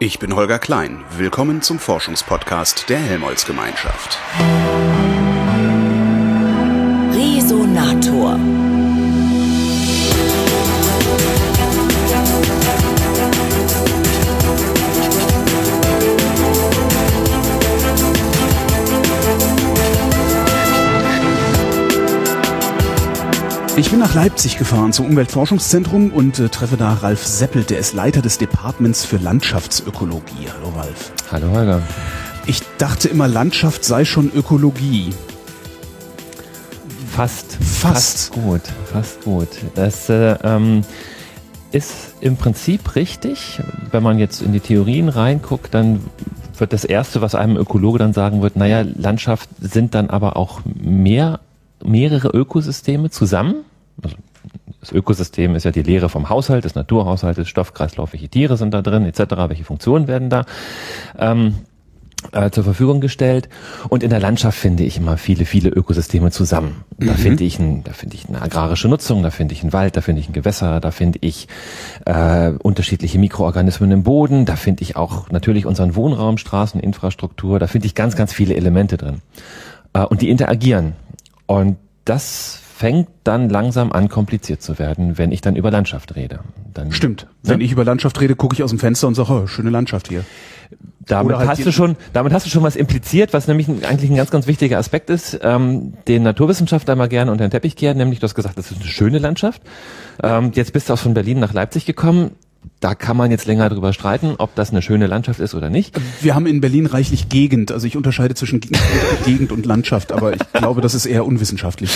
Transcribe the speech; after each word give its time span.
Ich 0.00 0.18
bin 0.18 0.34
Holger 0.34 0.58
Klein. 0.58 1.04
Willkommen 1.16 1.62
zum 1.62 1.78
Forschungspodcast 1.78 2.88
der 2.88 2.98
Helmholtz-Gemeinschaft. 2.98 4.18
Resonator. 7.12 8.36
Ich 23.76 23.90
bin 23.90 23.98
nach 23.98 24.14
Leipzig 24.14 24.56
gefahren 24.56 24.92
zum 24.92 25.06
Umweltforschungszentrum 25.06 26.12
und 26.12 26.38
äh, 26.38 26.48
treffe 26.48 26.76
da 26.76 26.92
Ralf 26.92 27.26
Seppelt, 27.26 27.70
der 27.70 27.80
ist 27.80 27.92
Leiter 27.92 28.22
des 28.22 28.38
Departments 28.38 29.04
für 29.04 29.16
Landschaftsökologie. 29.16 30.46
Hallo 30.56 30.72
Ralf. 30.76 31.12
Hallo 31.32 31.50
Holger. 31.50 31.82
Ich 32.46 32.60
dachte 32.78 33.08
immer, 33.08 33.26
Landschaft 33.26 33.84
sei 33.84 34.04
schon 34.04 34.30
Ökologie. 34.32 35.12
Fast. 37.10 37.54
Fast. 37.54 38.30
Fast 38.30 38.32
gut. 38.32 38.60
Fast 38.92 39.24
gut. 39.24 39.48
Das 39.74 40.08
äh, 40.08 40.36
ähm, 40.44 40.82
ist 41.72 42.14
im 42.20 42.36
Prinzip 42.36 42.94
richtig. 42.94 43.60
Wenn 43.90 44.04
man 44.04 44.20
jetzt 44.20 44.40
in 44.40 44.52
die 44.52 44.60
Theorien 44.60 45.08
reinguckt, 45.08 45.74
dann 45.74 45.98
wird 46.58 46.72
das 46.72 46.84
Erste, 46.84 47.22
was 47.22 47.34
einem 47.34 47.56
Ökologe 47.56 47.98
dann 47.98 48.12
sagen 48.12 48.40
wird, 48.40 48.54
naja, 48.54 48.82
Landschaft 48.82 49.48
sind 49.60 49.96
dann 49.96 50.10
aber 50.10 50.36
auch 50.36 50.60
mehr 50.64 51.40
mehrere 51.84 52.28
Ökosysteme 52.28 53.10
zusammen. 53.10 53.56
Also 54.02 54.16
das 54.80 54.92
Ökosystem 54.92 55.54
ist 55.54 55.64
ja 55.64 55.70
die 55.70 55.82
Lehre 55.82 56.08
vom 56.08 56.28
Haushalt, 56.28 56.64
des 56.64 56.74
Naturhaushaltes, 56.74 57.48
Stoffkreislauf, 57.48 58.12
welche 58.12 58.28
Tiere 58.28 58.56
sind 58.56 58.74
da 58.74 58.82
drin, 58.82 59.04
etc., 59.06 59.18
welche 59.48 59.64
Funktionen 59.64 60.08
werden 60.08 60.28
da 60.28 60.44
ähm, 61.18 61.54
äh, 62.32 62.50
zur 62.50 62.64
Verfügung 62.64 63.00
gestellt. 63.00 63.48
Und 63.88 64.02
in 64.02 64.10
der 64.10 64.20
Landschaft 64.20 64.58
finde 64.58 64.84
ich 64.84 64.98
immer 64.98 65.16
viele, 65.16 65.44
viele 65.44 65.70
Ökosysteme 65.70 66.30
zusammen. 66.30 66.84
Da 66.98 67.12
mhm. 67.12 67.16
finde 67.16 67.44
ich, 67.44 67.58
ein, 67.58 67.84
da 67.84 67.92
finde 67.92 68.16
ich 68.16 68.28
eine 68.28 68.42
agrarische 68.42 68.88
Nutzung, 68.88 69.22
da 69.22 69.30
finde 69.30 69.54
ich 69.54 69.62
einen 69.62 69.72
Wald, 69.72 69.96
da 69.96 70.00
finde 70.00 70.20
ich 70.20 70.28
ein 70.28 70.32
Gewässer, 70.32 70.80
da 70.80 70.90
finde 70.90 71.18
ich 71.22 71.48
äh, 72.04 72.50
unterschiedliche 72.50 73.18
Mikroorganismen 73.18 73.90
im 73.90 74.02
Boden, 74.02 74.44
da 74.44 74.56
finde 74.56 74.82
ich 74.82 74.96
auch 74.96 75.30
natürlich 75.30 75.66
unseren 75.66 75.96
Wohnraum, 75.96 76.38
Straßen, 76.38 76.80
Infrastruktur, 76.80 77.58
da 77.58 77.66
finde 77.66 77.86
ich 77.86 77.94
ganz, 77.94 78.16
ganz 78.16 78.32
viele 78.32 78.54
Elemente 78.54 78.96
drin. 78.96 79.20
Äh, 79.92 80.04
und 80.04 80.22
die 80.22 80.30
interagieren. 80.30 80.94
Und 81.46 81.76
das 82.04 82.60
fängt 82.76 83.08
dann 83.22 83.48
langsam 83.48 83.92
an, 83.92 84.08
kompliziert 84.08 84.60
zu 84.60 84.78
werden, 84.78 85.16
wenn 85.16 85.30
ich 85.32 85.40
dann 85.40 85.54
über 85.54 85.70
Landschaft 85.70 86.16
rede. 86.16 86.40
Dann, 86.72 86.90
Stimmt. 86.90 87.28
Wenn 87.42 87.60
ich 87.60 87.70
über 87.70 87.84
Landschaft 87.84 88.20
rede, 88.20 88.34
gucke 88.34 88.54
ich 88.54 88.62
aus 88.62 88.70
dem 88.70 88.80
Fenster 88.80 89.06
und 89.06 89.14
sage, 89.14 89.32
oh, 89.32 89.46
schöne 89.46 89.70
Landschaft 89.70 90.08
hier. 90.08 90.24
Damit 91.06 91.36
halt 91.36 91.48
hast 91.48 91.64
du 91.64 91.70
schon, 91.70 91.96
damit 92.12 92.32
hast 92.32 92.46
du 92.46 92.50
schon 92.50 92.62
was 92.62 92.76
impliziert, 92.76 93.32
was 93.32 93.46
nämlich 93.46 93.68
eigentlich 93.68 94.10
ein 94.10 94.16
ganz, 94.16 94.30
ganz 94.30 94.46
wichtiger 94.46 94.78
Aspekt 94.78 95.10
ist, 95.10 95.38
ähm, 95.42 95.94
den 96.08 96.22
Naturwissenschaftler 96.22 96.96
mal 96.96 97.08
gerne 97.08 97.30
unter 97.30 97.46
den 97.46 97.50
Teppich 97.50 97.76
kehren, 97.76 97.98
nämlich 97.98 98.20
du 98.20 98.24
hast 98.24 98.34
gesagt, 98.34 98.58
das 98.58 98.70
ist 98.70 98.80
eine 98.80 98.88
schöne 98.88 99.18
Landschaft. 99.18 99.62
Ähm, 100.22 100.50
jetzt 100.54 100.72
bist 100.72 100.88
du 100.88 100.94
auch 100.94 100.98
von 100.98 101.14
Berlin 101.14 101.38
nach 101.38 101.52
Leipzig 101.52 101.84
gekommen 101.84 102.32
da 102.80 102.94
kann 102.94 103.16
man 103.16 103.30
jetzt 103.30 103.46
länger 103.46 103.68
drüber 103.68 103.92
streiten, 103.92 104.34
ob 104.38 104.54
das 104.54 104.70
eine 104.70 104.82
schöne 104.82 105.06
Landschaft 105.06 105.40
ist 105.40 105.54
oder 105.54 105.70
nicht. 105.70 105.98
Wir 106.20 106.34
haben 106.34 106.46
in 106.46 106.60
Berlin 106.60 106.86
reichlich 106.86 107.28
Gegend. 107.28 107.72
Also 107.72 107.86
ich 107.86 107.96
unterscheide 107.96 108.34
zwischen 108.34 108.60
Gegend 109.24 109.52
und 109.52 109.66
Landschaft, 109.66 110.12
aber 110.12 110.34
ich 110.34 110.52
glaube, 110.52 110.80
das 110.80 110.94
ist 110.94 111.06
eher 111.06 111.24
unwissenschaftlich. 111.24 111.90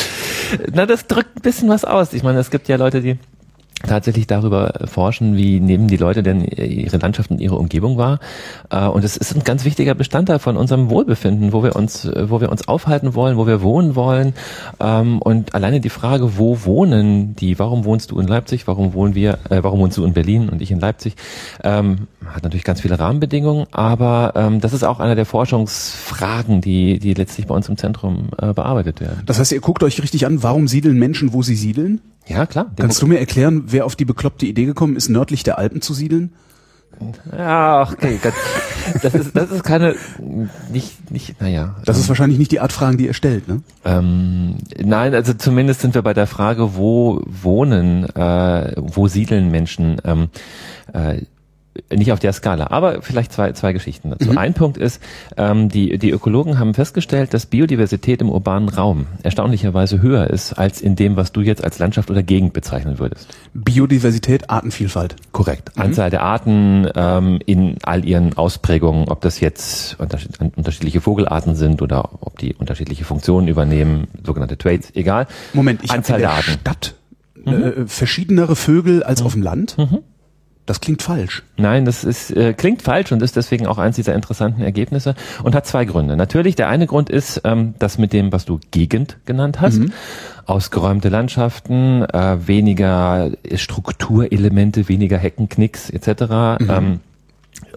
Na, 0.72 0.86
das 0.86 1.06
drückt 1.06 1.36
ein 1.36 1.42
bisschen 1.42 1.68
was 1.68 1.84
aus. 1.84 2.12
Ich 2.12 2.22
meine, 2.22 2.38
es 2.38 2.50
gibt 2.50 2.68
ja 2.68 2.76
Leute, 2.76 3.00
die 3.00 3.18
tatsächlich 3.86 4.26
darüber 4.26 4.72
forschen, 4.86 5.36
wie 5.36 5.60
nehmen 5.60 5.88
die 5.88 5.96
Leute 5.96 6.22
denn 6.22 6.44
ihre 6.44 6.98
Landschaft 6.98 7.30
und 7.30 7.40
ihre 7.40 7.56
Umgebung 7.56 7.96
wahr. 7.96 8.18
Äh, 8.70 8.86
und 8.86 9.04
es 9.04 9.16
ist 9.16 9.34
ein 9.34 9.44
ganz 9.44 9.64
wichtiger 9.64 9.94
Bestandteil 9.94 10.38
von 10.38 10.56
unserem 10.56 10.90
Wohlbefinden, 10.90 11.52
wo 11.52 11.62
wir 11.62 11.76
uns, 11.76 12.06
wo 12.06 12.40
wir 12.40 12.50
uns 12.50 12.66
aufhalten 12.66 13.14
wollen, 13.14 13.36
wo 13.36 13.46
wir 13.46 13.62
wohnen 13.62 13.94
wollen. 13.94 14.34
Ähm, 14.80 15.20
und 15.20 15.54
alleine 15.54 15.80
die 15.80 15.90
Frage, 15.90 16.38
wo 16.38 16.64
wohnen 16.64 17.36
die? 17.36 17.58
Warum 17.58 17.84
wohnst 17.84 18.10
du 18.10 18.18
in 18.18 18.26
Leipzig? 18.26 18.66
Warum 18.66 18.94
wohnen 18.94 19.14
wir? 19.14 19.38
Äh, 19.50 19.62
warum 19.62 19.80
wohnst 19.80 19.96
du 19.96 20.04
in 20.04 20.12
Berlin 20.12 20.48
und 20.48 20.60
ich 20.60 20.70
in 20.70 20.80
Leipzig? 20.80 21.14
Ähm, 21.62 22.08
hat 22.26 22.42
natürlich 22.42 22.64
ganz 22.64 22.80
viele 22.80 22.98
Rahmenbedingungen, 22.98 23.66
aber 23.70 24.32
ähm, 24.34 24.60
das 24.60 24.72
ist 24.72 24.84
auch 24.84 25.00
einer 25.00 25.14
der 25.14 25.26
Forschungsfragen, 25.26 26.60
die 26.60 26.98
die 26.98 27.14
letztlich 27.14 27.46
bei 27.46 27.54
uns 27.54 27.68
im 27.68 27.76
Zentrum 27.76 28.28
äh, 28.38 28.52
bearbeitet 28.52 29.00
werden. 29.00 29.22
Das 29.26 29.38
heißt, 29.38 29.52
ihr 29.52 29.60
guckt 29.60 29.82
euch 29.82 30.02
richtig 30.02 30.26
an, 30.26 30.42
warum 30.42 30.68
siedeln 30.68 30.98
Menschen, 30.98 31.32
wo 31.32 31.42
sie 31.42 31.54
siedeln? 31.54 32.00
Ja, 32.28 32.46
klar. 32.46 32.70
Kannst 32.76 33.00
du 33.02 33.06
mir 33.06 33.18
erklären, 33.18 33.64
wer 33.66 33.86
auf 33.86 33.96
die 33.96 34.04
bekloppte 34.04 34.46
Idee 34.46 34.66
gekommen 34.66 34.96
ist, 34.96 35.08
nördlich 35.08 35.42
der 35.42 35.58
Alpen 35.58 35.80
zu 35.80 35.94
siedeln? 35.94 36.32
Ja, 37.36 37.82
okay, 37.82 38.18
das 39.02 39.14
ist, 39.14 39.36
das 39.36 39.50
ist 39.50 39.62
keine, 39.62 39.94
nicht, 40.72 41.10
nicht, 41.10 41.40
naja. 41.40 41.76
Das 41.84 41.98
ist 41.98 42.08
wahrscheinlich 42.08 42.38
nicht 42.38 42.50
die 42.50 42.60
Art 42.60 42.72
Fragen, 42.72 42.98
die 42.98 43.06
ihr 43.06 43.14
stellt, 43.14 43.46
ne? 43.46 43.62
Ähm, 43.84 44.56
nein, 44.76 45.14
also 45.14 45.32
zumindest 45.34 45.80
sind 45.80 45.94
wir 45.94 46.02
bei 46.02 46.14
der 46.14 46.26
Frage, 46.26 46.76
wo 46.76 47.22
wohnen, 47.24 48.04
äh, 48.16 48.72
wo 48.76 49.06
siedeln 49.06 49.50
Menschen. 49.50 50.00
Ähm, 50.04 50.28
äh, 50.92 51.22
nicht 51.94 52.12
auf 52.12 52.18
der 52.18 52.32
Skala, 52.32 52.68
aber 52.70 53.02
vielleicht 53.02 53.32
zwei, 53.32 53.52
zwei 53.52 53.72
Geschichten 53.72 54.10
dazu. 54.10 54.30
Mhm. 54.30 54.38
Ein 54.38 54.54
Punkt 54.54 54.76
ist, 54.76 55.02
ähm, 55.36 55.68
die, 55.68 55.98
die 55.98 56.10
Ökologen 56.10 56.58
haben 56.58 56.74
festgestellt, 56.74 57.32
dass 57.34 57.46
Biodiversität 57.46 58.20
im 58.20 58.30
urbanen 58.30 58.68
Raum 58.68 59.06
erstaunlicherweise 59.22 60.02
höher 60.02 60.28
ist 60.28 60.54
als 60.54 60.80
in 60.80 60.96
dem, 60.96 61.16
was 61.16 61.32
du 61.32 61.40
jetzt 61.40 61.62
als 61.62 61.78
Landschaft 61.78 62.10
oder 62.10 62.22
Gegend 62.22 62.52
bezeichnen 62.52 62.98
würdest. 62.98 63.28
Biodiversität, 63.54 64.50
Artenvielfalt. 64.50 65.16
Korrekt. 65.32 65.76
Mhm. 65.76 65.82
Anzahl 65.82 66.10
der 66.10 66.22
Arten 66.22 66.88
ähm, 66.94 67.38
in 67.46 67.76
all 67.82 68.04
ihren 68.04 68.36
Ausprägungen, 68.36 69.08
ob 69.08 69.20
das 69.20 69.40
jetzt 69.40 69.96
unterschiedliche 70.56 71.00
Vogelarten 71.00 71.54
sind 71.54 71.80
oder 71.82 72.10
ob 72.20 72.38
die 72.38 72.54
unterschiedliche 72.54 73.04
Funktionen 73.04 73.48
übernehmen, 73.48 74.08
sogenannte 74.24 74.58
Traits, 74.58 74.90
egal. 74.94 75.26
Moment, 75.52 75.84
ich 75.84 75.90
Anzahl 75.90 76.18
der, 76.18 76.28
der 76.28 76.36
Arten. 76.36 76.50
Stadt 76.50 76.94
mhm. 77.44 77.52
äh, 77.52 77.86
verschiedenere 77.86 78.56
Vögel 78.56 79.02
als 79.02 79.20
mhm. 79.20 79.26
auf 79.26 79.32
dem 79.32 79.42
Land? 79.42 79.76
Das 80.68 80.82
klingt 80.82 81.00
falsch. 81.00 81.44
Nein, 81.56 81.86
das 81.86 82.04
ist, 82.04 82.30
äh, 82.30 82.52
klingt 82.52 82.82
falsch 82.82 83.10
und 83.10 83.22
ist 83.22 83.36
deswegen 83.36 83.66
auch 83.66 83.78
eins 83.78 83.96
dieser 83.96 84.14
interessanten 84.14 84.60
Ergebnisse 84.60 85.14
und 85.42 85.54
hat 85.54 85.64
zwei 85.66 85.86
Gründe. 85.86 86.14
Natürlich, 86.14 86.56
der 86.56 86.68
eine 86.68 86.86
Grund 86.86 87.08
ist 87.08 87.40
ähm, 87.44 87.72
das 87.78 87.96
mit 87.96 88.12
dem, 88.12 88.32
was 88.32 88.44
du 88.44 88.60
Gegend 88.70 89.16
genannt 89.24 89.62
hast. 89.62 89.78
Mhm. 89.78 89.92
Ausgeräumte 90.44 91.08
Landschaften, 91.08 92.02
äh, 92.02 92.46
weniger 92.46 93.30
Strukturelemente, 93.54 94.90
weniger 94.90 95.16
Heckenknicks 95.16 95.88
etc. 95.88 96.60
Mhm. 96.60 96.70
Ähm, 96.70 97.00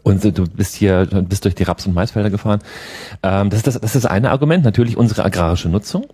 und 0.03 0.23
du 0.23 0.45
bist 0.45 0.75
hier, 0.75 1.06
bist 1.06 1.45
durch 1.45 1.56
die 1.56 1.63
Raps- 1.63 1.85
und 1.85 1.94
Maisfelder 1.94 2.29
gefahren. 2.29 2.59
Ähm, 3.23 3.50
das, 3.50 3.59
ist 3.59 3.67
das, 3.67 3.73
das 3.75 3.95
ist 3.95 4.03
das 4.03 4.12
eine 4.12 4.31
Argument, 4.31 4.63
natürlich 4.63 4.97
unsere 4.97 5.23
agrarische 5.23 5.69
Nutzung. 5.69 6.06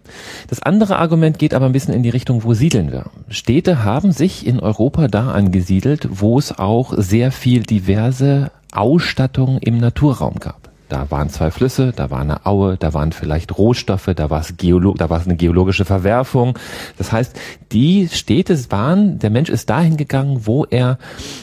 Das 0.50 0.62
andere 0.62 0.98
Argument 1.00 1.40
geht 1.40 1.54
aber 1.54 1.66
ein 1.66 1.72
bisschen 1.72 1.94
in 1.94 2.04
die 2.04 2.10
Richtung, 2.10 2.44
wo 2.44 2.54
siedeln 2.54 2.92
wir? 2.92 3.06
Städte 3.30 3.84
haben 3.84 4.12
sich 4.12 4.46
in 4.46 4.60
Europa 4.60 5.08
da 5.08 5.32
angesiedelt, 5.32 6.08
wo 6.12 6.38
es 6.38 6.58
auch 6.58 6.94
sehr 6.98 7.32
viel 7.32 7.64
diverse 7.64 8.52
Ausstattung 8.72 9.60
im 9.60 9.78
Naturraum 9.78 10.36
gab. 10.36 10.68
Da 10.90 11.12
waren 11.12 11.30
zwei 11.30 11.52
Flüsse, 11.52 11.92
da 11.94 12.10
war 12.12 12.22
eine 12.22 12.46
Aue, 12.46 12.78
da 12.78 12.94
waren 12.94 13.12
vielleicht 13.12 13.58
Rohstoffe, 13.58 14.10
da 14.16 14.30
war 14.30 14.40
es 14.40 14.56
Geolo 14.56 14.94
da 14.94 15.10
war 15.10 15.20
es 15.20 15.26
eine 15.26 15.36
geologische 15.36 15.84
Verwerfung. 15.84 16.58
Das 16.98 17.12
heißt, 17.12 17.38
die 17.74 18.08
Städte 18.08 18.58
waren, 18.72 19.20
der 19.20 19.30
Mensch 19.30 19.50
ist 19.50 19.70
dahin 19.70 19.98
gegangen, 19.98 20.46
wo 20.46 20.66
er 20.66 20.98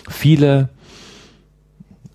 viele 0.08 0.70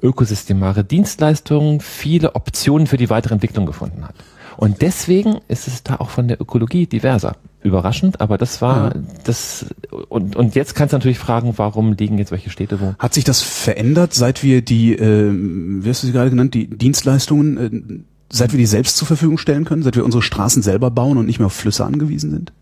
ökosystemare 0.02 0.84
Dienstleistungen 0.84 1.80
viele 1.82 2.36
Optionen 2.36 2.88
für 2.88 2.98
die 2.98 3.10
weitere 3.10 3.34
Entwicklung 3.34 3.66
gefunden 3.66 4.04
hat. 4.04 4.16
Und 4.58 4.82
deswegen 4.82 5.40
ist 5.48 5.70
es 5.70 5.84
da 5.84 5.96
auch 5.96 6.10
von 6.10 6.28
der 6.28 6.42
Ökologie 6.42 6.86
diverser. 6.86 7.38
Überraschend, 7.62 8.20
aber 8.22 8.38
das 8.38 8.62
war 8.62 8.96
ja. 8.96 9.02
das 9.26 9.66
und 10.08 10.38
und 10.38 10.56
jetzt 10.56 10.76
kannst 10.76 10.94
du 10.94 10.98
natürlich 10.98 11.20
fragen, 11.20 11.54
warum 11.58 11.94
liegen 11.94 12.18
jetzt 12.18 12.32
welche 12.32 12.50
Städte 12.50 12.80
wo? 12.80 12.96
Hat 13.00 13.14
sich 13.14 13.26
das 13.26 13.42
verändert, 13.42 14.14
seit 14.14 14.44
wir 14.44 14.62
die, 14.62 14.94
äh, 14.94 15.32
wie 15.34 15.90
hast 15.90 16.04
du 16.04 16.08
sie 16.08 16.14
gerade 16.14 16.30
genannt, 16.30 16.54
die 16.54 16.68
Dienstleistungen, 16.68 17.58
äh, 17.58 18.04
seit 18.30 18.54
wir 18.54 18.58
die 18.58 18.66
selbst 18.66 18.96
zur 18.96 19.08
Verfügung 19.08 19.38
stellen 19.38 19.66
können, 19.66 19.84
seit 19.84 19.98
wir 19.98 20.06
unsere 20.06 20.24
Straßen 20.24 20.62
selber 20.62 20.90
bauen 20.90 21.18
und 21.18 21.26
nicht 21.26 21.40
mehr 21.40 21.48
auf 21.48 21.54
Flüsse 21.54 21.84
angewiesen 21.84 22.32
sind? 22.32 22.54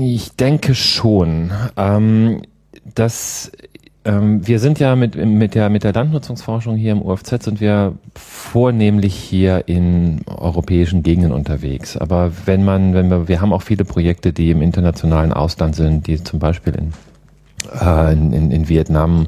Ich 0.00 0.32
denke 0.36 0.74
schon. 0.74 1.50
Ähm, 1.76 2.42
dass 2.94 3.52
ähm, 4.04 4.46
wir 4.46 4.58
sind 4.58 4.78
ja 4.78 4.96
mit, 4.96 5.16
mit, 5.16 5.54
der, 5.54 5.68
mit 5.68 5.84
der 5.84 5.92
Landnutzungsforschung 5.92 6.76
hier 6.76 6.92
im 6.92 7.02
UFZ 7.02 7.42
sind 7.42 7.60
wir 7.60 7.94
vornehmlich 8.14 9.14
hier 9.14 9.64
in 9.66 10.22
europäischen 10.26 11.02
Gegenden 11.02 11.32
unterwegs. 11.32 11.96
Aber 11.96 12.32
wenn 12.46 12.64
man, 12.64 12.94
wenn 12.94 13.10
wir, 13.10 13.28
wir 13.28 13.40
haben 13.40 13.52
auch 13.52 13.62
viele 13.62 13.84
Projekte, 13.84 14.32
die 14.32 14.50
im 14.50 14.62
internationalen 14.62 15.32
Ausland 15.32 15.76
sind, 15.76 16.06
die 16.06 16.22
zum 16.22 16.38
Beispiel 16.38 16.74
in 16.74 16.92
in, 18.12 18.32
in, 18.32 18.50
in 18.50 18.68
Vietnam 18.68 19.26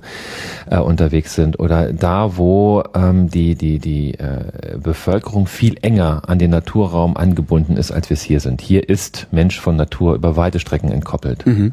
äh, 0.71 0.79
unterwegs 0.79 1.35
sind 1.35 1.59
oder 1.59 1.93
da, 1.93 2.37
wo 2.37 2.83
ähm, 2.95 3.29
die, 3.29 3.55
die, 3.55 3.79
die 3.79 4.15
äh, 4.15 4.79
Bevölkerung 4.83 5.47
viel 5.47 5.77
enger 5.83 6.23
an 6.27 6.39
den 6.39 6.51
Naturraum 6.51 7.17
angebunden 7.17 7.77
ist, 7.77 7.91
als 7.91 8.09
wir 8.09 8.15
es 8.15 8.23
hier 8.23 8.41
sind. 8.41 8.61
Hier 8.61 8.89
ist 8.89 9.27
Mensch 9.31 9.61
von 9.61 9.77
Natur 9.77 10.15
über 10.15 10.37
weite 10.37 10.59
Strecken 10.59 10.91
entkoppelt. 10.91 11.45
Mhm. 11.47 11.73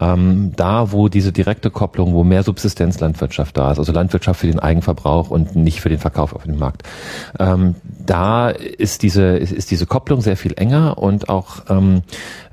Ähm, 0.00 0.52
da, 0.56 0.92
wo 0.92 1.08
diese 1.08 1.32
direkte 1.32 1.70
Kopplung, 1.70 2.14
wo 2.14 2.24
mehr 2.24 2.42
Subsistenzlandwirtschaft 2.42 3.56
da 3.56 3.72
ist, 3.72 3.78
also 3.78 3.92
Landwirtschaft 3.92 4.40
für 4.40 4.46
den 4.46 4.58
Eigenverbrauch 4.58 5.30
und 5.30 5.56
nicht 5.56 5.80
für 5.80 5.88
den 5.88 5.98
Verkauf 5.98 6.34
auf 6.34 6.44
dem 6.44 6.58
Markt, 6.58 6.82
ähm, 7.38 7.74
da 8.06 8.48
ist 8.48 9.02
diese, 9.02 9.36
ist, 9.36 9.52
ist 9.52 9.70
diese 9.70 9.86
Kopplung 9.86 10.20
sehr 10.20 10.36
viel 10.36 10.54
enger 10.56 10.98
und 10.98 11.28
auch 11.28 11.62
ähm, 11.68 12.02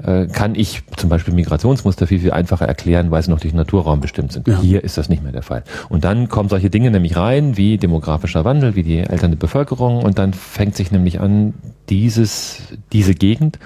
äh, 0.04 0.28
kann 0.28 0.56
ich 0.56 0.84
zum 0.98 1.10
Beispiel 1.10 1.34
Migrationsmuster 1.34 2.08
viel, 2.08 2.20
viel 2.20 2.32
einfacher 2.32 2.68
erklären, 2.68 3.10
weil 3.12 3.24
sie 3.24 3.32
noch 3.32 3.37
durch 3.42 3.54
den 3.54 3.58
Naturraum 3.58 4.02
bestimmt 4.02 4.32
sind. 4.32 4.48
Ja. 4.48 4.60
Hier 4.60 4.84
ist 4.84 4.98
das 4.98 5.10
nicht 5.10 5.24
mehr 5.24 5.32
der 5.32 5.44
Fall. 5.44 5.64
Und 5.90 6.04
dann 6.04 6.30
kommen 6.30 6.50
solche 6.50 6.70
Dinge 6.70 6.92
nämlich 6.92 7.16
rein, 7.16 7.58
wie 7.58 7.78
demografischer 7.78 8.46
Wandel, 8.46 8.76
wie 8.76 8.84
die 8.84 9.02
alternde 9.02 9.38
Bevölkerung 9.38 10.04
und 10.04 10.18
dann 10.18 10.34
fängt 10.34 10.76
sich 10.76 10.92
nämlich 10.92 11.20
an, 11.20 11.54
dieses, 11.90 12.62
diese 12.92 13.16
Gegend 13.16 13.60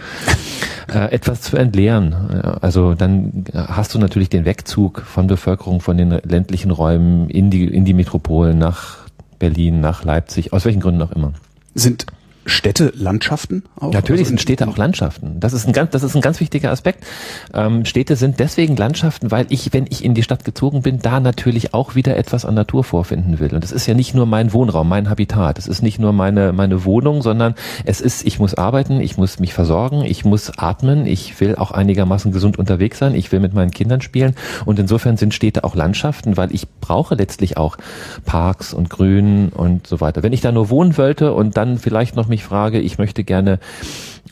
äh, 0.93 1.11
etwas 1.11 1.41
zu 1.41 1.57
entleeren. 1.57 2.13
Also 2.61 2.93
dann 2.93 3.45
hast 3.53 3.93
du 3.93 3.99
natürlich 3.99 4.29
den 4.29 4.45
Wegzug 4.45 5.01
von 5.01 5.27
Bevölkerung 5.27 5.81
von 5.81 5.97
den 5.97 6.11
ländlichen 6.23 6.71
Räumen 6.71 7.29
in 7.29 7.49
die, 7.49 7.65
in 7.65 7.85
die 7.85 7.93
Metropolen 7.93 8.57
nach 8.57 8.97
Berlin, 9.39 9.81
nach 9.81 10.03
Leipzig, 10.03 10.53
aus 10.53 10.65
welchen 10.65 10.81
Gründen 10.81 11.01
auch 11.01 11.11
immer. 11.11 11.33
Sind 11.73 12.05
Städte 12.45 12.91
Landschaften 12.95 13.63
auch? 13.79 13.93
Natürlich 13.93 14.21
also 14.21 14.29
sind 14.29 14.41
Städte 14.41 14.67
auch 14.67 14.77
Landschaften. 14.77 15.39
Das 15.39 15.53
ist 15.53 15.67
ein 15.67 15.73
ganz, 15.73 15.91
das 15.91 16.01
ist 16.01 16.15
ein 16.15 16.21
ganz 16.21 16.39
wichtiger 16.39 16.71
Aspekt. 16.71 17.05
Ähm, 17.53 17.85
Städte 17.85 18.15
sind 18.15 18.39
deswegen 18.39 18.75
Landschaften, 18.75 19.29
weil 19.29 19.45
ich, 19.49 19.73
wenn 19.73 19.85
ich 19.89 20.03
in 20.03 20.15
die 20.15 20.23
Stadt 20.23 20.43
gezogen 20.43 20.81
bin, 20.81 20.99
da 20.99 21.19
natürlich 21.19 21.73
auch 21.73 21.93
wieder 21.93 22.17
etwas 22.17 22.45
an 22.45 22.55
Natur 22.55 22.83
vorfinden 22.83 23.39
will. 23.39 23.53
Und 23.53 23.63
das 23.63 23.71
ist 23.71 23.85
ja 23.85 23.93
nicht 23.93 24.15
nur 24.15 24.25
mein 24.25 24.53
Wohnraum, 24.53 24.89
mein 24.89 25.09
Habitat. 25.09 25.59
Es 25.59 25.67
ist 25.67 25.83
nicht 25.83 25.99
nur 25.99 26.13
meine, 26.13 26.51
meine 26.51 26.83
Wohnung, 26.83 27.21
sondern 27.21 27.53
es 27.85 28.01
ist, 28.01 28.25
ich 28.25 28.39
muss 28.39 28.55
arbeiten, 28.55 29.01
ich 29.01 29.17
muss 29.17 29.39
mich 29.39 29.53
versorgen, 29.53 30.03
ich 30.03 30.25
muss 30.25 30.57
atmen, 30.57 31.05
ich 31.05 31.39
will 31.39 31.55
auch 31.55 31.71
einigermaßen 31.71 32.31
gesund 32.31 32.57
unterwegs 32.57 32.97
sein, 32.97 33.13
ich 33.13 33.31
will 33.31 33.39
mit 33.39 33.53
meinen 33.53 33.71
Kindern 33.71 34.01
spielen. 34.01 34.35
Und 34.65 34.79
insofern 34.79 35.17
sind 35.17 35.35
Städte 35.35 35.63
auch 35.63 35.75
Landschaften, 35.75 36.37
weil 36.37 36.53
ich 36.55 36.67
brauche 36.67 37.13
letztlich 37.13 37.57
auch 37.57 37.77
Parks 38.25 38.73
und 38.73 38.89
Grün 38.89 39.49
und 39.49 39.85
so 39.85 40.01
weiter. 40.01 40.23
Wenn 40.23 40.33
ich 40.33 40.41
da 40.41 40.51
nur 40.51 40.71
wohnen 40.71 40.97
wollte 40.97 41.33
und 41.33 41.55
dann 41.55 41.77
vielleicht 41.77 42.15
noch 42.15 42.30
mich 42.31 42.43
frage, 42.43 42.79
ich 42.79 42.97
möchte 42.97 43.23
gerne 43.23 43.59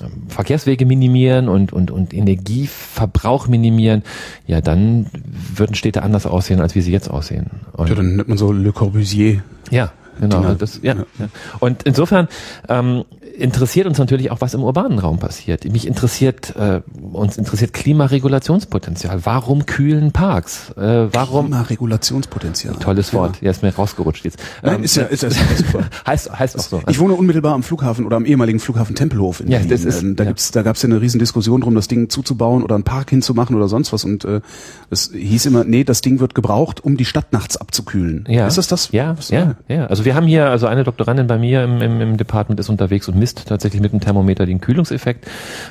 ähm, 0.01 0.23
Verkehrswege 0.29 0.85
minimieren 0.85 1.49
und, 1.49 1.71
und, 1.73 1.91
und 1.91 2.13
Energieverbrauch 2.13 3.47
minimieren, 3.47 4.03
ja, 4.47 4.61
dann 4.61 5.07
würden 5.55 5.75
Städte 5.75 6.03
anders 6.03 6.25
aussehen, 6.25 6.59
als 6.59 6.73
wie 6.75 6.81
sie 6.81 6.91
jetzt 6.91 7.09
aussehen. 7.09 7.51
Und 7.73 7.89
ja, 7.89 7.95
dann 7.95 8.15
nennt 8.15 8.27
man 8.27 8.37
so 8.37 8.51
Le 8.51 8.71
Corbusier. 8.71 9.43
Ja, 9.69 9.91
genau. 10.19 10.53
Das, 10.55 10.79
ja, 10.81 10.95
ja. 10.95 11.29
Und 11.59 11.83
insofern 11.83 12.27
ähm, 12.67 13.03
interessiert 13.39 13.87
uns 13.87 13.97
natürlich 13.97 14.31
auch, 14.31 14.41
was 14.41 14.53
im 14.53 14.63
urbanen 14.63 14.99
Raum 14.99 15.19
passiert. 15.19 15.65
Mich 15.65 15.87
interessiert, 15.87 16.55
äh, 16.55 16.81
uns 17.11 17.37
interessiert 17.37 17.73
Klimaregulationspotenzial. 17.73 19.25
Warum 19.25 19.65
kühlen 19.65 20.11
Parks? 20.11 20.71
Äh, 20.71 21.07
warum? 21.13 21.45
Klimaregulationspotenzial. 21.45 22.75
Tolles 22.75 23.13
Wort. 23.13 23.41
Ja, 23.41 23.51
ist 23.51 23.63
mir 23.63 23.73
rausgerutscht 23.73 24.25
jetzt. 24.25 24.39
Nein, 24.61 24.75
ähm, 24.75 24.83
ist 24.83 24.95
ja, 24.95 25.03
ist 25.03 25.23
ja 25.23 25.29
super. 25.29 25.85
heißt, 26.07 26.37
heißt 26.37 26.59
auch 26.59 26.63
so. 26.63 26.81
Ich 26.87 26.99
wohne 26.99 27.13
unmittelbar 27.13 27.53
am 27.53 27.63
Flughafen 27.63 28.05
oder 28.05 28.17
am 28.17 28.25
ehemaligen 28.25 28.59
Flughafen 28.59 28.95
Tempelhof 28.95 29.39
in 29.41 29.47
ja, 29.47 29.59
Berlin. 29.59 29.69
Das 29.71 29.85
ist, 29.85 30.01
ähm, 30.01 30.15
da 30.15 30.23
ja. 30.23 30.29
gibt's, 30.29 30.51
da 30.51 30.61
gab's 30.61 30.81
ja 30.81 30.89
eine 30.89 31.01
Riesendiskussion 31.01 31.61
drum, 31.61 31.75
das 31.75 31.87
Ding 31.87 32.09
zuzubauen 32.09 32.63
oder 32.63 32.75
einen 32.75 32.83
Park 32.83 33.09
hinzumachen 33.11 33.55
oder 33.55 33.67
sonst 33.67 33.93
was. 33.93 34.03
Und 34.03 34.25
äh, 34.25 34.41
es 34.89 35.11
hieß 35.13 35.45
immer, 35.45 35.63
nee, 35.63 35.83
das 35.83 36.01
Ding 36.01 36.19
wird 36.19 36.35
gebraucht, 36.35 36.83
um 36.83 36.97
die 36.97 37.05
Stadt 37.05 37.31
nachts 37.33 37.57
abzukühlen. 37.57 38.25
Ja. 38.27 38.47
Ist 38.47 38.57
das 38.57 38.67
das? 38.67 38.91
Ja, 38.91 39.15
ja, 39.29 39.55
ja. 39.67 39.85
Also 39.85 40.05
wir 40.05 40.15
haben 40.15 40.27
hier, 40.27 40.49
also 40.49 40.67
eine 40.67 40.83
Doktorandin 40.83 41.27
bei 41.27 41.37
mir 41.37 41.63
im, 41.63 41.81
im, 41.81 42.01
im 42.01 42.17
Department 42.17 42.59
ist 42.59 42.69
unterwegs 42.69 43.07
und 43.07 43.17
misst 43.17 43.28
tatsächlich 43.35 43.81
mit 43.81 43.93
dem 43.93 43.99
Thermometer 43.99 44.45
den 44.45 44.61
Kühlungseffekt. 44.61 45.25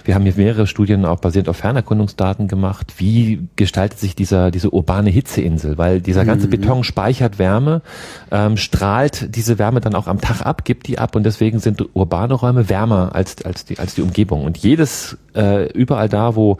Wir 0.04 0.14
haben 0.14 0.22
hier 0.22 0.34
mehrere 0.36 0.66
Studien 0.66 1.04
auch 1.04 1.20
basierend 1.20 1.48
auf 1.48 1.56
Fernerkundungsdaten 1.56 2.48
gemacht. 2.48 2.94
Wie 2.98 3.48
gestaltet 3.56 3.98
sich 3.98 4.14
dieser, 4.14 4.50
diese 4.50 4.70
urbane 4.70 5.10
Hitzeinsel? 5.10 5.78
Weil 5.78 6.00
dieser 6.00 6.24
ganze 6.24 6.46
mhm. 6.46 6.50
Beton 6.50 6.84
speichert 6.84 7.38
Wärme, 7.38 7.82
ähm, 8.30 8.56
strahlt 8.56 9.34
diese 9.34 9.58
Wärme 9.58 9.80
dann 9.80 9.94
auch 9.94 10.06
am 10.06 10.20
Tag 10.20 10.42
ab, 10.44 10.64
gibt 10.64 10.86
die 10.86 10.98
ab 10.98 11.16
und 11.16 11.24
deswegen 11.24 11.58
sind 11.58 11.84
urbane 11.94 12.34
Räume 12.34 12.68
wärmer 12.68 13.14
als, 13.14 13.44
als, 13.44 13.64
die, 13.64 13.78
als 13.78 13.94
die 13.94 14.02
Umgebung. 14.02 14.44
Und 14.44 14.58
jedes, 14.58 15.18
äh, 15.34 15.70
überall 15.72 16.08
da, 16.08 16.36
wo 16.36 16.58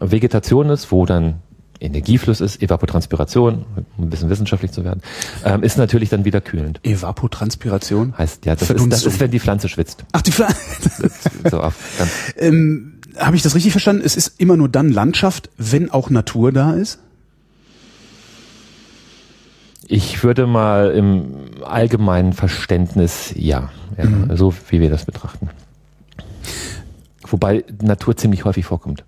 Vegetation 0.00 0.70
ist, 0.70 0.92
wo 0.92 1.06
dann 1.06 1.36
Energiefluss 1.80 2.40
ist, 2.40 2.62
Evapotranspiration, 2.62 3.64
um 3.96 4.04
ein 4.04 4.10
bisschen 4.10 4.30
wissenschaftlich 4.30 4.72
zu 4.72 4.84
werden, 4.84 5.02
ähm, 5.44 5.62
ist 5.62 5.78
natürlich 5.78 6.08
dann 6.08 6.24
wieder 6.24 6.40
kühlend. 6.40 6.80
Evapotranspiration? 6.82 8.16
Heißt, 8.16 8.46
ja, 8.46 8.54
das, 8.54 8.70
ist, 8.70 8.92
das 8.92 9.04
ist, 9.04 9.20
wenn 9.20 9.30
die 9.30 9.40
Pflanze 9.40 9.68
schwitzt. 9.68 10.04
Ach, 10.12 10.22
die 10.22 10.32
Pflanze. 10.32 11.10
so 11.50 11.62
ähm, 12.36 12.94
Habe 13.16 13.36
ich 13.36 13.42
das 13.42 13.54
richtig 13.54 13.72
verstanden? 13.72 14.02
Es 14.04 14.16
ist 14.16 14.40
immer 14.40 14.56
nur 14.56 14.68
dann 14.68 14.90
Landschaft, 14.90 15.50
wenn 15.56 15.90
auch 15.90 16.10
Natur 16.10 16.52
da 16.52 16.72
ist? 16.72 16.98
Ich 19.86 20.22
würde 20.22 20.46
mal 20.46 20.90
im 20.90 21.46
allgemeinen 21.64 22.34
Verständnis 22.34 23.32
ja, 23.34 23.70
ja 23.96 24.04
mhm. 24.04 24.36
so 24.36 24.52
wie 24.68 24.80
wir 24.80 24.90
das 24.90 25.06
betrachten. 25.06 25.48
Wobei 27.26 27.64
Natur 27.80 28.16
ziemlich 28.16 28.44
häufig 28.44 28.66
vorkommt. 28.66 29.04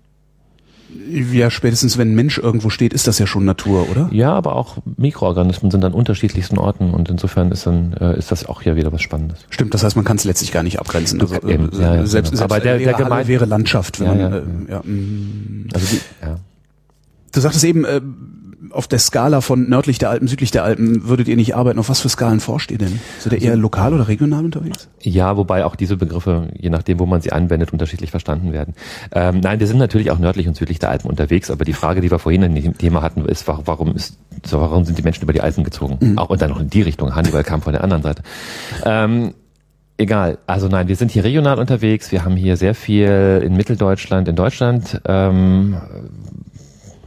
Ja, 1.09 1.49
spätestens 1.49 1.97
wenn 1.97 2.11
ein 2.11 2.15
Mensch 2.15 2.37
irgendwo 2.37 2.69
steht, 2.69 2.93
ist 2.93 3.07
das 3.07 3.19
ja 3.19 3.27
schon 3.27 3.43
Natur, 3.43 3.89
oder? 3.89 4.09
Ja, 4.11 4.33
aber 4.33 4.55
auch 4.55 4.77
Mikroorganismen 4.97 5.69
sind 5.71 5.83
an 5.83 5.93
unterschiedlichsten 5.93 6.57
Orten 6.57 6.91
und 6.91 7.09
insofern 7.09 7.51
ist 7.51 7.65
dann 7.65 7.93
äh, 7.93 8.17
ist 8.17 8.31
das 8.31 8.45
auch 8.45 8.61
ja 8.61 8.75
wieder 8.75 8.91
was 8.93 9.01
Spannendes. 9.01 9.45
Stimmt, 9.49 9.73
das 9.73 9.83
heißt, 9.83 9.95
man 9.95 10.05
kann 10.05 10.17
es 10.17 10.23
letztlich 10.23 10.51
gar 10.51 10.63
nicht 10.63 10.79
abgrenzen. 10.79 11.19
Also, 11.21 11.35
äh, 11.35 11.53
Eben, 11.53 11.69
ja, 11.73 11.95
ja, 11.95 12.05
selbst, 12.05 12.31
genau. 12.31 12.43
aber 12.43 12.59
der, 12.59 12.77
der 12.77 12.93
Gemeinde 12.93 13.27
wäre 13.27 13.45
Landschaft. 13.45 13.99
Wenn 13.99 14.07
ja, 14.07 14.29
man, 14.29 14.31
ja. 14.31 14.37
Äh, 14.37 14.71
ja. 14.71 14.79
Mm. 14.83 15.67
Also 15.73 15.87
die, 15.87 16.01
ja. 16.25 16.39
Du 17.33 17.39
sagtest 17.39 17.63
eben, 17.63 17.85
äh, 17.85 18.01
auf 18.73 18.87
der 18.87 18.99
Skala 18.99 19.41
von 19.41 19.69
nördlich 19.69 19.97
der 19.97 20.09
Alpen, 20.09 20.27
südlich 20.27 20.51
der 20.51 20.63
Alpen 20.63 21.07
würdet 21.07 21.27
ihr 21.27 21.35
nicht 21.35 21.55
arbeiten. 21.55 21.79
Auf 21.79 21.89
was 21.89 21.99
für 21.99 22.09
Skalen 22.09 22.39
forscht 22.39 22.71
ihr 22.71 22.77
denn? 22.77 22.99
Seid 23.19 23.33
ihr 23.33 23.41
eher 23.41 23.55
lokal 23.55 23.93
oder 23.93 24.07
regional 24.07 24.45
unterwegs? 24.45 24.87
Ja, 25.01 25.37
wobei 25.37 25.65
auch 25.65 25.75
diese 25.75 25.97
Begriffe, 25.97 26.49
je 26.57 26.69
nachdem, 26.69 26.99
wo 26.99 27.05
man 27.05 27.21
sie 27.21 27.31
anwendet, 27.31 27.73
unterschiedlich 27.73 28.11
verstanden 28.11 28.53
werden. 28.53 28.75
Ähm, 29.11 29.39
nein, 29.41 29.59
wir 29.59 29.67
sind 29.67 29.77
natürlich 29.77 30.11
auch 30.11 30.19
nördlich 30.19 30.47
und 30.47 30.55
südlich 30.55 30.79
der 30.79 30.89
Alpen 30.89 31.09
unterwegs, 31.09 31.51
aber 31.51 31.65
die 31.65 31.73
Frage, 31.73 32.01
die 32.01 32.11
wir 32.11 32.19
vorhin 32.19 32.43
in 32.43 32.55
dem 32.55 32.77
Thema 32.77 33.01
hatten, 33.01 33.25
ist, 33.25 33.47
warum 33.47 33.95
ist, 33.95 34.17
warum 34.49 34.85
sind 34.85 34.97
die 34.97 35.03
Menschen 35.03 35.23
über 35.23 35.33
die 35.33 35.41
Alpen 35.41 35.63
gezogen? 35.63 35.97
Mhm. 35.99 36.17
Auch 36.17 36.29
und 36.29 36.41
dann 36.41 36.49
noch 36.49 36.59
in 36.59 36.69
die 36.69 36.81
Richtung. 36.81 37.15
Hannibal 37.15 37.43
kam 37.43 37.61
von 37.61 37.73
der 37.73 37.83
anderen 37.83 38.03
Seite. 38.03 38.23
Ähm, 38.85 39.33
Egal, 40.01 40.39
also 40.47 40.67
nein, 40.67 40.87
wir 40.87 40.95
sind 40.95 41.11
hier 41.11 41.23
regional 41.23 41.59
unterwegs. 41.59 42.11
Wir 42.11 42.25
haben 42.25 42.35
hier 42.35 42.57
sehr 42.57 42.73
viel 42.73 43.39
in 43.45 43.55
Mitteldeutschland, 43.55 44.27
in 44.27 44.35
Deutschland, 44.35 44.99
ähm, 45.05 45.77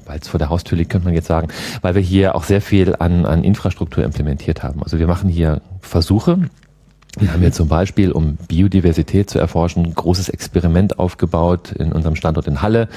weil 0.07 0.19
es 0.21 0.29
vor 0.29 0.39
der 0.39 0.51
Haustür 0.51 0.79
liegt, 0.79 0.91
könnte 0.91 1.07
man 1.07 1.15
jetzt 1.15 1.27
sagen, 1.27 1.49
weil 1.83 1.95
wir 1.95 2.03
hier 2.03 2.35
auch 2.35 2.45
sehr 2.45 2.61
viel 2.61 2.97
an, 2.99 3.27
an 3.27 3.45
Infrastruktur 3.45 4.05
implementiert 4.05 4.63
haben. 4.63 4.83
Also 4.83 4.99
wir 4.99 5.07
machen 5.07 5.29
hier 5.29 5.61
Versuche, 5.81 6.39
wir 7.19 7.33
haben 7.33 7.41
hier 7.41 7.53
zum 7.53 7.69
Beispiel, 7.69 8.11
um 8.11 8.37
Biodiversität 8.49 9.31
zu 9.31 9.39
erforschen, 9.39 9.85
ein 9.85 9.95
großes 9.95 10.29
Experiment 10.31 10.99
aufgebaut 10.99 11.71
in 11.71 11.93
unserem 11.93 12.17
Standort 12.17 12.49
in 12.49 12.61
Halle, 12.61 12.89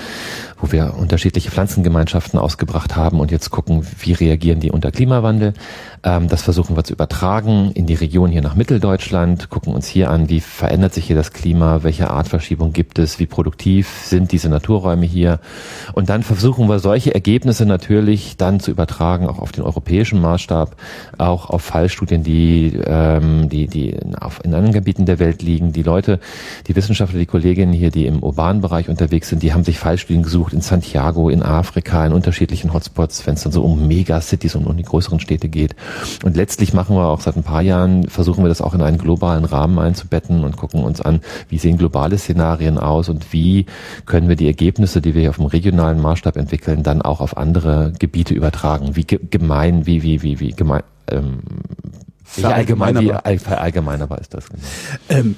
wo 0.59 0.71
wir 0.71 0.95
unterschiedliche 0.97 1.51
Pflanzengemeinschaften 1.51 2.39
ausgebracht 2.39 2.95
haben 2.95 3.19
und 3.19 3.29
jetzt 3.29 3.51
gucken, 3.51 3.85
wie 3.99 4.13
reagieren 4.13 4.59
die 4.59 4.71
unter 4.71 4.91
Klimawandel. 4.91 5.53
Ähm, 6.03 6.27
das 6.27 6.41
versuchen 6.41 6.75
wir 6.75 6.83
zu 6.83 6.93
übertragen 6.93 7.71
in 7.73 7.85
die 7.85 7.93
Region 7.93 8.29
hier 8.29 8.41
nach 8.41 8.55
Mitteldeutschland, 8.55 9.49
gucken 9.49 9.73
uns 9.73 9.87
hier 9.87 10.09
an, 10.11 10.29
wie 10.29 10.39
verändert 10.39 10.93
sich 10.93 11.05
hier 11.05 11.15
das 11.15 11.33
Klima, 11.33 11.83
welche 11.83 12.09
Artverschiebung 12.09 12.73
gibt 12.73 12.99
es, 12.99 13.19
wie 13.19 13.25
produktiv 13.25 14.03
sind 14.03 14.31
diese 14.31 14.49
Naturräume 14.49 15.05
hier. 15.05 15.39
Und 15.93 16.09
dann 16.09 16.23
versuchen 16.23 16.67
wir 16.69 16.79
solche 16.79 17.13
Ergebnisse 17.13 17.65
natürlich 17.65 18.37
dann 18.37 18.59
zu 18.59 18.71
übertragen, 18.71 19.27
auch 19.27 19.39
auf 19.39 19.51
den 19.51 19.63
europäischen 19.63 20.21
Maßstab, 20.21 20.75
auch 21.17 21.49
auf 21.49 21.61
Fallstudien, 21.61 22.23
die, 22.23 22.79
ähm, 22.85 23.49
die, 23.49 23.67
die 23.67 23.97
auf, 24.19 24.39
in 24.43 24.53
anderen 24.53 24.73
Gebieten 24.73 25.05
der 25.05 25.19
Welt 25.19 25.41
liegen. 25.41 25.73
Die 25.73 25.83
Leute, 25.83 26.19
die 26.67 26.75
Wissenschaftler, 26.75 27.19
die 27.19 27.25
Kolleginnen 27.25 27.73
hier, 27.73 27.91
die 27.91 28.05
im 28.05 28.23
urbanen 28.23 28.61
Bereich 28.61 28.89
unterwegs 28.89 29.29
sind, 29.29 29.43
die 29.43 29.53
haben 29.53 29.63
sich 29.63 29.79
Fallstudien 29.79 30.23
gesucht 30.23 30.53
in 30.53 30.61
Santiago, 30.61 31.29
in 31.29 31.43
Afrika, 31.43 32.05
in 32.05 32.13
unterschiedlichen 32.13 32.73
Hotspots, 32.73 33.25
wenn 33.25 33.33
es 33.33 33.43
dann 33.43 33.51
so 33.51 33.63
um 33.63 33.87
Megacities 33.87 34.55
und 34.55 34.67
um 34.67 34.77
die 34.77 34.83
größeren 34.83 35.19
Städte 35.19 35.49
geht. 35.49 35.75
Und 36.23 36.35
letztlich 36.35 36.73
machen 36.73 36.95
wir 36.95 37.07
auch 37.07 37.21
seit 37.21 37.35
ein 37.35 37.43
paar 37.43 37.61
Jahren, 37.61 38.07
versuchen 38.09 38.43
wir 38.43 38.49
das 38.49 38.61
auch 38.61 38.73
in 38.73 38.81
einen 38.81 38.97
globalen 38.97 39.45
Rahmen 39.45 39.79
einzubetten 39.79 40.43
und 40.43 40.57
gucken 40.57 40.83
uns 40.83 41.01
an, 41.01 41.21
wie 41.49 41.57
sehen 41.57 41.77
globale 41.77 42.17
Szenarien 42.17 42.77
aus 42.77 43.09
und 43.09 43.33
wie 43.33 43.65
können 44.05 44.29
wir 44.29 44.35
die 44.35 44.47
Ergebnisse, 44.47 45.01
die 45.01 45.13
wir 45.13 45.21
hier 45.21 45.29
auf 45.29 45.37
dem 45.37 45.45
regionalen 45.45 46.01
Maßstab 46.01 46.37
entwickeln, 46.37 46.83
dann 46.83 47.01
auch 47.01 47.21
auf 47.21 47.37
andere 47.37 47.93
Gebiete 47.97 48.33
übertragen. 48.33 48.95
Wie 48.95 49.05
gemein, 49.05 49.85
wie, 49.85 50.03
wie, 50.03 50.21
wie, 50.21 50.39
wie 50.39 50.51
gemein, 50.51 50.83
ähm, 51.09 51.39
wie 52.35 52.45
allgemein, 52.45 52.99
wie 52.99 53.13
allgemeinerbar 53.13 54.19
ist 54.19 54.33
das? 54.33 54.49
Genau. 54.49 54.61
Ähm, 55.09 55.35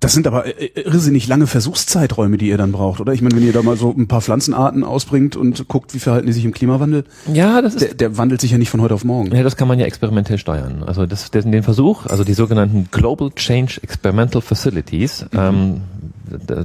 Das 0.00 0.12
sind 0.12 0.26
aber 0.26 0.46
äh, 0.46 0.66
äh, 0.66 0.82
irrsinnig 0.82 1.26
lange 1.26 1.46
Versuchszeiträume, 1.46 2.36
die 2.36 2.48
ihr 2.48 2.58
dann 2.58 2.72
braucht, 2.72 3.00
oder? 3.00 3.12
Ich 3.12 3.22
meine, 3.22 3.36
wenn 3.36 3.46
ihr 3.46 3.52
da 3.52 3.62
mal 3.62 3.76
so 3.76 3.94
ein 3.96 4.08
paar 4.08 4.20
Pflanzenarten 4.20 4.84
ausbringt 4.84 5.36
und 5.36 5.68
guckt, 5.68 5.94
wie 5.94 5.98
verhalten 5.98 6.26
die 6.26 6.32
sich 6.32 6.44
im 6.44 6.52
Klimawandel. 6.52 7.04
Ja, 7.32 7.62
das 7.62 7.74
ist. 7.74 7.82
Der, 7.82 7.94
der 7.94 8.18
wandelt 8.18 8.40
sich 8.40 8.50
ja 8.50 8.58
nicht 8.58 8.68
von 8.68 8.82
heute 8.82 8.94
auf 8.94 9.04
morgen. 9.04 9.34
Ja, 9.34 9.42
das 9.42 9.56
kann 9.56 9.68
man 9.68 9.78
ja 9.78 9.86
experimentell 9.86 10.38
steuern. 10.38 10.82
Also 10.84 11.06
das, 11.06 11.30
das 11.30 11.44
den 11.44 11.62
Versuch, 11.62 12.06
also 12.06 12.24
die 12.24 12.34
sogenannten 12.34 12.88
Global 12.90 13.30
Change 13.30 13.80
Experimental 13.82 14.42
Facilities, 14.42 15.24
mhm. 15.32 15.38
ähm, 15.38 15.80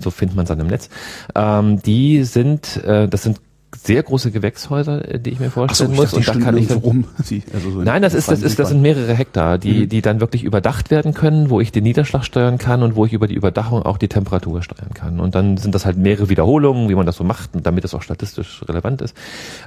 so 0.01 0.11
findet 0.11 0.35
man 0.35 0.43
es 0.43 0.49
dann 0.49 0.59
im 0.59 0.67
Netz, 0.67 0.89
ähm, 1.35 1.81
die 1.81 2.23
sind, 2.23 2.83
äh, 2.83 3.07
das 3.07 3.23
sind 3.23 3.39
sehr 3.83 4.03
große 4.03 4.31
Gewächshäuser, 4.31 5.13
äh, 5.13 5.19
die 5.19 5.31
ich 5.31 5.39
mir 5.39 5.49
vorstellen 5.49 5.89
so, 5.89 6.03
ich 6.03 6.11
muss. 6.11 6.13
Und 6.13 6.27
da 6.27 6.35
kann 6.35 6.57
ich 6.57 6.67
dann, 6.67 6.77
rum. 6.79 7.05
Also 7.53 7.71
so 7.71 7.81
Nein, 7.81 8.01
das 8.01 8.13
ist, 8.13 8.29
das 8.29 8.41
ist, 8.41 8.59
das 8.59 8.69
sind 8.69 8.81
mehrere 8.81 9.13
Hektar, 9.13 9.57
die, 9.57 9.81
mhm. 9.81 9.89
die 9.89 10.01
dann 10.01 10.19
wirklich 10.19 10.43
überdacht 10.43 10.91
werden 10.91 11.13
können, 11.13 11.49
wo 11.49 11.59
ich 11.59 11.71
den 11.71 11.83
Niederschlag 11.83 12.23
steuern 12.23 12.57
kann 12.57 12.83
und 12.83 12.95
wo 12.95 13.05
ich 13.05 13.13
über 13.13 13.27
die 13.27 13.33
Überdachung 13.33 13.81
auch 13.83 13.97
die 13.97 14.07
Temperatur 14.07 14.61
steuern 14.61 14.93
kann. 14.93 15.19
Und 15.19 15.33
dann 15.33 15.57
sind 15.57 15.73
das 15.73 15.85
halt 15.85 15.97
mehrere 15.97 16.29
Wiederholungen, 16.29 16.89
wie 16.89 16.95
man 16.95 17.05
das 17.05 17.15
so 17.15 17.23
macht, 17.23 17.51
damit 17.53 17.83
es 17.83 17.93
auch 17.93 18.01
statistisch 18.01 18.63
relevant 18.67 19.01
ist. 19.01 19.15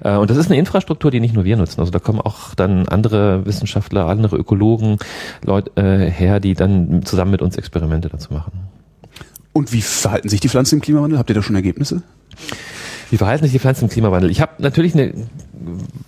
Äh, 0.02 0.16
und 0.16 0.30
das 0.30 0.36
ist 0.36 0.46
eine 0.46 0.58
Infrastruktur, 0.58 1.10
die 1.10 1.20
nicht 1.20 1.34
nur 1.34 1.44
wir 1.44 1.56
nutzen. 1.56 1.80
Also 1.80 1.90
da 1.90 1.98
kommen 1.98 2.20
auch 2.20 2.54
dann 2.54 2.88
andere 2.88 3.44
Wissenschaftler, 3.46 4.06
andere 4.06 4.36
Ökologen, 4.36 4.98
Leute 5.44 5.70
äh, 5.76 6.10
her, 6.10 6.40
die 6.40 6.54
dann 6.54 7.04
zusammen 7.04 7.32
mit 7.32 7.42
uns 7.42 7.56
Experimente 7.56 8.08
dazu 8.08 8.32
machen. 8.32 8.52
Und 9.52 9.72
wie 9.72 9.82
verhalten 9.82 10.28
sich 10.28 10.40
die 10.40 10.48
Pflanzen 10.48 10.76
im 10.76 10.80
Klimawandel? 10.80 11.18
Habt 11.18 11.30
ihr 11.30 11.34
da 11.34 11.42
schon 11.42 11.54
Ergebnisse? 11.54 12.02
Wie 13.14 13.18
verhalten 13.18 13.44
sich 13.44 13.52
die 13.52 13.60
Pflanzen 13.60 13.84
im 13.84 13.90
Klimawandel? 13.90 14.28
Ich 14.28 14.40
habe 14.40 14.54
natürlich 14.58 14.92
eine, 14.94 15.14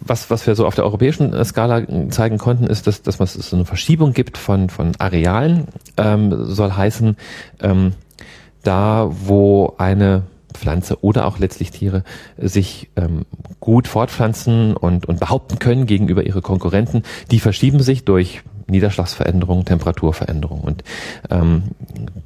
was, 0.01 0.29
was 0.29 0.45
wir 0.49 0.57
so 0.57 0.67
auf 0.67 0.75
der 0.75 0.85
europäischen 0.85 1.33
äh, 1.33 1.45
Skala 1.45 1.83
zeigen 2.11 2.37
konnten, 2.37 2.67
ist, 2.67 2.89
dass, 2.89 3.01
dass 3.01 3.21
es 3.21 3.49
so 3.49 3.55
eine 3.55 3.65
Verschiebung 3.65 4.13
gibt 4.13 4.37
von, 4.37 4.71
von 4.71 4.91
Arealen. 4.99 5.69
Ähm, 5.97 6.35
soll 6.47 6.73
heißen, 6.73 7.17
ähm, 7.63 7.93
da 8.65 9.09
wo 9.09 9.75
eine 9.79 10.23
Pflanze 10.57 11.03
oder 11.03 11.27
auch 11.27 11.39
letztlich 11.39 11.71
Tiere 11.71 12.05
sich 12.37 12.91
ähm, 12.97 13.25
gut 13.61 13.89
fortpflanzen 13.89 14.77
und, 14.77 15.07
und 15.07 15.21
behaupten 15.21 15.59
können 15.59 15.87
gegenüber 15.87 16.25
ihre 16.25 16.43
Konkurrenten, 16.43 17.03
die 17.31 17.41
verschieben 17.41 17.81
sich 17.81 18.05
durch 18.05 18.43
Niederschlagsveränderungen, 18.69 19.65
Temperaturveränderungen. 19.65 20.65
Und 20.65 20.85
ähm, 21.31 21.63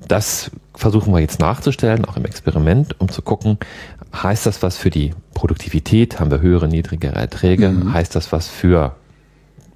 das 0.08 0.50
versuchen 0.74 1.12
wir 1.12 1.20
jetzt 1.20 1.40
nachzustellen, 1.40 2.04
auch 2.06 2.16
im 2.16 2.24
Experiment, 2.24 2.98
um 3.00 3.10
zu 3.10 3.22
gucken, 3.22 3.58
heißt 4.14 4.46
das 4.46 4.62
was 4.62 4.76
für 4.76 4.90
die 4.90 5.12
Produktivität? 5.34 6.18
Haben 6.18 6.30
wir 6.30 6.40
höhere, 6.40 6.68
niedrigere 6.68 7.14
Erträge? 7.14 7.68
Mhm. 7.68 7.92
Heißt 7.92 8.14
das 8.16 8.32
was 8.32 8.48
für 8.48 8.96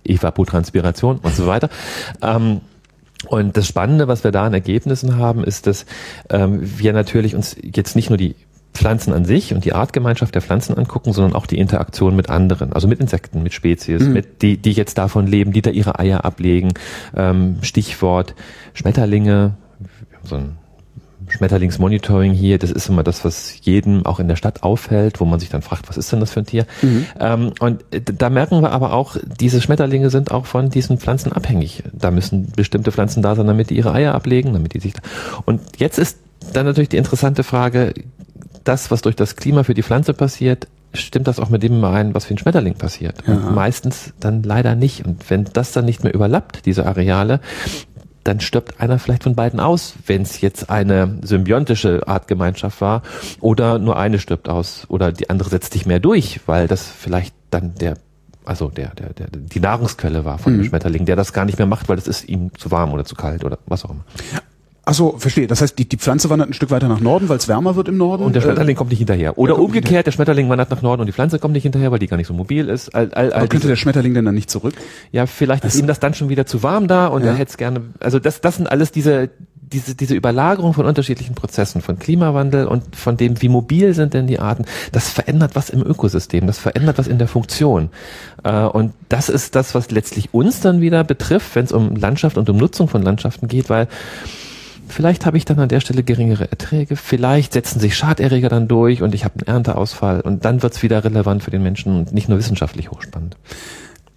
Evapotranspiration 0.04 1.18
und 1.18 1.34
so 1.34 1.46
weiter? 1.46 1.68
Ähm, 2.22 2.60
und 3.26 3.56
das 3.56 3.66
Spannende, 3.66 4.08
was 4.08 4.24
wir 4.24 4.30
da 4.30 4.44
an 4.46 4.54
Ergebnissen 4.54 5.16
haben, 5.16 5.44
ist, 5.44 5.66
dass 5.66 5.86
ähm, 6.30 6.60
wir 6.62 6.92
natürlich 6.92 7.34
uns 7.34 7.56
jetzt 7.62 7.96
nicht 7.96 8.10
nur 8.10 8.16
die 8.16 8.34
Pflanzen 8.74 9.12
an 9.12 9.24
sich 9.24 9.54
und 9.54 9.64
die 9.64 9.72
Artgemeinschaft 9.72 10.34
der 10.34 10.42
Pflanzen 10.42 10.76
angucken, 10.76 11.12
sondern 11.12 11.34
auch 11.34 11.46
die 11.46 11.58
Interaktion 11.58 12.16
mit 12.16 12.28
anderen, 12.28 12.72
also 12.72 12.88
mit 12.88 12.98
Insekten, 13.00 13.42
mit 13.42 13.52
Spezies, 13.52 14.02
mhm. 14.02 14.12
mit 14.12 14.42
die, 14.42 14.56
die 14.56 14.72
jetzt 14.72 14.98
davon 14.98 15.26
leben, 15.26 15.52
die 15.52 15.62
da 15.62 15.70
ihre 15.70 15.98
Eier 15.98 16.24
ablegen. 16.24 16.74
Ähm, 17.16 17.58
Stichwort 17.62 18.34
Schmetterlinge, 18.74 19.54
so 20.24 20.36
ein 20.36 20.56
Schmetterlingsmonitoring 21.28 22.32
hier, 22.32 22.58
das 22.58 22.70
ist 22.70 22.88
immer 22.88 23.02
das, 23.02 23.24
was 23.24 23.54
jedem 23.62 24.06
auch 24.06 24.20
in 24.20 24.28
der 24.28 24.36
Stadt 24.36 24.62
auffällt, 24.62 25.20
wo 25.20 25.24
man 25.24 25.40
sich 25.40 25.48
dann 25.48 25.62
fragt, 25.62 25.88
was 25.88 25.96
ist 25.96 26.10
denn 26.12 26.20
das 26.20 26.32
für 26.32 26.40
ein 26.40 26.46
Tier? 26.46 26.66
Mhm. 26.82 27.06
Ähm, 27.18 27.52
und 27.60 27.84
da 27.90 28.30
merken 28.30 28.62
wir 28.62 28.72
aber 28.72 28.92
auch, 28.92 29.16
diese 29.40 29.60
Schmetterlinge 29.60 30.10
sind 30.10 30.30
auch 30.30 30.46
von 30.46 30.70
diesen 30.70 30.98
Pflanzen 30.98 31.32
abhängig. 31.32 31.82
Da 31.92 32.10
müssen 32.10 32.52
bestimmte 32.54 32.92
Pflanzen 32.92 33.22
da 33.22 33.34
sein, 33.34 33.46
damit 33.46 33.70
die 33.70 33.76
ihre 33.76 33.92
Eier 33.92 34.14
ablegen, 34.14 34.52
damit 34.52 34.74
die 34.74 34.80
sich. 34.80 34.94
Und 35.44 35.60
jetzt 35.78 35.98
ist 35.98 36.18
dann 36.52 36.66
natürlich 36.66 36.90
die 36.90 36.96
interessante 36.96 37.42
Frage, 37.42 37.94
das, 38.64 38.90
was 38.90 39.02
durch 39.02 39.16
das 39.16 39.36
Klima 39.36 39.62
für 39.62 39.74
die 39.74 39.82
Pflanze 39.82 40.14
passiert, 40.14 40.68
stimmt 40.94 41.26
das 41.26 41.40
auch 41.40 41.50
mit 41.50 41.62
dem 41.62 41.82
ein, 41.84 42.14
was 42.14 42.24
für 42.24 42.34
ein 42.34 42.38
Schmetterling 42.38 42.74
passiert? 42.74 43.16
Ja. 43.26 43.34
Und 43.34 43.54
meistens 43.54 44.12
dann 44.20 44.42
leider 44.42 44.74
nicht. 44.74 45.04
Und 45.04 45.28
wenn 45.28 45.44
das 45.52 45.72
dann 45.72 45.84
nicht 45.84 46.04
mehr 46.04 46.14
überlappt, 46.14 46.66
diese 46.66 46.86
Areale, 46.86 47.40
dann 48.24 48.40
stirbt 48.40 48.80
einer 48.80 48.98
vielleicht 48.98 49.24
von 49.24 49.34
beiden 49.34 49.60
aus, 49.60 49.94
wenn 50.06 50.22
es 50.22 50.40
jetzt 50.40 50.70
eine 50.70 51.18
symbiontische 51.22 52.08
Artgemeinschaft 52.08 52.80
war 52.80 53.02
oder 53.40 53.78
nur 53.78 53.98
eine 53.98 54.18
stirbt 54.18 54.48
aus 54.48 54.86
oder 54.88 55.12
die 55.12 55.30
andere 55.30 55.50
setzt 55.50 55.74
sich 55.74 55.86
mehr 55.86 56.00
durch, 56.00 56.40
weil 56.46 56.66
das 56.66 56.88
vielleicht 56.88 57.34
dann 57.50 57.74
der 57.74 57.96
also 58.46 58.68
der, 58.68 58.94
der, 58.94 59.14
der 59.14 59.28
die 59.32 59.60
Nahrungsquelle 59.60 60.24
war 60.24 60.38
von 60.38 60.52
mhm. 60.52 60.58
dem 60.58 60.64
Schmetterling, 60.66 61.06
der 61.06 61.16
das 61.16 61.32
gar 61.32 61.46
nicht 61.46 61.58
mehr 61.58 61.66
macht, 61.66 61.88
weil 61.88 61.96
es 61.96 62.06
ist 62.06 62.28
ihm 62.28 62.54
zu 62.54 62.70
warm 62.70 62.92
oder 62.92 63.04
zu 63.04 63.14
kalt 63.14 63.42
oder 63.42 63.58
was 63.66 63.84
auch 63.86 63.90
immer. 63.90 64.04
Achso, 64.86 65.16
verstehe. 65.16 65.46
Das 65.46 65.62
heißt, 65.62 65.78
die, 65.78 65.88
die 65.88 65.96
Pflanze 65.96 66.28
wandert 66.28 66.50
ein 66.50 66.52
Stück 66.52 66.70
weiter 66.70 66.88
nach 66.88 67.00
Norden, 67.00 67.28
weil 67.28 67.38
es 67.38 67.48
wärmer 67.48 67.74
wird 67.74 67.88
im 67.88 67.96
Norden. 67.96 68.22
Und 68.22 68.34
der 68.34 68.42
Schmetterling 68.42 68.74
äh, 68.74 68.78
kommt 68.78 68.90
nicht 68.90 68.98
hinterher. 68.98 69.38
Oder 69.38 69.58
umgekehrt, 69.58 70.06
der 70.06 70.12
Schmetterling 70.12 70.48
wandert 70.50 70.70
nach 70.70 70.82
Norden 70.82 71.00
und 71.00 71.06
die 71.06 71.12
Pflanze 71.12 71.38
kommt 71.38 71.54
nicht 71.54 71.62
hinterher, 71.62 71.90
weil 71.90 71.98
die 71.98 72.06
gar 72.06 72.18
nicht 72.18 72.26
so 72.26 72.34
mobil 72.34 72.68
ist. 72.68 72.94
All, 72.94 73.12
all, 73.14 73.32
all 73.32 73.32
Aber 73.32 73.48
könnte 73.48 73.66
der 73.66 73.76
Schmetterling 73.76 74.12
denn 74.12 74.26
dann 74.26 74.34
nicht 74.34 74.50
zurück? 74.50 74.74
Ja, 75.10 75.26
vielleicht 75.26 75.64
das 75.64 75.74
ist 75.74 75.80
ihm 75.80 75.86
das 75.86 76.00
dann 76.00 76.12
schon 76.12 76.28
wieder 76.28 76.44
zu 76.44 76.62
warm 76.62 76.86
da 76.86 77.06
und 77.06 77.22
ja. 77.22 77.28
er 77.28 77.34
hätte 77.34 77.50
es 77.50 77.56
gerne. 77.56 77.80
Also 78.00 78.18
das, 78.18 78.42
das 78.42 78.56
sind 78.56 78.70
alles 78.70 78.92
diese, 78.92 79.30
diese, 79.74 79.94
diese 79.94 80.14
Überlagerung 80.14 80.74
von 80.74 80.84
unterschiedlichen 80.84 81.34
Prozessen, 81.34 81.80
von 81.80 81.98
Klimawandel 81.98 82.66
und 82.66 82.94
von 82.94 83.16
dem, 83.16 83.40
wie 83.40 83.48
mobil 83.48 83.94
sind 83.94 84.12
denn 84.12 84.26
die 84.26 84.38
Arten, 84.38 84.66
das 84.92 85.08
verändert 85.08 85.52
was 85.54 85.70
im 85.70 85.82
Ökosystem, 85.82 86.46
das 86.46 86.58
verändert 86.58 86.98
was 86.98 87.08
in 87.08 87.18
der 87.18 87.28
Funktion. 87.28 87.88
Äh, 88.42 88.64
und 88.64 88.92
das 89.08 89.30
ist 89.30 89.54
das, 89.54 89.74
was 89.74 89.90
letztlich 89.90 90.34
uns 90.34 90.60
dann 90.60 90.80
wieder 90.82 91.04
betrifft, 91.04 91.54
wenn 91.54 91.64
es 91.64 91.72
um 91.72 91.96
Landschaft 91.96 92.36
und 92.36 92.50
um 92.50 92.56
Nutzung 92.58 92.88
von 92.88 93.02
Landschaften 93.02 93.48
geht, 93.48 93.70
weil 93.70 93.88
Vielleicht 94.88 95.26
habe 95.26 95.36
ich 95.36 95.44
dann 95.44 95.58
an 95.58 95.68
der 95.68 95.80
Stelle 95.80 96.02
geringere 96.02 96.50
Erträge, 96.50 96.96
vielleicht 96.96 97.52
setzen 97.52 97.80
sich 97.80 97.96
Schaderreger 97.96 98.48
dann 98.48 98.68
durch 98.68 99.02
und 99.02 99.14
ich 99.14 99.24
habe 99.24 99.34
einen 99.38 99.46
Ernteausfall 99.46 100.20
und 100.20 100.44
dann 100.44 100.62
wird 100.62 100.74
es 100.74 100.82
wieder 100.82 101.04
relevant 101.04 101.42
für 101.42 101.50
den 101.50 101.62
Menschen 101.62 101.96
und 101.96 102.12
nicht 102.12 102.28
nur 102.28 102.38
wissenschaftlich 102.38 102.90
hochspannend. 102.90 103.36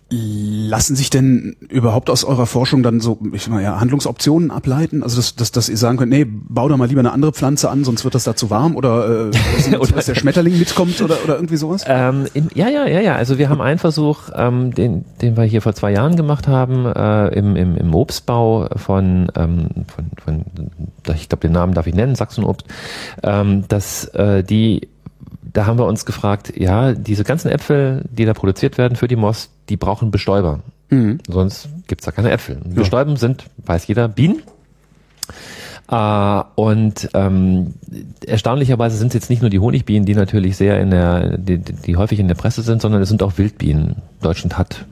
Lassen 0.10 0.96
sich 0.96 1.10
denn 1.10 1.58
überhaupt 1.68 2.10
aus 2.10 2.24
eurer 2.24 2.46
Forschung 2.46 2.82
dann 2.82 3.02
so, 3.02 3.20
ich 3.34 3.44
sag 3.44 3.52
mal 3.52 3.62
ja, 3.62 3.80
Handlungsoptionen 3.82 4.52
ableiten? 4.52 5.04
Also 5.04 5.18
dass, 5.18 5.36
dass, 5.36 5.52
dass 5.52 5.68
ihr 5.68 5.76
sagen 5.76 5.98
könnt, 5.98 6.12
nee, 6.12 6.26
bau 6.26 6.70
da 6.70 6.78
mal 6.78 6.88
lieber 6.88 7.02
eine 7.02 7.12
andere 7.12 7.34
Pflanze 7.34 7.70
an, 7.70 7.84
sonst 7.84 8.06
wird 8.06 8.16
das 8.16 8.24
da 8.24 8.34
zu 8.34 8.50
warm 8.50 8.78
oder, 8.78 9.32
äh, 9.32 9.76
oder 9.76 9.92
dass 9.92 10.06
der 10.06 10.16
Schmetterling 10.16 10.58
mitkommt 10.58 11.02
oder, 11.02 11.18
oder 11.26 11.36
irgendwie 11.36 11.58
sowas? 11.58 11.84
Ähm, 11.88 12.26
im, 12.34 12.48
ja, 12.54 12.70
ja, 12.70 12.88
ja, 12.88 13.02
ja. 13.02 13.16
Also 13.16 13.38
wir 13.38 13.50
haben 13.50 13.60
einen 13.60 13.80
Versuch, 13.80 14.30
ähm, 14.34 14.74
den, 14.74 15.04
den 15.22 15.36
wir 15.36 15.44
hier 15.44 15.62
vor 15.62 15.74
zwei 15.74 15.92
Jahren 15.92 16.16
gemacht 16.16 16.48
haben, 16.48 16.86
äh, 16.86 17.28
im, 17.38 17.58
im, 17.58 17.76
im 17.76 17.94
Obstbau 17.94 18.70
von, 18.78 19.30
ähm, 19.36 19.68
von, 19.94 20.06
von 20.24 20.46
ich 21.14 21.28
glaube 21.28 21.42
den 21.42 21.52
Namen 21.52 21.74
darf 21.74 21.86
ich 21.86 21.96
nennen, 21.96 22.16
Sachsenobst, 22.16 22.66
ähm, 23.24 23.66
dass 23.68 24.06
äh, 24.14 24.42
die 24.42 24.88
da 25.58 25.66
haben 25.66 25.80
wir 25.80 25.88
uns 25.88 26.06
gefragt, 26.06 26.54
ja, 26.56 26.94
diese 26.94 27.24
ganzen 27.24 27.50
Äpfel, 27.50 28.06
die 28.12 28.26
da 28.26 28.36
produziert 28.36 28.78
werden 28.78 28.96
für 28.96 29.08
die 29.08 29.16
Moss, 29.16 29.50
die 29.70 29.76
brauchen 29.76 30.12
Bestäuber. 30.12 30.60
Mhm. 30.92 31.18
Sonst 31.28 31.68
gibt's 31.88 32.06
da 32.06 32.12
keine 32.12 32.30
Äpfel. 32.30 32.60
Ja. 32.64 32.76
Bestäuben 32.76 33.16
sind, 33.18 33.46
weiß 33.66 33.88
jeder, 33.88 34.08
Bienen. 34.08 34.44
Uh, 35.92 36.44
und 36.54 37.10
ähm, 37.16 37.74
erstaunlicherweise 38.24 38.98
sind 38.98 39.08
es 39.08 39.14
jetzt 39.16 39.30
nicht 39.32 39.42
nur 39.42 39.50
die 39.50 39.58
Honigbienen, 39.58 40.06
die 40.06 40.14
natürlich 40.14 40.58
sehr 40.58 40.80
in 40.80 40.92
der, 40.92 41.40
die, 41.40 41.58
die 41.58 41.96
häufig 41.96 42.20
in 42.20 42.28
der 42.28 42.36
Presse 42.36 42.62
sind, 42.62 42.80
sondern 42.80 43.02
es 43.02 43.10
sind 43.10 43.24
auch 43.24 43.40
Wildbienen. 43.40 44.04
Deutschland 44.22 44.60
hat 44.60 44.86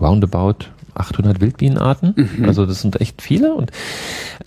roundabout 0.00 0.66
800 0.94 1.40
Wildbienenarten. 1.40 2.14
Mhm. 2.16 2.44
Also 2.44 2.66
das 2.66 2.80
sind 2.80 3.00
echt 3.00 3.22
viele. 3.22 3.54
Und 3.54 3.70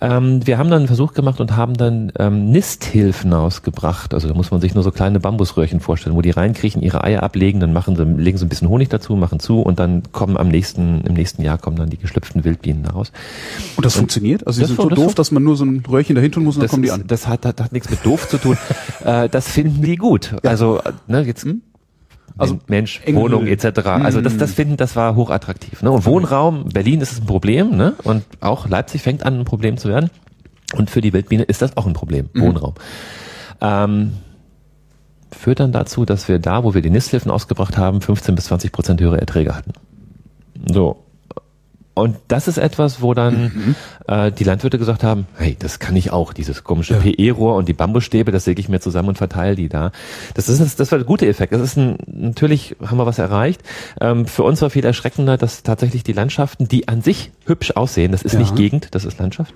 ähm, 0.00 0.46
wir 0.46 0.58
haben 0.58 0.70
dann 0.70 0.80
einen 0.80 0.86
Versuch 0.86 1.14
gemacht 1.14 1.40
und 1.40 1.56
haben 1.56 1.74
dann 1.74 2.12
ähm, 2.18 2.50
Nisthilfen 2.50 3.32
ausgebracht. 3.32 4.14
Also 4.14 4.28
da 4.28 4.34
muss 4.34 4.50
man 4.50 4.60
sich 4.60 4.74
nur 4.74 4.84
so 4.84 4.90
kleine 4.90 5.20
Bambusröhrchen 5.20 5.80
vorstellen, 5.80 6.16
wo 6.16 6.22
die 6.22 6.30
reinkriechen, 6.30 6.82
ihre 6.82 7.04
Eier 7.04 7.22
ablegen, 7.22 7.60
dann 7.60 7.72
machen 7.72 7.96
sie, 7.96 8.04
legen 8.04 8.38
sie 8.38 8.44
ein 8.44 8.48
bisschen 8.48 8.68
Honig 8.68 8.88
dazu, 8.88 9.16
machen 9.16 9.40
zu 9.40 9.60
und 9.60 9.78
dann 9.78 10.02
kommen 10.12 10.36
am 10.36 10.48
nächsten, 10.48 11.00
im 11.02 11.14
nächsten 11.14 11.42
Jahr 11.42 11.58
kommen 11.58 11.76
dann 11.76 11.90
die 11.90 11.98
geschlüpften 11.98 12.44
Wildbienen 12.44 12.86
raus. 12.86 13.12
Und 13.76 13.84
das 13.84 13.94
und 13.94 14.00
funktioniert? 14.00 14.46
Also 14.46 14.60
die 14.60 14.66
sind 14.66 14.76
so 14.76 14.88
doof, 14.88 15.14
dass 15.14 15.30
man 15.30 15.42
nur 15.42 15.56
so 15.56 15.64
ein 15.64 15.82
Röhrchen 15.88 16.14
dahin 16.14 16.32
tun 16.32 16.44
muss 16.44 16.56
und 16.56 16.62
dann 16.62 16.70
kommen 16.70 16.82
die 16.82 16.90
an? 16.90 17.04
Das 17.06 17.26
hat, 17.26 17.46
hat, 17.46 17.60
hat 17.60 17.72
nichts 17.72 17.90
mit 17.90 18.04
doof 18.04 18.28
zu 18.28 18.38
tun. 18.38 18.56
äh, 19.04 19.28
das 19.28 19.48
finden 19.48 19.82
die 19.82 19.96
gut. 19.96 20.32
Ja. 20.42 20.50
Also 20.50 20.80
ne, 21.06 21.22
jetzt 21.22 21.44
hm? 21.44 21.62
Also 22.38 22.58
Mensch, 22.66 23.00
Engel. 23.04 23.22
Wohnung 23.22 23.46
etc. 23.46 23.86
Also 23.86 24.20
das, 24.20 24.36
das 24.36 24.50
mhm. 24.50 24.54
finden, 24.54 24.76
das 24.76 24.96
war 24.96 25.16
hochattraktiv. 25.16 25.82
Ne? 25.82 25.90
Und 25.90 26.04
Wohnraum, 26.04 26.68
Berlin 26.68 27.00
ist 27.00 27.12
es 27.12 27.20
ein 27.20 27.26
Problem, 27.26 27.76
ne? 27.76 27.94
Und 28.04 28.24
auch 28.40 28.68
Leipzig 28.68 29.02
fängt 29.02 29.24
an, 29.24 29.40
ein 29.40 29.44
Problem 29.44 29.78
zu 29.78 29.88
werden. 29.88 30.10
Und 30.74 30.90
für 30.90 31.00
die 31.00 31.12
Wildbiene 31.12 31.44
ist 31.44 31.62
das 31.62 31.76
auch 31.76 31.86
ein 31.86 31.94
Problem, 31.94 32.28
mhm. 32.32 32.40
Wohnraum. 32.42 32.74
Ähm, 33.60 34.12
führt 35.32 35.60
dann 35.60 35.72
dazu, 35.72 36.04
dass 36.04 36.28
wir 36.28 36.38
da, 36.38 36.64
wo 36.64 36.74
wir 36.74 36.82
die 36.82 36.90
Nisthilfen 36.90 37.30
ausgebracht 37.30 37.78
haben, 37.78 38.00
15 38.00 38.34
bis 38.34 38.46
20 38.46 38.72
Prozent 38.72 39.00
höhere 39.00 39.20
Erträge 39.20 39.54
hatten. 39.54 39.72
So. 40.66 41.05
Und 41.98 42.18
das 42.28 42.46
ist 42.46 42.58
etwas, 42.58 43.00
wo 43.00 43.14
dann 43.14 43.42
mhm. 43.54 43.74
äh, 44.06 44.30
die 44.30 44.44
Landwirte 44.44 44.78
gesagt 44.78 45.02
haben, 45.02 45.26
hey, 45.38 45.56
das 45.58 45.78
kann 45.78 45.96
ich 45.96 46.10
auch, 46.10 46.34
dieses 46.34 46.62
komische 46.62 46.92
ja. 46.92 47.00
PE-Rohr 47.00 47.56
und 47.56 47.70
die 47.70 47.72
Bambusstäbe, 47.72 48.32
das 48.32 48.44
säge 48.44 48.60
ich 48.60 48.68
mir 48.68 48.80
zusammen 48.80 49.08
und 49.08 49.16
verteile 49.16 49.56
die 49.56 49.70
da. 49.70 49.92
Das 50.34 50.50
ist 50.50 50.78
das 50.78 50.92
war 50.92 50.98
der 50.98 51.06
gute 51.06 51.26
Effekt. 51.26 51.54
Das 51.54 51.62
ist 51.62 51.78
ein, 51.78 51.96
natürlich 52.06 52.76
haben 52.84 52.98
wir 52.98 53.06
was 53.06 53.18
erreicht. 53.18 53.62
Ähm, 53.98 54.26
für 54.26 54.42
uns 54.42 54.60
war 54.60 54.68
viel 54.68 54.84
erschreckender, 54.84 55.38
dass 55.38 55.62
tatsächlich 55.62 56.02
die 56.02 56.12
Landschaften, 56.12 56.68
die 56.68 56.86
an 56.86 57.00
sich 57.00 57.32
hübsch 57.46 57.70
aussehen, 57.70 58.12
das 58.12 58.20
ist 58.20 58.34
ja. 58.34 58.40
nicht 58.40 58.54
Gegend, 58.56 58.88
das 58.94 59.06
ist 59.06 59.18
Landschaft, 59.18 59.54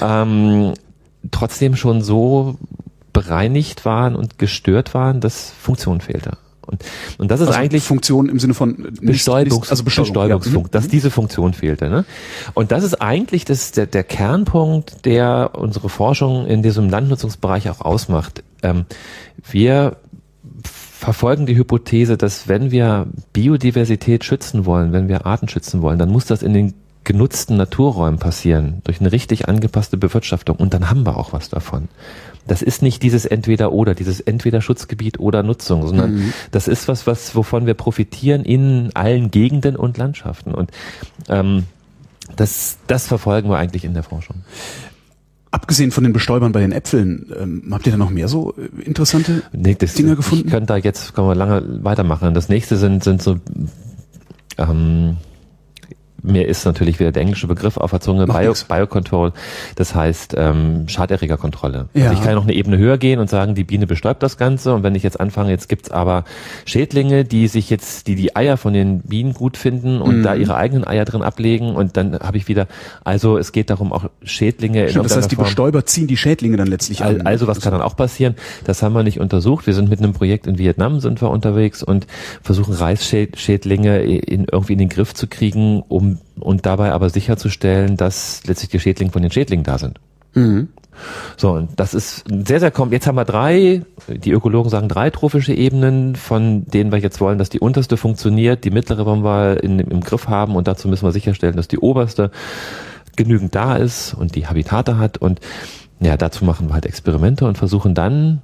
ähm, 0.00 0.72
trotzdem 1.32 1.76
schon 1.76 2.00
so 2.00 2.56
bereinigt 3.12 3.84
waren 3.84 4.16
und 4.16 4.38
gestört 4.38 4.94
waren, 4.94 5.20
dass 5.20 5.50
Funktion 5.50 6.00
fehlte. 6.00 6.38
Und, 6.64 6.84
und 7.18 7.30
das 7.30 7.40
ist 7.40 7.48
also 7.48 7.58
eigentlich 7.58 7.84
Funktion 7.84 8.28
im 8.28 8.38
Sinne 8.38 8.54
von 8.54 8.88
Bestäubungs, 9.00 9.70
also 9.70 9.84
Bestäubungsfunk, 9.84 10.66
ja. 10.66 10.70
dass 10.70 10.84
mhm. 10.84 10.90
diese 10.90 11.10
Funktion 11.10 11.54
fehlte. 11.54 11.88
Ne? 11.88 12.04
Und 12.54 12.72
das 12.72 12.84
ist 12.84 13.00
eigentlich 13.00 13.44
das, 13.44 13.72
der, 13.72 13.86
der 13.86 14.04
Kernpunkt, 14.04 15.04
der 15.04 15.52
unsere 15.54 15.88
Forschung 15.88 16.46
in 16.46 16.62
diesem 16.62 16.88
Landnutzungsbereich 16.88 17.70
auch 17.70 17.80
ausmacht. 17.80 18.42
Ähm, 18.62 18.86
wir 19.50 19.96
verfolgen 20.64 21.44
die 21.46 21.56
Hypothese, 21.56 22.16
dass 22.16 22.48
wenn 22.48 22.70
wir 22.70 23.06
Biodiversität 23.32 24.24
schützen 24.24 24.64
wollen, 24.64 24.92
wenn 24.92 25.08
wir 25.08 25.26
Arten 25.26 25.48
schützen 25.48 25.82
wollen, 25.82 25.98
dann 25.98 26.10
muss 26.10 26.24
das 26.24 26.42
in 26.42 26.54
den 26.54 26.74
genutzten 27.04 27.56
Naturräumen 27.58 28.18
passieren, 28.18 28.80
durch 28.84 29.00
eine 29.00 29.12
richtig 29.12 29.46
angepasste 29.46 29.96
Bewirtschaftung. 29.96 30.56
Und 30.56 30.74
dann 30.74 30.88
haben 30.88 31.04
wir 31.04 31.18
auch 31.18 31.32
was 31.32 31.50
davon. 31.50 31.88
Das 32.46 32.62
ist 32.62 32.82
nicht 32.82 33.02
dieses 33.02 33.24
entweder 33.24 33.72
oder, 33.72 33.94
dieses 33.94 34.20
entweder 34.20 34.60
Schutzgebiet 34.60 35.18
oder 35.18 35.42
Nutzung, 35.42 35.86
sondern 35.86 36.16
mhm. 36.16 36.32
das 36.50 36.68
ist 36.68 36.88
was, 36.88 37.06
was, 37.06 37.34
wovon 37.34 37.66
wir 37.66 37.74
profitieren 37.74 38.44
in 38.44 38.90
allen 38.94 39.30
Gegenden 39.30 39.76
und 39.76 39.96
Landschaften. 39.96 40.52
Und 40.52 40.70
ähm, 41.28 41.64
das, 42.36 42.78
das 42.86 43.06
verfolgen 43.06 43.48
wir 43.48 43.56
eigentlich 43.56 43.84
in 43.84 43.94
der 43.94 44.02
Forschung. 44.02 44.36
Abgesehen 45.50 45.92
von 45.92 46.02
den 46.02 46.12
Bestäubern 46.12 46.52
bei 46.52 46.60
den 46.60 46.72
Äpfeln, 46.72 47.32
ähm, 47.38 47.62
habt 47.70 47.86
ihr 47.86 47.92
da 47.92 47.98
noch 47.98 48.10
mehr 48.10 48.28
so 48.28 48.54
äh, 48.56 48.82
interessante 48.82 49.42
nee, 49.52 49.74
das, 49.74 49.94
Dinge 49.94 50.16
gefunden? 50.16 50.46
Ich 50.46 50.50
könnte 50.50 50.66
da 50.66 50.76
jetzt, 50.76 51.14
können 51.14 51.28
wir 51.28 51.34
lange 51.36 51.84
weitermachen. 51.84 52.34
Das 52.34 52.48
nächste 52.48 52.76
sind, 52.76 53.04
sind 53.04 53.22
so 53.22 53.38
ähm, 54.58 55.16
mir 56.24 56.48
ist 56.48 56.64
natürlich 56.64 56.98
wieder 56.98 57.12
der 57.12 57.22
englische 57.22 57.46
Begriff 57.46 57.76
auf 57.76 57.90
der 57.90 58.00
Zunge, 58.00 58.26
Bio, 58.26 58.54
Biocontrol, 58.68 59.32
das 59.76 59.94
heißt 59.94 60.34
ähm, 60.36 60.88
Schaderregerkontrolle. 60.88 61.88
Ja. 61.94 62.04
Also 62.04 62.14
ich 62.14 62.20
kann 62.20 62.30
ja 62.30 62.34
noch 62.34 62.44
eine 62.44 62.54
Ebene 62.54 62.78
höher 62.78 62.98
gehen 62.98 63.20
und 63.20 63.30
sagen, 63.30 63.54
die 63.54 63.64
Biene 63.64 63.86
bestäubt 63.86 64.22
das 64.22 64.36
Ganze 64.36 64.74
und 64.74 64.82
wenn 64.82 64.94
ich 64.94 65.02
jetzt 65.02 65.20
anfange, 65.20 65.50
jetzt 65.50 65.68
gibt's 65.68 65.90
aber 65.90 66.24
Schädlinge, 66.64 67.24
die 67.24 67.46
sich 67.48 67.70
jetzt, 67.70 68.06
die 68.06 68.14
die 68.14 68.34
Eier 68.34 68.56
von 68.56 68.72
den 68.72 69.00
Bienen 69.00 69.34
gut 69.34 69.56
finden 69.56 70.00
und 70.00 70.18
mhm. 70.18 70.22
da 70.22 70.34
ihre 70.34 70.56
eigenen 70.56 70.86
Eier 70.86 71.04
drin 71.04 71.22
ablegen 71.22 71.76
und 71.76 71.96
dann 71.96 72.18
habe 72.18 72.36
ich 72.36 72.48
wieder, 72.48 72.66
also 73.04 73.38
es 73.38 73.52
geht 73.52 73.70
darum, 73.70 73.92
auch 73.92 74.06
Schädlinge 74.22 74.88
Stimmt, 74.88 75.04
Das 75.04 75.16
heißt, 75.16 75.30
die 75.30 75.36
Form, 75.36 75.44
Bestäuber 75.46 75.86
ziehen 75.86 76.06
die 76.06 76.16
Schädlinge 76.16 76.56
dann 76.56 76.68
letztlich 76.68 77.04
an. 77.04 77.22
Also 77.22 77.46
was 77.46 77.60
kann 77.60 77.72
dann 77.72 77.82
auch 77.82 77.96
passieren? 77.96 78.34
Das 78.64 78.82
haben 78.82 78.94
wir 78.94 79.02
nicht 79.02 79.20
untersucht. 79.20 79.66
Wir 79.66 79.74
sind 79.74 79.90
mit 79.90 79.98
einem 79.98 80.12
Projekt 80.12 80.46
in 80.46 80.58
Vietnam 80.58 81.00
sind 81.00 81.20
wir 81.20 81.30
unterwegs 81.30 81.82
und 81.82 82.06
versuchen 82.42 82.74
Reisschädlinge 82.74 84.02
in, 84.02 84.46
irgendwie 84.50 84.72
in 84.72 84.78
den 84.78 84.88
Griff 84.88 85.14
zu 85.14 85.26
kriegen, 85.26 85.82
um 85.88 86.13
und 86.38 86.66
dabei 86.66 86.92
aber 86.92 87.10
sicherzustellen, 87.10 87.96
dass 87.96 88.42
letztlich 88.46 88.70
die 88.70 88.80
Schädlinge 88.80 89.12
von 89.12 89.22
den 89.22 89.30
Schädlingen 89.30 89.64
da 89.64 89.78
sind. 89.78 90.00
Mhm. 90.34 90.68
So, 91.36 91.52
und 91.52 91.70
das 91.76 91.94
ist 91.94 92.24
sehr, 92.28 92.60
sehr 92.60 92.70
kom 92.70 92.92
Jetzt 92.92 93.06
haben 93.06 93.16
wir 93.16 93.24
drei, 93.24 93.82
die 94.08 94.30
Ökologen 94.30 94.70
sagen 94.70 94.88
drei 94.88 95.10
trophische 95.10 95.52
Ebenen, 95.52 96.14
von 96.14 96.64
denen 96.66 96.92
wir 96.92 96.98
jetzt 96.98 97.20
wollen, 97.20 97.38
dass 97.38 97.50
die 97.50 97.60
unterste 97.60 97.96
funktioniert, 97.96 98.64
die 98.64 98.70
mittlere 98.70 99.04
wollen 99.04 99.24
wir 99.24 99.62
in, 99.62 99.80
im 99.80 100.00
Griff 100.00 100.28
haben 100.28 100.54
und 100.54 100.68
dazu 100.68 100.88
müssen 100.88 101.06
wir 101.06 101.12
sicherstellen, 101.12 101.56
dass 101.56 101.68
die 101.68 101.78
oberste 101.78 102.30
genügend 103.16 103.54
da 103.54 103.76
ist 103.76 104.14
und 104.14 104.34
die 104.36 104.46
Habitate 104.46 104.98
hat 104.98 105.18
und 105.18 105.40
ja, 106.00 106.16
dazu 106.16 106.44
machen 106.44 106.68
wir 106.68 106.74
halt 106.74 106.86
Experimente 106.86 107.46
und 107.46 107.58
versuchen 107.58 107.94
dann 107.94 108.42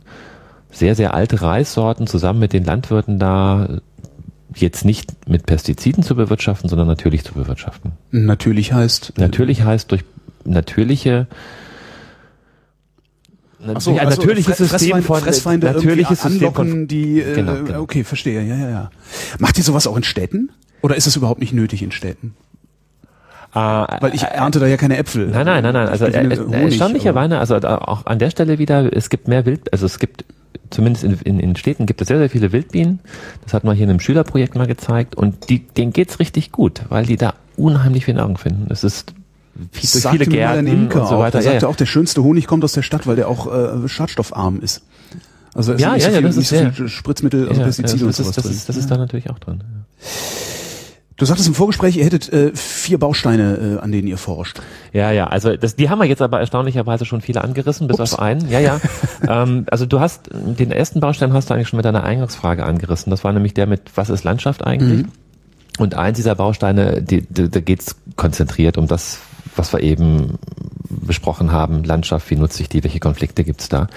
sehr, 0.71 0.95
sehr 0.95 1.15
alte 1.15 1.43
Reissorten 1.43 2.07
zusammen 2.07 2.39
mit 2.39 2.53
den 2.53 2.65
Landwirten 2.65 3.19
da 3.19 3.81
jetzt 4.55 4.85
nicht 4.85 5.29
mit 5.29 5.47
Pestiziden 5.47 6.03
zu 6.03 6.15
bewirtschaften, 6.15 6.69
sondern 6.69 6.89
natürlich 6.89 7.25
zu 7.25 7.35
bewirtschaften. 7.35 7.93
Natürlich 8.11 8.73
heißt? 8.73 9.15
Natürlich 9.17 9.63
heißt 9.63 9.91
durch 9.91 10.05
natürliche 10.45 11.27
so, 13.79 13.91
ein 13.91 13.99
also 13.99 14.23
natürliches 14.23 14.57
System 14.57 15.03
von 15.03 15.21
Fressfeinde 15.21 15.67
natürliches 15.67 16.23
System 16.23 16.55
von 16.55 16.89
die 16.89 17.21
äh, 17.21 17.35
genau, 17.35 17.63
genau. 17.63 17.81
okay 17.83 18.05
verstehe 18.05 18.43
ja 18.43 18.57
ja 18.57 18.71
ja 18.71 18.91
macht 19.39 19.59
ihr 19.59 19.65
sowas 19.65 19.87
auch 19.87 19.97
in 19.97 20.03
Städten 20.03 20.51
oder 20.81 20.97
ist 20.97 21.07
es 21.07 21.17
überhaupt 21.17 21.41
nicht 21.41 21.53
nötig 21.53 21.83
in 21.83 21.93
Städten 21.93 22.35
äh, 23.55 23.59
weil 23.59 24.15
ich 24.15 24.23
ernte 24.23 24.61
da 24.61 24.67
ja 24.67 24.79
keine 24.79 24.97
Äpfel 24.97 25.27
nein 25.27 25.45
nein 25.45 25.63
nein 25.63 25.75
nein 25.75 25.89
also 25.89 26.07
äh, 26.07 26.65
erstaunlicherweise 26.65 27.39
also 27.39 27.57
auch 27.57 28.07
an 28.07 28.19
der 28.19 28.31
Stelle 28.31 28.59
wieder 28.59 28.91
es 28.97 29.11
gibt 29.11 29.29
mehr 29.29 29.45
Wild 29.45 29.71
also 29.75 29.85
es 29.85 29.99
gibt 29.99 30.25
zumindest 30.71 31.05
in, 31.05 31.19
in, 31.25 31.41
in 31.41 31.57
Städten 31.57 31.87
gibt 31.87 32.01
es 32.01 32.09
sehr, 32.09 32.19
sehr 32.19 32.31
viele 32.31 32.53
Wildbienen. 32.53 33.01
Das 33.45 33.55
hat 33.55 33.65
man 33.65 33.77
hier 33.77 33.85
in 33.85 33.91
einem 33.91 34.01
Schülerprojekt 34.01 34.55
mal 34.55 34.67
gezeigt. 34.67 35.15
Und 35.15 35.49
die, 35.49 35.61
denen 35.61 35.93
geht's 35.93 36.19
richtig 36.21 36.53
gut, 36.53 36.83
weil 36.89 37.07
die 37.07 37.17
da 37.17 37.35
unheimlich 37.57 38.05
viel 38.05 38.15
Nahrung 38.15 38.39
finden. 38.39 38.67
Es 38.71 38.85
ist 38.85 39.15
viel, 39.73 40.01
durch 40.01 40.11
viele 40.11 40.27
Gärten 40.27 40.67
Imker 40.67 41.03
und 41.03 41.09
so 41.09 41.19
weiter. 41.19 41.39
Auch. 41.39 41.43
Der 41.43 41.43
ja, 41.43 41.51
sagte 41.53 41.67
ja. 41.67 41.69
auch, 41.69 41.77
der 41.77 41.87
schönste 41.87 42.23
Honig 42.23 42.47
kommt 42.47 42.65
aus 42.65 42.73
der 42.73 42.83
Stadt, 42.83 43.07
weil 43.07 43.17
der 43.17 43.29
auch 43.29 43.53
äh, 43.53 43.89
schadstoffarm 43.89 44.61
ist. 44.61 44.83
Also 45.55 45.73
es 45.73 45.81
ja, 45.81 45.95
ist 45.95 45.95
nicht 45.95 46.05
ja, 46.05 46.11
so 46.11 46.17
viel, 46.17 46.23
ja, 46.23 46.29
das 46.29 46.37
nicht 46.37 46.53
ist, 46.53 46.77
so 46.77 46.85
viel 46.85 46.89
Spritzmittel, 46.89 47.49
also 47.49 47.63
Pestizide 47.63 48.07
und 48.07 48.15
sowas 48.15 48.29
ist, 48.29 48.37
das 48.37 48.45
drin. 48.45 48.53
Ist, 48.53 48.69
das 48.69 48.77
ist 48.77 48.91
da 48.91 48.97
natürlich 48.97 49.31
auch 49.31 49.39
drin. 49.39 49.63
Ja. 49.63 50.09
Du 51.21 51.27
sagtest 51.27 51.49
im 51.49 51.55
Vorgespräch, 51.55 51.99
ihr 51.99 52.05
hättet 52.07 52.33
äh, 52.33 52.51
vier 52.55 52.97
Bausteine, 52.99 53.77
äh, 53.79 53.85
an 53.85 53.93
denen 53.93 54.09
ihr 54.09 54.17
forscht. 54.17 54.63
Ja, 54.95 55.11
ja, 55.11 55.27
also 55.27 55.55
das, 55.55 55.77
die 55.77 55.91
haben 55.91 55.99
wir 55.99 56.07
jetzt 56.07 56.23
aber 56.23 56.41
erstaunlicherweise 56.41 57.05
schon 57.05 57.21
viele 57.21 57.45
angerissen, 57.45 57.89
bis 57.89 58.01
Ups. 58.01 58.15
auf 58.15 58.21
einen. 58.21 58.49
Ja, 58.49 58.59
ja. 58.59 58.81
ähm, 59.29 59.67
also 59.71 59.85
du 59.85 60.01
hast 60.01 60.31
den 60.33 60.73
ersten 60.73 61.01
Baustein 61.01 61.35
hast 61.35 61.51
du 61.51 61.55
eigentlich 61.55 61.69
schon 61.69 61.77
mit 61.77 61.85
deiner 61.85 62.05
Eingangsfrage 62.05 62.65
angerissen. 62.65 63.11
Das 63.11 63.23
war 63.23 63.35
nämlich 63.35 63.53
der 63.53 63.67
mit, 63.67 63.83
was 63.97 64.09
ist 64.09 64.25
Landschaft 64.25 64.67
eigentlich? 64.67 65.03
Mhm. 65.03 65.13
Und 65.77 65.95
eins 65.95 66.17
dieser 66.17 66.37
Bausteine, 66.37 67.03
die, 67.03 67.27
da 67.29 67.61
geht's 67.61 67.97
konzentriert 68.17 68.79
um 68.79 68.87
das, 68.87 69.19
was 69.57 69.75
wir 69.75 69.81
eben 69.81 70.39
besprochen 70.89 71.53
haben. 71.53 71.85
Landschaft, 71.85 72.31
wie 72.31 72.37
nutze 72.37 72.63
ich 72.63 72.71
die, 72.71 72.83
welche 72.83 72.99
Konflikte 72.99 73.45
gibt's 73.45 73.69
da? 73.69 73.89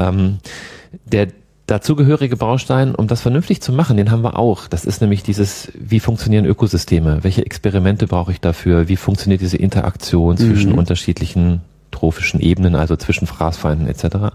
Ähm, 0.00 0.38
der 1.04 1.28
dazugehörige 1.70 2.36
Baustein, 2.36 2.94
um 2.94 3.06
das 3.06 3.20
vernünftig 3.20 3.62
zu 3.62 3.72
machen, 3.72 3.96
den 3.96 4.10
haben 4.10 4.22
wir 4.22 4.38
auch. 4.38 4.66
Das 4.66 4.84
ist 4.84 5.00
nämlich 5.00 5.22
dieses, 5.22 5.70
wie 5.78 6.00
funktionieren 6.00 6.44
Ökosysteme? 6.44 7.22
Welche 7.22 7.46
Experimente 7.46 8.08
brauche 8.08 8.32
ich 8.32 8.40
dafür? 8.40 8.88
Wie 8.88 8.96
funktioniert 8.96 9.40
diese 9.40 9.56
Interaktion 9.56 10.36
zwischen 10.36 10.72
mhm. 10.72 10.78
unterschiedlichen 10.78 11.60
trophischen 11.90 12.40
Ebenen, 12.40 12.74
also 12.74 12.96
zwischen 12.96 13.26
Fraßfeinden 13.26 13.86
etc. 13.88 14.34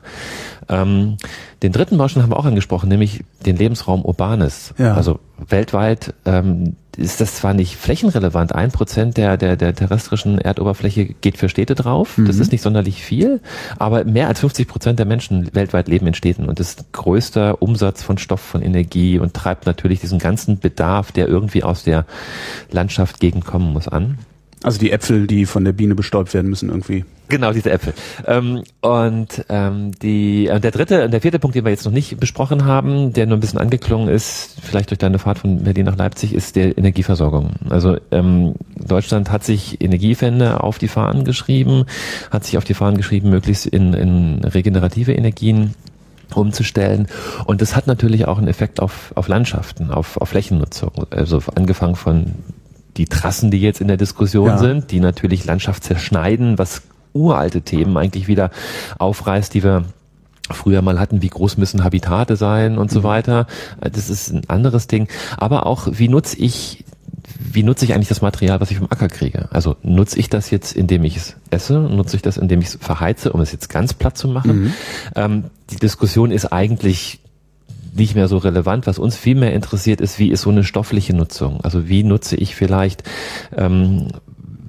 Ähm, 0.69 1.17
den 1.63 1.71
dritten 1.71 1.97
Baustein 1.97 2.23
haben 2.23 2.31
wir 2.31 2.37
auch 2.37 2.45
angesprochen, 2.45 2.89
nämlich 2.89 3.23
den 3.45 3.57
Lebensraum 3.57 4.03
Urbanes. 4.03 4.73
Ja. 4.77 4.93
Also 4.93 5.19
weltweit 5.37 6.13
ähm, 6.25 6.75
ist 6.97 7.21
das 7.21 7.35
zwar 7.35 7.53
nicht 7.53 7.75
flächenrelevant, 7.75 8.53
ein 8.53 8.71
Prozent 8.71 9.17
der, 9.17 9.37
der, 9.37 9.55
der 9.55 9.73
terrestrischen 9.73 10.39
Erdoberfläche 10.39 11.05
geht 11.05 11.37
für 11.37 11.49
Städte 11.49 11.75
drauf, 11.75 12.17
mhm. 12.17 12.25
das 12.25 12.37
ist 12.37 12.51
nicht 12.51 12.61
sonderlich 12.61 13.03
viel, 13.03 13.41
aber 13.77 14.03
mehr 14.03 14.27
als 14.27 14.39
50 14.39 14.67
Prozent 14.67 14.99
der 14.99 15.05
Menschen 15.05 15.53
weltweit 15.53 15.87
leben 15.87 16.07
in 16.07 16.13
Städten 16.13 16.45
und 16.45 16.59
ist 16.59 16.91
größter 16.91 17.61
Umsatz 17.61 18.03
von 18.03 18.17
Stoff, 18.17 18.41
von 18.41 18.61
Energie 18.61 19.19
und 19.19 19.33
treibt 19.33 19.65
natürlich 19.65 19.99
diesen 19.99 20.19
ganzen 20.19 20.59
Bedarf, 20.59 21.11
der 21.11 21.27
irgendwie 21.27 21.63
aus 21.63 21.83
der 21.83 22.05
Landschaft 22.71 23.19
gegenkommen 23.19 23.73
muss, 23.73 23.87
an. 23.87 24.17
Also 24.65 24.79
die 24.79 24.91
Äpfel, 24.91 25.27
die 25.27 25.45
von 25.45 25.63
der 25.63 25.73
Biene 25.73 25.93
bestäubt 25.93 26.33
werden 26.33 26.49
müssen 26.49 26.69
irgendwie. 26.69 27.05
Genau, 27.29 27.53
diese 27.53 27.69
Äpfel. 27.71 27.93
Ähm, 28.25 28.63
und 28.81 29.45
ähm, 29.47 29.91
die, 30.01 30.47
äh, 30.47 30.59
der 30.59 30.71
dritte, 30.71 31.07
der 31.07 31.21
vierte 31.21 31.37
Punkt, 31.37 31.55
den 31.55 31.65
wir 31.65 31.69
jetzt 31.69 31.85
noch 31.85 31.91
nicht 31.91 32.19
besprochen 32.19 32.65
haben, 32.65 33.13
der 33.13 33.27
nur 33.27 33.37
ein 33.37 33.41
bisschen 33.41 33.59
angeklungen 33.59 34.09
ist, 34.09 34.57
vielleicht 34.63 34.89
durch 34.89 34.97
deine 34.97 35.19
Fahrt 35.19 35.37
von 35.37 35.63
Berlin 35.63 35.85
nach 35.85 35.97
Leipzig, 35.97 36.33
ist 36.33 36.55
der 36.55 36.79
Energieversorgung. 36.79 37.51
Also 37.69 37.97
ähm, 38.09 38.55
Deutschland 38.75 39.29
hat 39.29 39.43
sich 39.43 39.81
Energiewende 39.81 40.63
auf 40.63 40.79
die 40.79 40.87
Fahnen 40.87 41.25
geschrieben, 41.25 41.85
hat 42.31 42.43
sich 42.43 42.57
auf 42.57 42.63
die 42.63 42.73
Fahnen 42.73 42.97
geschrieben, 42.97 43.29
möglichst 43.29 43.67
in, 43.67 43.93
in 43.93 44.43
regenerative 44.43 45.13
Energien 45.13 45.75
umzustellen. 46.33 47.07
Und 47.45 47.61
das 47.61 47.75
hat 47.75 47.85
natürlich 47.85 48.27
auch 48.27 48.39
einen 48.39 48.47
Effekt 48.47 48.79
auf, 48.79 49.11
auf 49.13 49.27
Landschaften, 49.27 49.91
auf, 49.91 50.17
auf 50.17 50.29
Flächennutzung. 50.29 51.05
Also 51.11 51.39
angefangen 51.53 51.95
von 51.95 52.33
die 52.97 53.05
Trassen, 53.05 53.51
die 53.51 53.59
jetzt 53.59 53.81
in 53.81 53.87
der 53.87 53.97
Diskussion 53.97 54.47
ja. 54.47 54.57
sind, 54.57 54.91
die 54.91 54.99
natürlich 54.99 55.45
Landschaft 55.45 55.83
zerschneiden, 55.83 56.57
was 56.57 56.83
uralte 57.13 57.61
Themen 57.61 57.97
eigentlich 57.97 58.27
wieder 58.27 58.51
aufreißt, 58.97 59.53
die 59.53 59.63
wir 59.63 59.85
früher 60.49 60.81
mal 60.81 60.99
hatten, 60.99 61.21
wie 61.21 61.29
groß 61.29 61.57
müssen 61.57 61.83
Habitate 61.83 62.35
sein 62.35 62.77
und 62.77 62.91
so 62.91 62.99
mhm. 62.99 63.03
weiter. 63.03 63.47
Das 63.79 64.09
ist 64.09 64.31
ein 64.31 64.47
anderes 64.47 64.87
Ding. 64.87 65.07
Aber 65.37 65.65
auch, 65.65 65.87
wie 65.91 66.07
nutze 66.07 66.37
ich 66.37 66.83
wie 67.37 67.63
nutze 67.63 67.85
ich 67.85 67.93
eigentlich 67.93 68.09
das 68.09 68.21
Material, 68.21 68.61
was 68.61 68.71
ich 68.71 68.77
vom 68.77 68.87
Acker 68.89 69.07
kriege? 69.07 69.47
Also 69.51 69.75
nutze 69.81 70.19
ich 70.19 70.29
das 70.29 70.49
jetzt, 70.51 70.73
indem 70.73 71.03
ich 71.03 71.17
es 71.17 71.35
esse? 71.49 71.79
Nutze 71.79 72.15
ich 72.15 72.21
das, 72.21 72.37
indem 72.37 72.61
ich 72.61 72.67
es 72.67 72.77
verheize, 72.79 73.33
um 73.33 73.41
es 73.41 73.51
jetzt 73.51 73.69
ganz 73.69 73.93
platt 73.93 74.17
zu 74.17 74.27
machen? 74.27 74.63
Mhm. 74.63 74.73
Ähm, 75.15 75.43
die 75.69 75.77
Diskussion 75.77 76.31
ist 76.31 76.45
eigentlich 76.45 77.19
nicht 77.95 78.15
mehr 78.15 78.27
so 78.27 78.37
relevant. 78.37 78.87
Was 78.87 78.99
uns 78.99 79.15
viel 79.15 79.35
mehr 79.35 79.53
interessiert, 79.53 80.01
ist, 80.01 80.19
wie 80.19 80.29
ist 80.29 80.41
so 80.41 80.49
eine 80.49 80.63
stoffliche 80.63 81.15
Nutzung? 81.15 81.61
Also 81.61 81.87
wie 81.87 82.03
nutze 82.03 82.35
ich 82.35 82.55
vielleicht 82.55 83.03
ähm, 83.55 84.07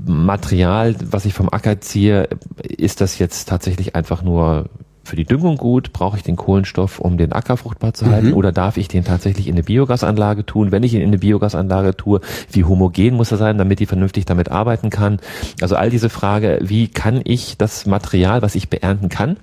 Material, 0.06 0.94
was 1.10 1.24
ich 1.24 1.34
vom 1.34 1.48
Acker 1.48 1.80
ziehe, 1.80 2.28
ist 2.62 3.00
das 3.00 3.18
jetzt 3.18 3.48
tatsächlich 3.48 3.96
einfach 3.96 4.22
nur 4.22 4.66
für 5.02 5.16
die 5.16 5.24
Düngung 5.24 5.56
gut? 5.56 5.92
Brauche 5.92 6.16
ich 6.16 6.22
den 6.22 6.36
Kohlenstoff, 6.36 6.98
um 6.98 7.16
den 7.16 7.32
Acker 7.32 7.56
fruchtbar 7.56 7.94
zu 7.94 8.06
halten? 8.06 8.28
Mhm. 8.28 8.34
Oder 8.34 8.52
darf 8.52 8.76
ich 8.76 8.88
den 8.88 9.04
tatsächlich 9.04 9.48
in 9.48 9.54
eine 9.54 9.62
Biogasanlage 9.62 10.46
tun? 10.46 10.72
Wenn 10.72 10.82
ich 10.82 10.94
ihn 10.94 11.00
in 11.00 11.08
eine 11.08 11.18
Biogasanlage 11.18 11.96
tue, 11.96 12.20
wie 12.52 12.64
homogen 12.64 13.14
muss 13.14 13.32
er 13.32 13.38
sein, 13.38 13.58
damit 13.58 13.80
die 13.80 13.86
vernünftig 13.86 14.26
damit 14.26 14.50
arbeiten 14.50 14.90
kann? 14.90 15.18
Also 15.60 15.76
all 15.76 15.90
diese 15.90 16.10
Frage, 16.10 16.58
wie 16.62 16.88
kann 16.88 17.20
ich 17.24 17.56
das 17.56 17.86
Material, 17.86 18.42
was 18.42 18.54
ich 18.54 18.68
beernten 18.68 19.08
kann, 19.08 19.36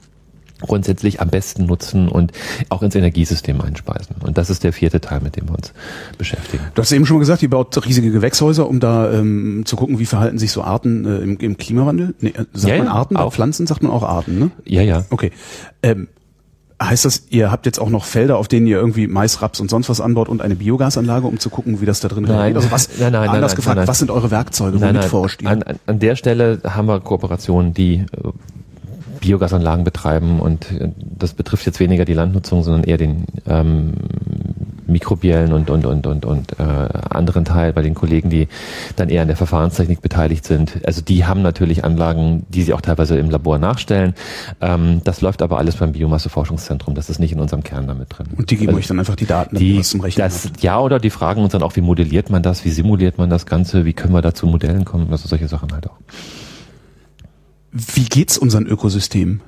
grundsätzlich 0.62 1.22
am 1.22 1.30
besten 1.30 1.66
nutzen 1.66 2.08
und 2.08 2.32
auch 2.70 2.82
ins 2.84 2.96
Energiesystem 2.96 3.60
einspeisen. 3.62 4.16
Und 4.24 4.38
das 4.38 4.50
ist 4.50 4.64
der 4.64 4.74
vierte 4.74 5.02
Teil, 5.02 5.20
mit 5.22 5.36
dem 5.36 5.50
wir 5.50 5.56
uns 5.56 5.74
beschäftigen. 6.18 6.64
Du 6.74 6.82
hast 6.82 6.92
eben 6.92 7.06
schon 7.06 7.18
mal 7.18 7.22
gesagt, 7.22 7.44
ihr 7.44 7.50
baut 7.50 7.86
riesige 7.86 8.12
Gewächshäuser, 8.12 8.68
um 8.68 8.80
da 8.80 9.12
ähm, 9.12 9.64
zu 9.66 9.76
gucken, 9.76 10.00
wie 10.00 10.06
verhalten 10.06 10.38
sich 10.38 10.52
so 10.52 10.64
Arten 10.64 11.06
äh, 11.06 11.18
im, 11.18 11.38
im, 11.38 11.58
Klimawandel. 11.58 12.16
Nee, 12.20 12.30
äh, 12.30 12.46
sagt 12.54 12.76
ja, 12.76 12.78
man 12.78 12.88
Arten? 12.88 13.18
Auch. 13.18 13.34
Pflanzen 13.34 13.68
sagt 13.68 13.84
man 13.84 13.92
auch 13.92 14.04
Arten, 14.04 14.40
ne? 14.40 14.52
Ja, 14.66 14.82
ja. 14.82 15.06
Okay. 15.10 15.32
Ähm, 15.82 16.08
Heißt 16.82 17.06
das, 17.06 17.28
ihr 17.30 17.52
habt 17.52 17.66
jetzt 17.66 17.80
auch 17.80 17.90
noch 17.90 18.04
Felder, 18.04 18.38
auf 18.38 18.48
denen 18.48 18.68
ihr 18.68 18.78
irgendwie 18.78 19.08
Mais, 19.08 19.42
Raps 19.42 19.60
und 19.60 19.70
sonst 19.70 19.90
was 19.90 20.02
anbaut 20.02 20.28
und 20.28 20.42
eine 20.42 20.56
Biogasanlage, 20.56 21.28
um 21.28 21.40
zu 21.40 21.50
gucken, 21.50 21.80
wie 21.82 21.86
das 21.86 22.00
da 22.02 22.08
drin 22.08 22.24
nein. 22.24 22.56
Also 22.56 22.72
was, 22.72 22.90
nein, 23.00 23.14
nein, 23.14 23.30
anders 23.30 23.52
nein, 23.52 23.56
gefragt, 23.56 23.78
nein, 23.78 23.88
was 23.88 24.00
sind 24.00 24.12
eure 24.12 24.32
Werkzeuge, 24.32 24.82
womit 24.82 24.94
nein, 24.94 25.04
forscht 25.04 25.44
ihr? 25.44 25.50
An, 25.50 25.64
an 25.86 26.00
der 26.00 26.16
Stelle 26.16 26.60
haben 26.66 26.88
wir 26.88 27.00
Kooperationen, 27.00 27.74
die 27.74 27.96
äh, 27.96 28.06
Biogasanlagen 29.24 29.84
betreiben 29.86 30.40
und 30.40 30.72
äh, 30.72 30.90
das 30.98 31.34
betrifft 31.34 31.66
jetzt 31.66 31.80
weniger 31.80 32.06
die 32.06 32.14
Landnutzung, 32.14 32.62
sondern 32.62 32.84
eher 32.84 32.98
den 32.98 33.26
ähm, 33.48 33.94
mikrobiellen 34.86 35.54
und 35.54 35.70
und 35.70 35.86
und 35.86 36.06
und 36.06 36.26
und 36.26 36.60
äh, 36.60 36.64
anderen 36.64 37.46
Teil 37.46 37.74
bei 37.74 37.82
den 37.82 37.94
Kollegen, 37.94 38.30
die 38.30 38.48
dann 38.96 39.10
eher 39.10 39.22
an 39.22 39.28
der 39.28 39.38
Verfahrenstechnik 39.38 40.02
beteiligt 40.02 40.46
sind. 40.46 40.80
Also 40.86 41.02
die 41.02 41.26
haben 41.26 41.42
natürlich 41.42 41.84
Anlagen, 41.86 42.46
die 42.50 42.64
sie 42.64 42.74
auch 42.74 42.82
teilweise 42.82 43.18
im 43.18 43.30
Labor 43.30 43.58
nachstellen. 43.58 44.14
Ähm, 44.62 45.02
das 45.04 45.22
läuft 45.22 45.42
aber 45.42 45.58
alles 45.58 45.78
beim 45.78 45.94
Biomasseforschungszentrum. 45.94 46.96
Das 46.96 47.10
ist 47.10 47.20
nicht 47.20 47.32
in 47.32 47.40
unserem 47.40 47.64
Kern 47.64 47.88
damit 47.88 48.18
drin. 48.18 48.28
Und 48.36 48.52
die 48.52 48.58
geben 48.58 48.70
also, 48.70 48.80
euch 48.80 48.88
dann 48.88 49.00
einfach 49.00 49.16
die 49.16 49.26
Daten, 49.26 49.58
die 49.58 49.80
was 49.80 49.90
zum 49.90 50.02
Rechnen 50.02 50.26
das, 50.26 50.50
Ja, 50.60 50.80
oder 50.80 51.00
die 51.00 51.10
fragen 51.10 51.42
uns 51.42 51.54
dann 51.54 51.64
auch, 51.64 51.76
wie 51.76 51.82
modelliert 51.82 52.30
man 52.30 52.44
das, 52.44 52.66
wie 52.66 52.70
simuliert 52.70 53.18
man 53.18 53.30
das 53.30 53.46
Ganze, 53.46 53.86
wie 53.86 53.94
können 53.94 54.14
wir 54.14 54.22
da 54.22 54.34
zu 54.34 54.48
Modellen 54.48 54.86
kommen, 54.86 55.08
also 55.12 55.28
solche 55.28 55.48
Sachen 55.48 55.72
halt 55.74 55.88
auch. 55.88 55.98
Wie 57.74 58.06
geht's 58.06 58.38
unseren 58.38 58.68
Ökosystemen? 58.68 59.42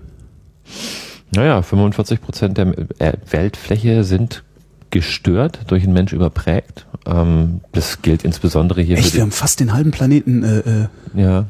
Naja, 1.31 1.61
45 1.61 2.21
Prozent 2.21 2.57
der 2.57 2.67
äh, 2.99 3.13
Weltfläche 3.29 4.03
sind 4.03 4.43
gestört, 4.89 5.59
durch 5.67 5.83
einen 5.83 5.93
Mensch 5.93 6.13
überprägt. 6.13 6.87
Ähm, 7.05 7.61
das 7.71 8.01
gilt 8.01 8.23
insbesondere 8.23 8.81
hier 8.81 8.97
Echt. 8.97 9.13
Wir 9.13 9.21
haben 9.21 9.31
fast 9.31 9.59
den 9.59 9.73
halben 9.73 9.91
Planeten. 9.91 10.43
Äh, 10.43 10.59
äh 10.59 10.87
ja. 11.15 11.45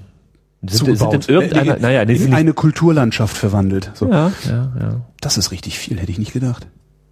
Sind, 0.67 0.97
sind 0.97 1.29
in 1.29 1.35
irgendeiner, 1.35 1.77
naja, 1.77 2.01
in 2.01 2.33
eine 2.33 2.53
Kulturlandschaft 2.53 3.38
verwandelt. 3.38 3.91
So. 3.93 4.09
Ja, 4.09 4.31
ja, 4.47 4.73
ja. 4.79 5.01
Das 5.21 5.38
ist 5.38 5.51
richtig 5.51 5.77
viel, 5.77 5.99
hätte 5.99 6.11
ich 6.11 6.17
nicht 6.17 6.33
gedacht. 6.33 6.65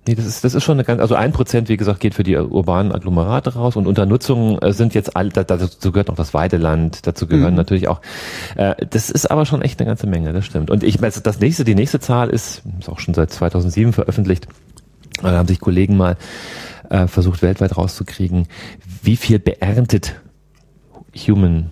Nee, 0.06 0.16
das 0.16 0.26
ist, 0.26 0.44
das 0.44 0.54
ist 0.54 0.64
schon 0.64 0.76
eine 0.76 0.84
ganz, 0.84 1.00
also 1.00 1.16
ein 1.16 1.32
Prozent, 1.32 1.70
wie 1.70 1.78
gesagt, 1.78 2.02
geht 2.02 2.14
für 2.14 2.24
die 2.24 2.36
urbanen 2.36 2.92
Agglomerate 2.92 3.54
raus 3.54 3.78
und 3.78 3.88
unter 3.88 4.06
Nutzung 4.06 4.60
äh, 4.60 4.74
sind 4.74 4.94
jetzt 4.94 5.16
all, 5.16 5.30
dazu 5.30 5.92
gehört 5.94 6.10
noch 6.10 6.16
das 6.16 6.34
Weideland, 6.34 7.08
dazu 7.08 7.26
gehören 7.26 7.52
mhm. 7.52 7.58
natürlich 7.58 7.88
auch, 7.88 8.02
äh, 8.56 8.76
das 8.90 9.10
ist 9.10 9.32
aber 9.32 9.46
schon 9.46 9.62
echt 9.62 9.80
eine 9.80 9.88
ganze 9.88 10.06
Menge, 10.06 10.34
das 10.34 10.46
stimmt. 10.46 10.70
Und 10.70 10.84
ich 10.84 11.00
meine, 11.00 11.14
das 11.14 11.40
nächste, 11.40 11.64
die 11.64 11.76
nächste 11.76 12.02
Zahl 12.02 12.30
ist, 12.30 12.64
ist 12.80 12.90
auch 12.90 13.00
schon 13.00 13.14
seit 13.14 13.32
2007 13.32 13.94
veröffentlicht, 13.94 14.48
da 15.22 15.32
haben 15.32 15.48
sich 15.48 15.62
Kollegen 15.62 15.96
mal 15.96 16.18
äh, 16.90 17.08
versucht, 17.08 17.42
weltweit 17.42 17.78
rauszukriegen, 17.78 18.48
wie 19.04 19.16
viel 19.16 19.40
beerntet 19.40 20.16
Human 21.16 21.70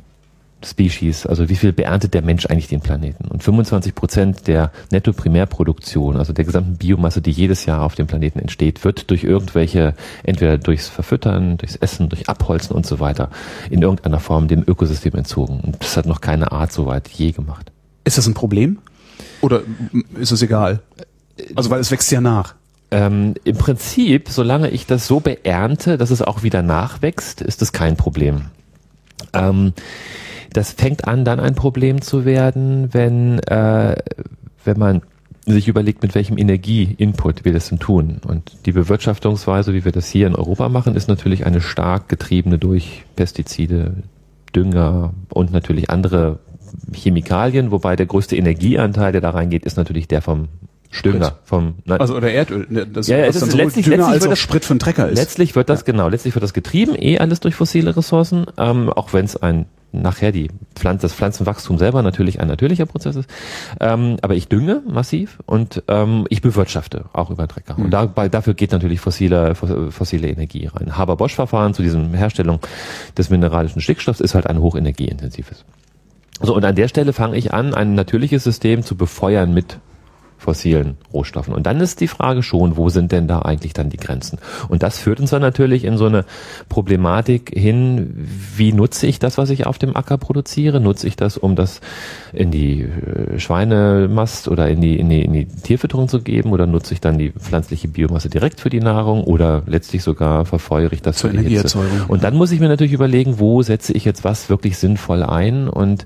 Species, 0.65 1.25
also 1.25 1.49
wie 1.49 1.55
viel 1.55 1.73
beerntet 1.73 2.13
der 2.13 2.21
Mensch 2.21 2.45
eigentlich 2.45 2.67
den 2.67 2.81
Planeten? 2.81 3.27
Und 3.27 3.43
25 3.43 3.95
Prozent 3.95 4.47
der 4.47 4.71
Netto-Primärproduktion, 4.91 6.17
also 6.17 6.33
der 6.33 6.45
gesamten 6.45 6.77
Biomasse, 6.77 7.21
die 7.21 7.31
jedes 7.31 7.65
Jahr 7.65 7.81
auf 7.81 7.95
dem 7.95 8.07
Planeten 8.07 8.39
entsteht, 8.39 8.83
wird 8.83 9.09
durch 9.09 9.23
irgendwelche, 9.23 9.93
entweder 10.23 10.57
durchs 10.57 10.87
Verfüttern, 10.87 11.57
durchs 11.57 11.75
Essen, 11.75 12.09
durch 12.09 12.29
Abholzen 12.29 12.75
und 12.75 12.85
so 12.85 12.99
weiter, 12.99 13.29
in 13.69 13.81
irgendeiner 13.81 14.19
Form 14.19 14.47
dem 14.47 14.63
Ökosystem 14.65 15.13
entzogen. 15.15 15.59
Und 15.59 15.77
das 15.79 15.97
hat 15.97 16.05
noch 16.05 16.21
keine 16.21 16.51
Art 16.51 16.71
soweit 16.71 17.07
je 17.09 17.31
gemacht. 17.31 17.71
Ist 18.03 18.17
das 18.17 18.27
ein 18.27 18.33
Problem? 18.33 18.79
Oder 19.41 19.61
ist 20.19 20.31
es 20.31 20.41
egal? 20.41 20.81
Also 21.55 21.69
weil 21.69 21.79
es 21.79 21.91
wächst 21.91 22.11
ja 22.11 22.21
nach. 22.21 22.55
Ähm, 22.91 23.35
Im 23.45 23.57
Prinzip, 23.57 24.27
solange 24.29 24.69
ich 24.69 24.85
das 24.85 25.07
so 25.07 25.21
beernte, 25.21 25.97
dass 25.97 26.11
es 26.11 26.21
auch 26.21 26.43
wieder 26.43 26.61
nachwächst, 26.61 27.41
ist 27.41 27.61
das 27.61 27.71
kein 27.71 27.95
Problem. 27.95 28.45
Ähm, 29.33 29.73
das 30.53 30.71
fängt 30.71 31.07
an, 31.07 31.25
dann 31.25 31.39
ein 31.39 31.55
Problem 31.55 32.01
zu 32.01 32.25
werden, 32.25 32.93
wenn, 32.93 33.39
äh, 33.39 33.95
wenn 34.63 34.79
man 34.79 35.01
sich 35.45 35.67
überlegt, 35.67 36.03
mit 36.03 36.13
welchem 36.13 36.37
Energieinput 36.37 37.45
wir 37.45 37.53
das 37.53 37.69
denn 37.69 37.79
tun. 37.79 38.21
Und 38.25 38.65
die 38.65 38.71
Bewirtschaftungsweise, 38.71 39.73
wie 39.73 39.85
wir 39.85 39.91
das 39.91 40.09
hier 40.09 40.27
in 40.27 40.35
Europa 40.35 40.69
machen, 40.69 40.95
ist 40.95 41.07
natürlich 41.07 41.45
eine 41.45 41.61
stark 41.61 42.09
getriebene 42.09 42.57
durch 42.57 43.05
Pestizide, 43.15 43.95
Dünger 44.55 45.13
und 45.29 45.51
natürlich 45.51 45.89
andere 45.89 46.39
Chemikalien, 46.93 47.71
wobei 47.71 47.95
der 47.95 48.05
größte 48.05 48.35
Energieanteil, 48.35 49.11
der 49.11 49.21
da 49.21 49.31
reingeht, 49.31 49.65
ist 49.65 49.77
natürlich 49.77 50.07
der 50.07 50.21
vom 50.21 50.47
Dünger 51.03 51.39
vom 51.45 51.75
nein. 51.85 52.01
also 52.01 52.15
oder 52.15 52.31
Erdöl 52.31 52.67
ne, 52.69 52.85
das 52.85 53.07
ja, 53.07 53.17
ja, 53.17 53.25
es 53.25 53.37
ist 53.37 53.53
letztlich, 53.53 53.85
Dünger 53.85 53.97
letztlich 53.97 54.21
als 54.21 54.29
das, 54.29 54.39
Sprit 54.39 54.65
für 54.65 54.71
einen 54.71 54.79
Trecker 54.79 55.09
ist 55.09 55.17
letztlich 55.17 55.55
wird 55.55 55.69
das 55.69 55.81
ja. 55.81 55.85
genau 55.85 56.09
letztlich 56.09 56.35
wird 56.35 56.43
das 56.43 56.53
getrieben 56.53 56.95
eh 56.97 57.17
alles 57.17 57.39
durch 57.39 57.55
fossile 57.55 57.95
Ressourcen 57.95 58.45
ähm, 58.57 58.89
auch 58.89 59.13
wenn 59.13 59.25
es 59.25 59.37
ein 59.37 59.65
nachher 59.91 60.31
die 60.31 60.49
Pflanze, 60.75 61.03
das 61.03 61.13
Pflanzenwachstum 61.13 61.77
selber 61.77 62.01
natürlich 62.01 62.39
ein 62.39 62.47
natürlicher 62.47 62.85
Prozess 62.85 63.15
ist. 63.15 63.29
Ähm, 63.79 64.17
aber 64.21 64.35
ich 64.35 64.47
dünge 64.47 64.81
massiv 64.87 65.39
und 65.45 65.83
ähm, 65.87 66.25
ich 66.29 66.41
bewirtschafte 66.41 67.05
auch 67.13 67.29
über 67.29 67.47
Trecker. 67.47 67.77
Mhm. 67.77 67.85
Und 67.85 67.91
dabei, 67.91 68.29
dafür 68.29 68.53
geht 68.53 68.71
natürlich 68.71 68.99
fossile, 68.99 69.55
fossile 69.55 70.29
Energie 70.29 70.67
rein. 70.67 70.97
Haber-Bosch-Verfahren 70.97 71.73
zu 71.73 71.81
diesem 71.81 72.13
Herstellung 72.13 72.59
des 73.17 73.29
mineralischen 73.29 73.81
Stickstoffs 73.81 74.21
ist 74.21 74.35
halt 74.35 74.47
ein 74.47 74.61
hochenergieintensives. 74.61 75.65
So, 76.41 76.55
und 76.55 76.65
an 76.65 76.75
der 76.75 76.87
Stelle 76.87 77.13
fange 77.13 77.37
ich 77.37 77.53
an, 77.53 77.73
ein 77.73 77.93
natürliches 77.93 78.43
System 78.43 78.83
zu 78.83 78.95
befeuern 78.95 79.53
mit 79.53 79.77
fossilen 80.41 80.97
Rohstoffen. 81.13 81.53
Und 81.53 81.67
dann 81.67 81.79
ist 81.79 82.01
die 82.01 82.07
Frage 82.07 82.41
schon, 82.41 82.75
wo 82.75 82.89
sind 82.89 83.11
denn 83.11 83.27
da 83.27 83.43
eigentlich 83.43 83.73
dann 83.73 83.89
die 83.89 83.97
Grenzen? 83.97 84.39
Und 84.69 84.81
das 84.81 84.97
führt 84.97 85.19
uns 85.19 85.29
dann 85.29 85.41
natürlich 85.41 85.85
in 85.85 85.97
so 85.97 86.07
eine 86.07 86.25
Problematik 86.67 87.51
hin, 87.53 88.27
wie 88.55 88.73
nutze 88.73 89.05
ich 89.05 89.19
das, 89.19 89.37
was 89.37 89.51
ich 89.51 89.67
auf 89.67 89.77
dem 89.77 89.95
Acker 89.95 90.17
produziere? 90.17 90.79
Nutze 90.79 91.07
ich 91.07 91.15
das, 91.15 91.37
um 91.37 91.55
das 91.55 91.79
in 92.33 92.49
die 92.49 92.81
äh, 92.81 93.37
Schweinemast 93.37 94.47
oder 94.47 94.67
in 94.67 94.81
die, 94.81 94.97
in 94.97 95.09
die, 95.09 95.21
in 95.21 95.33
die 95.33 95.45
Tierfütterung 95.45 96.07
zu 96.07 96.21
geben? 96.21 96.51
Oder 96.53 96.65
nutze 96.65 96.95
ich 96.95 97.01
dann 97.01 97.19
die 97.19 97.29
pflanzliche 97.29 97.87
Biomasse 97.87 98.29
direkt 98.29 98.61
für 98.61 98.71
die 98.71 98.79
Nahrung? 98.79 99.23
Oder 99.23 99.61
letztlich 99.67 100.01
sogar 100.01 100.45
verfeuere 100.45 100.93
ich 100.93 101.03
das 101.03 101.17
zur 101.17 101.29
Energieerzeugung? 101.29 102.05
Und 102.07 102.23
dann 102.23 102.35
muss 102.35 102.51
ich 102.51 102.59
mir 102.59 102.67
natürlich 102.67 102.93
überlegen, 102.93 103.37
wo 103.37 103.61
setze 103.61 103.93
ich 103.93 104.05
jetzt 104.05 104.23
was 104.23 104.49
wirklich 104.49 104.79
sinnvoll 104.79 105.21
ein 105.21 105.67
und 105.67 106.05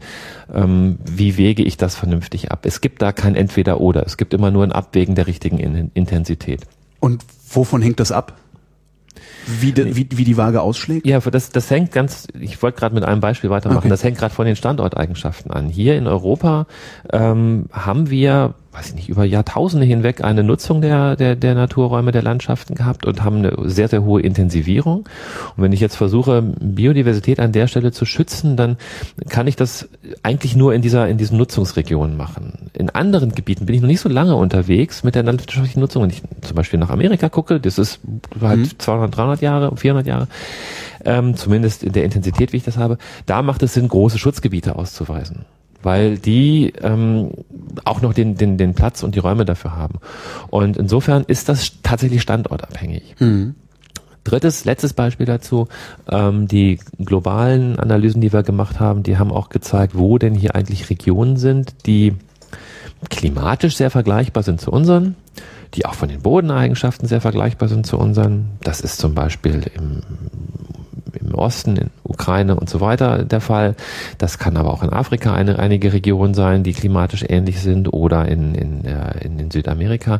ähm, 0.54 0.98
wie 1.06 1.38
wege 1.38 1.64
ich 1.64 1.78
das 1.78 1.96
vernünftig 1.96 2.52
ab? 2.52 2.66
Es 2.66 2.82
gibt 2.82 3.02
da 3.02 3.12
kein 3.12 3.36
Entweder-Oder. 3.36 4.06
Es 4.06 4.18
gibt 4.18 4.25
immer 4.34 4.52
nur 4.52 4.64
ein 4.64 4.72
Abwägen 4.72 5.16
der 5.16 5.28
richtigen 5.28 5.58
In 5.58 5.92
Intensität. 5.94 6.62
Und 7.00 7.24
wovon 7.50 7.82
hängt 7.82 8.00
das 8.00 8.12
ab? 8.12 8.34
Wie, 9.48 9.72
de, 9.72 9.96
wie, 9.96 10.08
wie 10.12 10.24
die 10.24 10.38
Waage 10.38 10.62
ausschlägt? 10.62 11.06
Ja, 11.06 11.20
das, 11.20 11.52
das 11.52 11.70
hängt 11.70 11.92
ganz, 11.92 12.28
ich 12.40 12.62
wollte 12.64 12.80
gerade 12.80 12.96
mit 12.96 13.04
einem 13.04 13.22
Beispiel 13.22 13.50
weitermachen, 13.50 13.80
okay. 13.80 13.90
das 13.90 14.04
hängt 14.04 14.18
gerade 14.18 14.34
von 14.34 14.46
den 14.46 14.56
Standorteigenschaften 14.56 15.52
an. 15.52 15.70
Hier 15.70 15.96
in 15.98 16.08
Europa 16.08 16.66
ähm, 17.14 17.66
haben 17.72 18.10
wir 18.10 18.56
weiß 18.76 18.90
ich 18.90 18.96
nicht, 18.96 19.10
über 19.10 19.24
Jahrtausende 19.24 19.86
hinweg 19.86 20.24
eine 20.24 20.44
Nutzung 20.44 20.82
der, 20.82 21.16
der, 21.16 21.36
der 21.36 21.56
Naturräume, 21.56 22.12
der 22.12 22.22
Landschaften 22.22 22.76
gehabt 22.76 23.06
und 23.06 23.24
haben 23.24 23.38
eine 23.38 23.54
sehr, 23.70 23.88
sehr 23.88 24.04
hohe 24.04 24.22
Intensivierung. 24.22 25.08
Und 25.56 25.64
wenn 25.64 25.72
ich 25.72 25.80
jetzt 25.80 25.96
versuche, 25.96 26.42
Biodiversität 26.42 27.40
an 27.40 27.54
der 27.54 27.68
Stelle 27.68 27.94
zu 27.94 28.06
schützen, 28.06 28.58
dann 28.58 28.78
kann 29.30 29.48
ich 29.48 29.56
das 29.56 29.88
eigentlich 30.24 30.58
nur 30.58 30.74
in 30.74 30.82
dieser, 30.82 31.08
in 31.08 31.18
diesen 31.18 31.38
Nutzungsregionen 31.38 32.18
machen. 32.18 32.70
In 32.74 32.90
anderen 32.90 33.34
Gebieten 33.34 33.66
bin 33.66 33.76
ich 33.76 33.82
noch 33.82 33.88
nicht 33.88 34.02
so 34.02 34.10
lange 34.10 34.36
unterwegs 34.36 35.04
mit 35.04 35.16
der 35.16 35.24
landwirtschaftlichen 35.24 35.80
Nutzung. 35.80 36.04
Wenn 36.04 36.10
ich 36.10 36.22
zum 36.42 36.56
Beispiel 36.56 36.80
nach 36.80 36.90
Amerika 36.90 37.30
gucke, 37.30 37.62
das 37.62 37.78
ist 37.78 38.02
halt 38.42 38.60
mhm. 38.60 38.80
200, 38.80 39.16
300 39.16 39.42
Jahre, 39.42 39.78
400 39.78 40.06
Jahre, 40.06 40.28
ähm, 41.06 41.36
zumindest 41.38 41.84
in 41.84 41.94
der 41.94 42.04
Intensität, 42.04 42.52
wie 42.52 42.58
ich 42.58 42.64
das 42.64 42.78
habe, 42.78 42.98
da 43.26 43.42
macht 43.42 43.64
es 43.64 43.74
Sinn, 43.74 43.88
große 43.88 44.20
Schutzgebiete 44.20 44.76
auszuweisen 44.76 45.46
weil 45.86 46.18
die 46.18 46.74
ähm, 46.82 47.32
auch 47.86 48.02
noch 48.02 48.14
den, 48.14 48.36
den, 48.36 48.58
den 48.58 48.74
Platz 48.74 49.04
und 49.04 49.16
die 49.16 49.20
Räume 49.20 49.46
dafür 49.46 49.76
haben. 49.76 50.00
Und 50.50 50.78
insofern 50.78 51.24
ist 51.26 51.48
das 51.48 51.74
tatsächlich 51.84 52.24
standortabhängig. 52.24 53.16
Mhm. 53.20 53.56
Drittes, 54.24 54.66
letztes 54.66 54.94
Beispiel 54.94 55.28
dazu, 55.28 55.68
ähm, 56.10 56.48
die 56.48 56.80
globalen 56.98 57.78
Analysen, 57.78 58.20
die 58.20 58.34
wir 58.34 58.42
gemacht 58.42 58.80
haben, 58.80 59.04
die 59.04 59.20
haben 59.20 59.32
auch 59.32 59.50
gezeigt, 59.50 59.96
wo 59.96 60.18
denn 60.18 60.34
hier 60.34 60.56
eigentlich 60.56 60.90
Regionen 60.90 61.38
sind, 61.38 61.86
die 61.86 62.16
klimatisch 63.12 63.78
sehr 63.78 63.92
vergleichbar 63.92 64.42
sind 64.42 64.60
zu 64.60 64.72
unseren, 64.72 65.16
die 65.76 65.86
auch 65.86 65.94
von 65.94 66.10
den 66.10 66.22
Bodeneigenschaften 66.22 67.08
sehr 67.08 67.22
vergleichbar 67.22 67.70
sind 67.70 67.86
zu 67.86 68.00
unseren. 68.00 68.58
Das 68.62 68.82
ist 68.82 68.98
zum 68.98 69.14
Beispiel 69.14 69.70
im 69.76 70.02
Osten, 71.36 71.78
in 71.78 71.90
Ukraine 72.04 72.56
und 72.56 72.70
so 72.70 72.82
weiter 72.82 73.24
der 73.24 73.42
Fall. 73.42 73.76
Das 74.18 74.40
kann 74.40 74.58
aber 74.58 74.74
auch 74.74 74.84
in 74.84 74.92
Afrika 74.92 75.34
eine, 75.34 75.60
einige 75.60 75.94
Regionen 75.94 76.34
sein, 76.34 76.64
die 76.64 76.74
klimatisch 76.74 77.26
ähnlich 77.28 77.60
sind 77.62 77.92
oder 77.94 78.28
in, 78.28 78.56
in, 78.56 78.86
äh, 78.86 79.26
in, 79.26 79.40
in 79.40 79.52
Südamerika. 79.52 80.20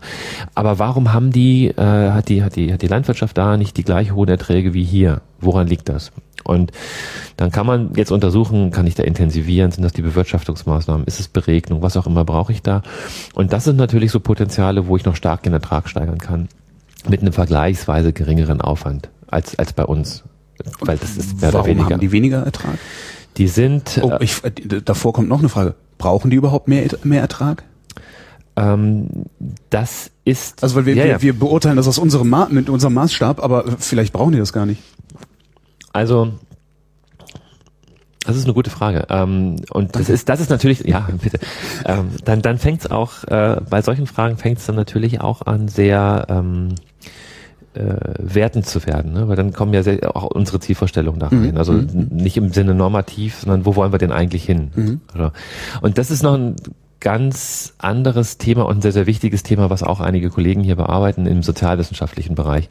Aber 0.54 0.80
warum 0.80 1.14
haben 1.14 1.32
die, 1.32 1.68
äh, 1.68 2.12
hat 2.12 2.30
die, 2.30 2.44
hat 2.44 2.56
die, 2.56 2.74
hat 2.74 2.82
die 2.82 2.88
Landwirtschaft 2.88 3.38
da 3.38 3.58
nicht 3.58 3.78
die 3.78 3.84
gleich 3.84 4.12
hohen 4.12 4.30
Erträge 4.30 4.74
wie 4.74 4.84
hier? 4.84 5.22
Woran 5.40 5.68
liegt 5.68 5.90
das? 5.90 6.12
Und 6.44 6.72
dann 7.38 7.52
kann 7.52 7.66
man 7.66 7.94
jetzt 7.96 8.12
untersuchen, 8.12 8.72
kann 8.72 8.86
ich 8.86 8.96
da 8.96 9.04
intensivieren, 9.04 9.72
sind 9.72 9.84
das 9.84 9.94
die 9.94 10.04
Bewirtschaftungsmaßnahmen, 10.04 11.08
ist 11.08 11.20
es 11.20 11.28
Beregnung, 11.28 11.82
was 11.82 11.98
auch 11.98 12.06
immer 12.06 12.24
brauche 12.24 12.52
ich 12.52 12.62
da? 12.62 12.84
Und 13.34 13.52
das 13.52 13.64
sind 13.64 13.78
natürlich 13.78 14.12
so 14.12 14.20
Potenziale, 14.20 14.88
wo 14.88 14.96
ich 14.96 15.06
noch 15.06 15.16
stark 15.16 15.44
den 15.44 15.54
Ertrag 15.54 15.90
steigern 15.90 16.20
kann 16.20 16.48
mit 17.10 17.22
einem 17.22 17.34
vergleichsweise 17.34 18.14
geringeren 18.14 18.62
Aufwand 18.62 19.10
als, 19.28 19.58
als 19.58 19.74
bei 19.74 19.86
uns. 19.86 20.24
Weil 20.80 20.98
das 20.98 21.18
ist 21.18 21.42
mehr 21.42 21.54
Warum 21.54 21.68
weniger. 21.68 21.90
haben 21.90 22.00
die 22.00 22.12
weniger 22.12 22.44
Ertrag? 22.44 22.78
Die 23.38 23.48
sind. 23.48 24.00
Oh, 24.02 24.14
ich, 24.20 24.42
davor 24.86 25.14
kommt 25.14 25.28
noch 25.28 25.40
eine 25.40 25.50
Frage. 25.50 25.76
Brauchen 25.98 26.30
die 26.32 26.38
überhaupt 26.38 26.68
mehr, 26.68 26.88
mehr 27.04 27.22
Ertrag? 27.22 27.64
Ähm, 28.56 29.26
das 29.70 30.12
ist. 30.24 30.64
Also 30.64 30.76
weil 30.76 30.86
wir, 30.86 30.96
ja, 30.96 31.04
wir, 31.04 31.12
ja. 31.12 31.22
wir 31.22 31.38
beurteilen 31.38 31.76
das 31.76 31.88
aus 31.88 31.98
unserem 31.98 32.30
Ma 32.30 32.48
mit 32.50 32.70
unserem 32.70 32.94
Maßstab, 32.94 33.44
aber 33.44 33.66
vielleicht 33.80 34.14
brauchen 34.14 34.32
die 34.32 34.40
das 34.40 34.54
gar 34.54 34.66
nicht. 34.66 34.82
Also 35.92 36.34
das 38.26 38.38
ist 38.38 38.46
eine 38.46 38.54
gute 38.54 38.70
Frage. 38.72 39.06
Ähm, 39.10 39.58
und 39.70 39.96
das 39.96 40.10
ist, 40.10 40.30
das 40.30 40.40
ist 40.40 40.50
natürlich, 40.50 40.86
ja, 40.86 41.08
bitte. 41.22 41.40
Ähm, 41.86 42.10
dann 42.24 42.42
dann 42.42 42.58
fängt 42.58 42.82
es 42.82 42.92
auch, 42.92 43.24
äh, 43.26 43.62
bei 43.70 43.82
solchen 43.82 44.08
Fragen 44.08 44.38
fängt 44.38 44.58
es 44.58 44.66
dann 44.66 44.76
natürlich 44.76 45.22
auch 45.22 45.44
an, 45.44 45.68
sehr 45.68 46.26
ähm, 46.30 46.76
äh, 47.76 47.98
wertend 48.18 48.66
zu 48.66 48.86
werden, 48.86 49.14
ne? 49.14 49.28
weil 49.28 49.36
dann 49.36 49.54
kommen 49.54 49.74
ja 49.74 49.84
sehr, 49.84 50.16
auch 50.16 50.24
unsere 50.24 50.60
Zielvorstellungen 50.60 51.20
da 51.20 51.28
rein. 51.28 51.52
Mhm. 51.52 51.58
Also 51.58 51.74
mhm. 51.74 52.10
nicht 52.12 52.38
im 52.38 52.52
Sinne 52.52 52.74
normativ, 52.74 53.40
sondern 53.42 53.66
wo 53.66 53.76
wollen 53.76 53.92
wir 53.92 54.00
denn 54.00 54.12
eigentlich 54.12 54.44
hin? 54.44 54.72
Mhm. 54.76 55.02
Also, 55.14 55.32
und 55.82 55.98
das 55.98 56.12
ist 56.12 56.24
noch 56.24 56.36
ein 56.36 56.56
ganz 57.00 57.74
anderes 57.78 58.38
Thema 58.38 58.66
und 58.66 58.78
ein 58.78 58.82
sehr, 58.82 58.92
sehr 58.92 59.06
wichtiges 59.06 59.44
Thema, 59.44 59.70
was 59.70 59.84
auch 59.84 60.00
einige 60.00 60.30
Kollegen 60.30 60.64
hier 60.64 60.76
bearbeiten 60.76 61.28
im 61.28 61.44
sozialwissenschaftlichen 61.44 62.36
Bereich 62.36 62.70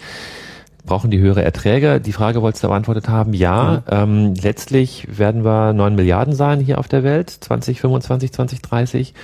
brauchen 0.87 1.11
die 1.11 1.19
höhere 1.19 1.43
Erträge? 1.43 2.01
Die 2.01 2.13
Frage 2.13 2.43
wolltest 2.43 2.63
du 2.65 2.69
beantwortet 2.69 3.09
haben. 3.09 3.33
Ja, 3.33 3.83
ähm, 3.91 4.35
letztlich 4.35 5.07
werden 5.19 5.45
wir 5.45 5.73
neun 5.73 5.95
Milliarden 5.95 6.35
sein 6.35 6.61
hier 6.61 6.79
auf 6.79 6.89
der 6.89 7.03
Welt, 7.03 7.31
2025, 7.31 8.33
2030. 8.33 9.15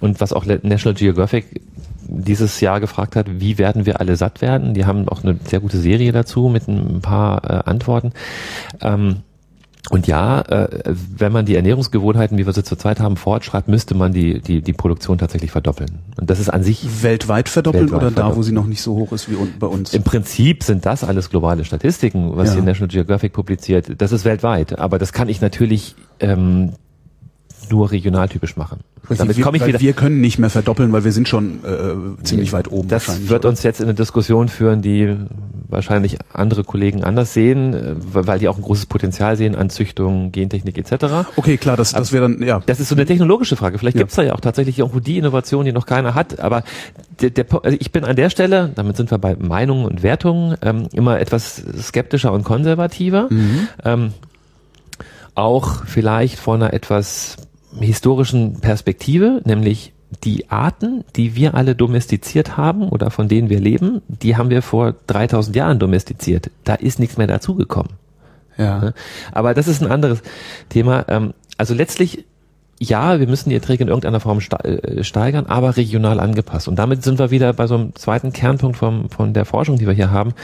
Und 0.00 0.20
was 0.20 0.32
auch 0.32 0.44
National 0.44 0.94
Geographic 0.94 1.60
dieses 2.08 2.60
Jahr 2.60 2.80
gefragt 2.80 3.16
hat, 3.16 3.26
wie 3.40 3.58
werden 3.58 3.86
wir 3.86 4.00
alle 4.00 4.16
satt 4.16 4.40
werden? 4.40 4.74
Die 4.74 4.86
haben 4.86 5.08
auch 5.08 5.22
eine 5.22 5.36
sehr 5.44 5.60
gute 5.60 5.78
Serie 5.78 6.12
dazu 6.12 6.48
mit 6.48 6.68
ein 6.68 7.00
paar 7.00 7.44
äh, 7.44 7.70
Antworten. 7.70 8.12
Ähm, 8.80 9.22
und 9.90 10.06
ja, 10.06 10.40
äh, 10.40 10.68
wenn 10.84 11.30
man 11.30 11.44
die 11.44 11.54
Ernährungsgewohnheiten, 11.56 12.38
wie 12.38 12.46
wir 12.46 12.54
sie 12.54 12.64
zurzeit 12.64 13.00
haben, 13.00 13.18
fortschreibt, 13.18 13.68
müsste 13.68 13.94
man 13.94 14.12
die, 14.12 14.40
die, 14.40 14.62
die 14.62 14.72
Produktion 14.72 15.18
tatsächlich 15.18 15.50
verdoppeln. 15.50 15.98
Und 16.18 16.30
das 16.30 16.40
ist 16.40 16.48
an 16.48 16.62
sich. 16.62 17.02
Weltweit 17.02 17.50
verdoppeln 17.50 17.82
weltweit 17.82 17.98
oder 17.98 18.10
verdoppeln. 18.12 18.32
da, 18.32 18.36
wo 18.36 18.42
sie 18.42 18.52
noch 18.52 18.64
nicht 18.64 18.80
so 18.80 18.94
hoch 18.94 19.12
ist 19.12 19.30
wie 19.30 19.36
bei 19.58 19.66
uns? 19.66 19.92
Im 19.92 20.02
Prinzip 20.02 20.62
sind 20.62 20.86
das 20.86 21.04
alles 21.04 21.28
globale 21.28 21.66
Statistiken, 21.66 22.34
was 22.34 22.48
ja. 22.48 22.54
hier 22.54 22.62
National 22.62 22.88
Geographic 22.88 23.34
publiziert. 23.34 24.00
Das 24.00 24.12
ist 24.12 24.24
weltweit. 24.24 24.78
Aber 24.78 24.98
das 24.98 25.12
kann 25.12 25.28
ich 25.28 25.42
natürlich 25.42 25.96
ähm, 26.18 26.72
nur 27.70 27.90
regionaltypisch 27.90 28.56
machen. 28.56 28.80
Damit 29.08 29.40
komme 29.40 29.58
ich 29.58 29.66
wieder. 29.66 29.80
Wir 29.80 29.92
können 29.92 30.20
nicht 30.20 30.38
mehr 30.38 30.50
verdoppeln, 30.50 30.92
weil 30.92 31.04
wir 31.04 31.12
sind 31.12 31.28
schon 31.28 31.60
äh, 31.64 32.22
ziemlich 32.24 32.52
weit 32.52 32.70
oben. 32.70 32.88
Das 32.88 33.28
wird 33.28 33.40
oder? 33.40 33.50
uns 33.50 33.62
jetzt 33.62 33.80
in 33.80 33.86
eine 33.86 33.94
Diskussion 33.94 34.48
führen, 34.48 34.80
die 34.82 35.14
wahrscheinlich 35.68 36.18
andere 36.32 36.64
Kollegen 36.64 37.04
anders 37.04 37.34
sehen, 37.34 37.74
äh, 37.74 37.94
weil 37.96 38.38
die 38.38 38.48
auch 38.48 38.56
ein 38.56 38.62
großes 38.62 38.86
Potenzial 38.86 39.36
sehen 39.36 39.54
an 39.54 39.68
Züchtung, 39.70 40.32
Gentechnik 40.32 40.78
etc. 40.78 41.26
Okay, 41.36 41.58
klar, 41.58 41.76
das, 41.76 41.92
das 41.92 42.12
wäre 42.12 42.30
dann, 42.30 42.42
ja. 42.42 42.62
Das 42.64 42.80
ist 42.80 42.88
so 42.88 42.94
eine 42.94 43.04
technologische 43.04 43.56
Frage. 43.56 43.78
Vielleicht 43.78 43.96
ja. 43.96 44.02
gibt's 44.02 44.14
da 44.14 44.22
ja 44.22 44.34
auch 44.34 44.40
tatsächlich 44.40 44.78
irgendwo 44.78 45.00
die 45.00 45.18
Innovation, 45.18 45.64
die 45.64 45.72
noch 45.72 45.86
keiner 45.86 46.14
hat. 46.14 46.40
Aber 46.40 46.62
der, 47.20 47.30
der, 47.30 47.46
also 47.62 47.76
ich 47.78 47.92
bin 47.92 48.04
an 48.04 48.16
der 48.16 48.30
Stelle, 48.30 48.70
damit 48.74 48.96
sind 48.96 49.10
wir 49.10 49.18
bei 49.18 49.36
Meinungen 49.36 49.84
und 49.84 50.02
Wertungen, 50.02 50.56
ähm, 50.62 50.88
immer 50.92 51.20
etwas 51.20 51.62
skeptischer 51.78 52.32
und 52.32 52.44
konservativer. 52.44 53.28
Mhm. 53.30 53.68
Ähm, 53.84 54.12
auch 55.34 55.84
vielleicht 55.84 56.38
vor 56.38 56.54
einer 56.54 56.72
etwas 56.72 57.36
historischen 57.80 58.60
Perspektive, 58.60 59.42
nämlich 59.44 59.92
die 60.22 60.50
Arten, 60.50 61.04
die 61.16 61.34
wir 61.34 61.54
alle 61.54 61.74
domestiziert 61.74 62.56
haben 62.56 62.88
oder 62.88 63.10
von 63.10 63.28
denen 63.28 63.50
wir 63.50 63.58
leben, 63.58 64.02
die 64.08 64.36
haben 64.36 64.50
wir 64.50 64.62
vor 64.62 64.94
3000 65.06 65.56
Jahren 65.56 65.78
domestiziert. 65.78 66.50
Da 66.62 66.74
ist 66.74 66.98
nichts 66.98 67.16
mehr 67.16 67.26
dazugekommen. 67.26 67.92
Ja. 68.56 68.78
Ne? 68.78 68.94
Aber 69.32 69.54
das 69.54 69.66
ist 69.66 69.82
ein 69.82 69.90
anderes 69.90 70.22
Thema. 70.68 71.04
Ähm, 71.08 71.34
also 71.58 71.74
letztlich, 71.74 72.24
ja, 72.78 73.18
wir 73.18 73.26
müssen 73.26 73.48
die 73.48 73.56
Erträge 73.56 73.82
in 73.82 73.88
irgendeiner 73.88 74.20
Form 74.20 74.38
äh, 74.38 75.02
steigern, 75.02 75.46
aber 75.46 75.76
regional 75.76 76.20
angepasst. 76.20 76.68
Und 76.68 76.76
damit 76.76 77.02
sind 77.02 77.18
wir 77.18 77.30
wieder 77.30 77.52
bei 77.52 77.66
so 77.66 77.74
einem 77.74 77.94
zweiten 77.94 78.32
Kernpunkt 78.32 78.76
vom, 78.76 79.10
von 79.10 79.32
der 79.32 79.44
Forschung, 79.44 79.78
die 79.78 79.86
wir 79.86 79.94
hier 79.94 80.10
haben. 80.10 80.34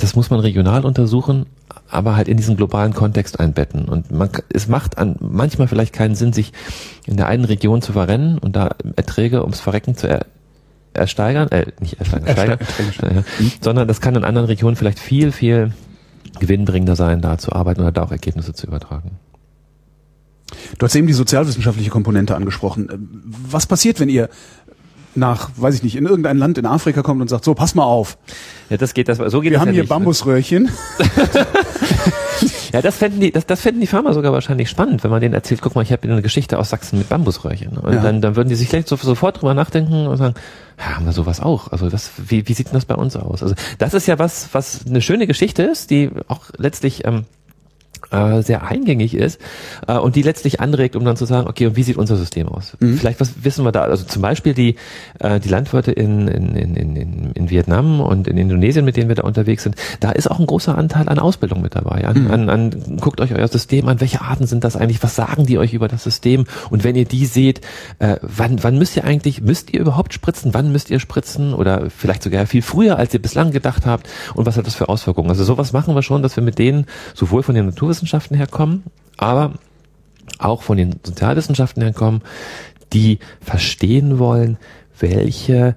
Das 0.00 0.16
muss 0.16 0.30
man 0.30 0.40
regional 0.40 0.84
untersuchen, 0.84 1.46
aber 1.88 2.16
halt 2.16 2.28
in 2.28 2.36
diesen 2.36 2.56
globalen 2.56 2.94
Kontext 2.94 3.38
einbetten. 3.38 3.86
Und 3.86 4.10
man, 4.10 4.30
es 4.48 4.66
macht 4.66 4.98
an, 4.98 5.16
manchmal 5.20 5.68
vielleicht 5.68 5.92
keinen 5.92 6.14
Sinn, 6.14 6.32
sich 6.32 6.52
in 7.06 7.16
der 7.16 7.26
einen 7.26 7.44
Region 7.44 7.82
zu 7.82 7.92
verrennen 7.92 8.38
und 8.38 8.56
da 8.56 8.76
Erträge 8.96 9.42
ums 9.42 9.60
Verrecken 9.60 9.96
zu 9.96 10.08
er, 10.08 10.26
ersteigern, 10.94 11.48
äh, 11.50 11.66
nicht 11.80 11.98
ersteigern, 11.98 12.26
ersteigern, 12.26 12.58
ersteigern 12.60 13.24
mhm. 13.38 13.52
sondern 13.60 13.88
das 13.88 14.00
kann 14.00 14.16
in 14.16 14.24
anderen 14.24 14.46
Regionen 14.46 14.76
vielleicht 14.76 14.98
viel, 14.98 15.32
viel 15.32 15.72
gewinnbringender 16.38 16.96
sein, 16.96 17.20
da 17.20 17.38
zu 17.38 17.52
arbeiten 17.52 17.80
oder 17.80 17.92
da 17.92 18.02
auch 18.02 18.10
Ergebnisse 18.10 18.54
zu 18.54 18.66
übertragen. 18.66 19.12
Du 20.78 20.86
hast 20.86 20.94
eben 20.94 21.06
die 21.06 21.12
sozialwissenschaftliche 21.12 21.90
Komponente 21.90 22.34
angesprochen. 22.34 23.22
Was 23.48 23.66
passiert, 23.66 24.00
wenn 24.00 24.08
ihr 24.08 24.28
nach, 25.14 25.50
weiß 25.56 25.74
ich 25.76 25.82
nicht, 25.82 25.96
in 25.96 26.06
irgendein 26.06 26.38
Land 26.38 26.58
in 26.58 26.66
Afrika 26.66 27.02
kommt 27.02 27.20
und 27.20 27.28
sagt, 27.28 27.44
so, 27.44 27.54
pass 27.54 27.74
mal 27.74 27.84
auf. 27.84 28.18
Ja, 28.68 28.76
das 28.76 28.94
geht, 28.94 29.08
das, 29.08 29.18
so 29.18 29.40
geht 29.40 29.50
Wir 29.50 29.58
das 29.58 29.60
haben 29.60 29.68
ja 29.68 29.72
hier 29.72 29.82
nicht? 29.82 29.88
Bambusröhrchen. 29.88 30.70
Ja, 32.72 32.80
das 32.82 32.96
fänden 32.96 33.20
die, 33.20 33.32
das, 33.32 33.46
das 33.46 33.60
fänden 33.60 33.80
die 33.80 33.86
Farmer 33.86 34.14
sogar 34.14 34.32
wahrscheinlich 34.32 34.70
spannend, 34.70 35.02
wenn 35.02 35.10
man 35.10 35.20
denen 35.20 35.34
erzählt, 35.34 35.60
guck 35.60 35.74
mal, 35.74 35.82
ich 35.82 35.92
habe 35.92 36.08
eine 36.08 36.22
Geschichte 36.22 36.58
aus 36.58 36.70
Sachsen 36.70 36.98
mit 36.98 37.08
Bambusröhrchen. 37.08 37.76
Und 37.78 37.94
ja. 37.94 38.02
dann, 38.02 38.20
dann 38.20 38.36
würden 38.36 38.48
die 38.48 38.54
sich 38.54 38.68
vielleicht 38.68 38.88
so, 38.88 38.96
sofort 38.96 39.40
drüber 39.40 39.54
nachdenken 39.54 40.06
und 40.06 40.16
sagen, 40.16 40.34
ja, 40.78 40.96
haben 40.96 41.04
wir 41.04 41.12
sowas 41.12 41.40
auch? 41.40 41.72
Also 41.72 41.90
das, 41.90 42.12
wie, 42.16 42.46
wie 42.46 42.52
sieht 42.52 42.68
denn 42.68 42.74
das 42.74 42.84
bei 42.84 42.94
uns 42.94 43.16
aus? 43.16 43.42
Also 43.42 43.54
das 43.78 43.94
ist 43.94 44.06
ja 44.06 44.18
was, 44.18 44.48
was 44.52 44.86
eine 44.86 45.02
schöne 45.02 45.26
Geschichte 45.26 45.62
ist, 45.62 45.90
die 45.90 46.10
auch 46.28 46.50
letztlich 46.56 47.04
ähm, 47.06 47.24
äh, 48.10 48.42
sehr 48.42 48.66
eingängig 48.66 49.14
ist 49.14 49.40
äh, 49.86 49.96
und 49.96 50.16
die 50.16 50.22
letztlich 50.22 50.60
anregt, 50.60 50.96
um 50.96 51.04
dann 51.04 51.16
zu 51.16 51.24
sagen, 51.24 51.48
okay, 51.48 51.66
und 51.66 51.76
wie 51.76 51.82
sieht 51.82 51.96
unser 51.96 52.16
System 52.16 52.48
aus? 52.48 52.76
Mhm. 52.80 52.98
Vielleicht 52.98 53.20
was 53.20 53.44
wissen 53.44 53.64
wir 53.64 53.72
da? 53.72 53.82
Also 53.82 54.04
zum 54.04 54.22
Beispiel 54.22 54.54
die 54.54 54.76
äh, 55.18 55.40
die 55.40 55.48
Landwirte 55.48 55.92
in, 55.92 56.28
in, 56.28 56.56
in, 56.56 56.76
in, 56.76 57.32
in 57.32 57.50
Vietnam 57.50 58.00
und 58.00 58.28
in 58.28 58.36
Indonesien, 58.36 58.84
mit 58.84 58.96
denen 58.96 59.08
wir 59.08 59.16
da 59.16 59.22
unterwegs 59.22 59.62
sind, 59.62 59.76
da 60.00 60.10
ist 60.10 60.30
auch 60.30 60.38
ein 60.38 60.46
großer 60.46 60.76
Anteil 60.76 61.08
an 61.08 61.18
Ausbildung 61.18 61.60
mit 61.60 61.74
dabei. 61.74 62.06
An, 62.06 62.24
mhm. 62.24 62.30
an, 62.30 62.48
an 62.50 62.96
guckt 63.00 63.20
euch 63.20 63.34
euer 63.34 63.48
System 63.48 63.88
an, 63.88 64.00
welche 64.00 64.20
Arten 64.20 64.46
sind 64.46 64.64
das 64.64 64.76
eigentlich? 64.76 65.02
Was 65.02 65.16
sagen 65.16 65.46
die 65.46 65.58
euch 65.58 65.72
über 65.72 65.88
das 65.88 66.04
System? 66.04 66.44
Und 66.70 66.84
wenn 66.84 66.96
ihr 66.96 67.04
die 67.04 67.26
seht, 67.26 67.60
äh, 67.98 68.16
wann 68.22 68.62
wann 68.62 68.78
müsst 68.78 68.96
ihr 68.96 69.04
eigentlich 69.04 69.40
müsst 69.40 69.72
ihr 69.72 69.80
überhaupt 69.80 70.14
spritzen? 70.14 70.54
Wann 70.54 70.72
müsst 70.72 70.90
ihr 70.90 71.00
spritzen? 71.00 71.54
Oder 71.54 71.90
vielleicht 71.90 72.22
sogar 72.22 72.46
viel 72.46 72.62
früher, 72.62 72.96
als 72.96 73.14
ihr 73.14 73.22
bislang 73.22 73.50
gedacht 73.50 73.86
habt? 73.86 74.08
Und 74.34 74.46
was 74.46 74.56
hat 74.56 74.66
das 74.66 74.74
für 74.74 74.88
Auswirkungen? 74.88 75.30
Also 75.30 75.44
sowas 75.44 75.72
machen 75.72 75.94
wir 75.94 76.02
schon, 76.02 76.22
dass 76.22 76.36
wir 76.36 76.42
mit 76.42 76.58
denen 76.58 76.86
sowohl 77.14 77.42
von 77.42 77.54
den 77.54 77.66
Natur 77.66 77.94
Naturwissenschaften 78.00 78.36
herkommen, 78.36 78.84
aber 79.16 79.52
auch 80.38 80.62
von 80.62 80.76
den 80.76 80.96
Sozialwissenschaften 81.02 81.82
herkommen, 81.82 82.22
die 82.92 83.18
verstehen 83.40 84.18
wollen, 84.18 84.58
welche 84.98 85.76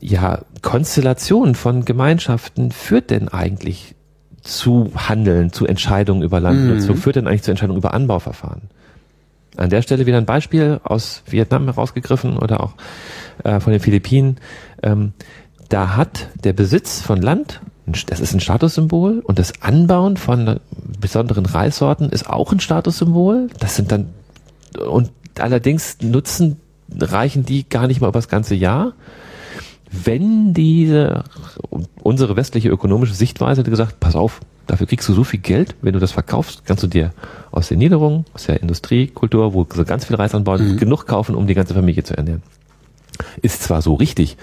ja, 0.00 0.42
Konstellation 0.62 1.54
von 1.54 1.84
Gemeinschaften 1.84 2.72
führt 2.72 3.10
denn 3.10 3.28
eigentlich 3.28 3.94
zu 4.42 4.90
Handeln, 4.96 5.52
zu 5.52 5.66
Entscheidungen 5.66 6.22
über 6.22 6.40
Landnutzung, 6.40 6.96
mhm. 6.96 7.00
führt 7.00 7.16
denn 7.16 7.26
eigentlich 7.26 7.42
zu 7.42 7.50
Entscheidungen 7.50 7.78
über 7.78 7.92
Anbauverfahren? 7.92 8.62
An 9.56 9.68
der 9.68 9.82
Stelle 9.82 10.06
wieder 10.06 10.16
ein 10.16 10.26
Beispiel 10.26 10.80
aus 10.82 11.22
Vietnam 11.26 11.64
herausgegriffen 11.66 12.38
oder 12.38 12.62
auch 12.62 12.74
äh, 13.44 13.60
von 13.60 13.72
den 13.72 13.80
Philippinen. 13.80 14.36
Ähm, 14.82 15.12
da 15.68 15.96
hat 15.96 16.28
der 16.44 16.54
Besitz 16.54 17.02
von 17.02 17.20
Land 17.20 17.60
das 17.86 18.20
ist 18.20 18.34
ein 18.34 18.40
Statussymbol 18.40 19.20
und 19.20 19.38
das 19.38 19.62
Anbauen 19.62 20.16
von 20.16 20.60
besonderen 21.00 21.46
Reissorten 21.46 22.10
ist 22.10 22.28
auch 22.28 22.52
ein 22.52 22.60
Statussymbol. 22.60 23.48
Das 23.58 23.76
sind 23.76 23.90
dann 23.90 24.10
und 24.88 25.10
allerdings 25.38 25.98
nutzen 26.00 26.60
reichen 26.98 27.44
die 27.44 27.68
gar 27.68 27.86
nicht 27.86 28.00
mal 28.00 28.08
über 28.08 28.18
das 28.18 28.28
ganze 28.28 28.54
Jahr. 28.54 28.92
Wenn 29.90 30.54
diese 30.54 31.24
unsere 32.00 32.36
westliche 32.36 32.68
ökonomische 32.68 33.14
Sichtweise 33.14 33.62
hat 33.62 33.70
gesagt, 33.70 33.98
pass 33.98 34.14
auf, 34.14 34.40
dafür 34.66 34.86
kriegst 34.86 35.08
du 35.08 35.14
so 35.14 35.24
viel 35.24 35.40
Geld, 35.40 35.74
wenn 35.82 35.94
du 35.94 35.98
das 35.98 36.12
verkaufst, 36.12 36.64
kannst 36.64 36.84
du 36.84 36.86
dir 36.86 37.12
aus 37.50 37.68
der 37.68 37.76
Niederung, 37.76 38.24
aus 38.34 38.44
der 38.44 38.60
Industriekultur, 38.62 39.52
wo 39.52 39.66
sie 39.74 39.84
ganz 39.84 40.04
viel 40.04 40.16
Reis 40.16 40.34
anbauen, 40.34 40.74
mhm. 40.74 40.76
genug 40.76 41.06
kaufen, 41.06 41.34
um 41.34 41.46
die 41.46 41.54
ganze 41.54 41.74
Familie 41.74 42.04
zu 42.04 42.16
ernähren. 42.16 42.42
Ist 43.42 43.62
zwar 43.64 43.82
so 43.82 43.94
richtig, 43.94 44.36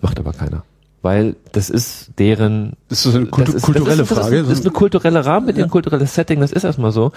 macht 0.00 0.18
aber 0.18 0.32
keiner. 0.32 0.64
Weil 1.02 1.36
das 1.52 1.70
ist 1.70 2.10
deren. 2.18 2.72
Das 2.88 3.06
ist 3.06 3.14
eine 3.14 3.26
Kultu 3.26 3.52
das 3.52 3.54
ist, 3.56 3.62
kulturelle 3.62 3.98
das 3.98 4.10
ist, 4.10 4.18
Frage. 4.18 4.36
Das 4.36 4.42
ist, 4.42 4.50
das 4.50 4.58
ist 4.60 4.64
eine 4.64 4.72
kulturelle 4.72 5.24
Rahmen 5.24 5.46
mit 5.46 5.56
ja. 5.56 5.66
kulturelles 5.66 6.14
Setting, 6.14 6.40
das 6.40 6.52
ist 6.52 6.64
erstmal 6.64 6.92
so. 6.92 7.12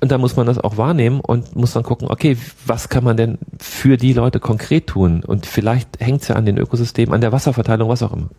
Und 0.00 0.10
da 0.10 0.16
muss 0.16 0.34
man 0.34 0.46
das 0.46 0.58
auch 0.58 0.78
wahrnehmen 0.78 1.20
und 1.20 1.54
muss 1.56 1.74
dann 1.74 1.82
gucken, 1.82 2.08
okay, 2.10 2.38
was 2.64 2.88
kann 2.88 3.04
man 3.04 3.18
denn 3.18 3.38
für 3.58 3.98
die 3.98 4.14
Leute 4.14 4.40
konkret 4.40 4.86
tun? 4.86 5.22
Und 5.26 5.44
vielleicht 5.44 6.00
hängt 6.00 6.22
es 6.22 6.28
ja 6.28 6.36
an 6.36 6.46
den 6.46 6.56
Ökosystemen, 6.56 7.14
an 7.14 7.20
der 7.20 7.32
Wasserverteilung, 7.32 7.88
was 7.88 8.02
auch 8.02 8.14
immer. 8.14 8.30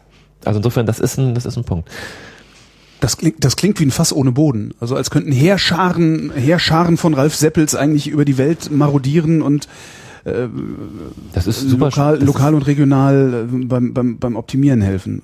Also 0.43 0.57
insofern, 0.57 0.87
das 0.87 0.99
ist 0.99 1.17
ein, 1.17 1.35
das 1.35 1.45
ist 1.45 1.57
ein 1.57 1.63
Punkt. 1.63 1.87
Das 2.99 3.17
klingt, 3.17 3.43
das 3.43 3.55
klingt 3.55 3.79
wie 3.79 3.85
ein 3.85 3.91
Fass 3.91 4.11
ohne 4.13 4.31
Boden. 4.31 4.73
Also 4.79 4.95
als 4.95 5.11
könnten 5.11 5.31
Heerscharen, 5.31 6.31
Heerscharen 6.35 6.97
von 6.97 7.13
Ralf 7.13 7.35
Seppels 7.35 7.75
eigentlich 7.75 8.07
über 8.07 8.25
die 8.25 8.39
Welt 8.39 8.71
marodieren 8.71 9.43
und 9.43 9.67
äh, 10.23 10.47
das 11.33 11.47
ist 11.47 11.61
super 11.61 11.85
lokal, 11.85 12.17
das 12.17 12.27
lokal 12.27 12.53
und 12.53 12.67
regional 12.67 13.47
äh, 13.51 13.65
beim, 13.65 13.93
beim, 13.93 14.19
beim 14.19 14.35
Optimieren 14.35 14.81
helfen. 14.81 15.23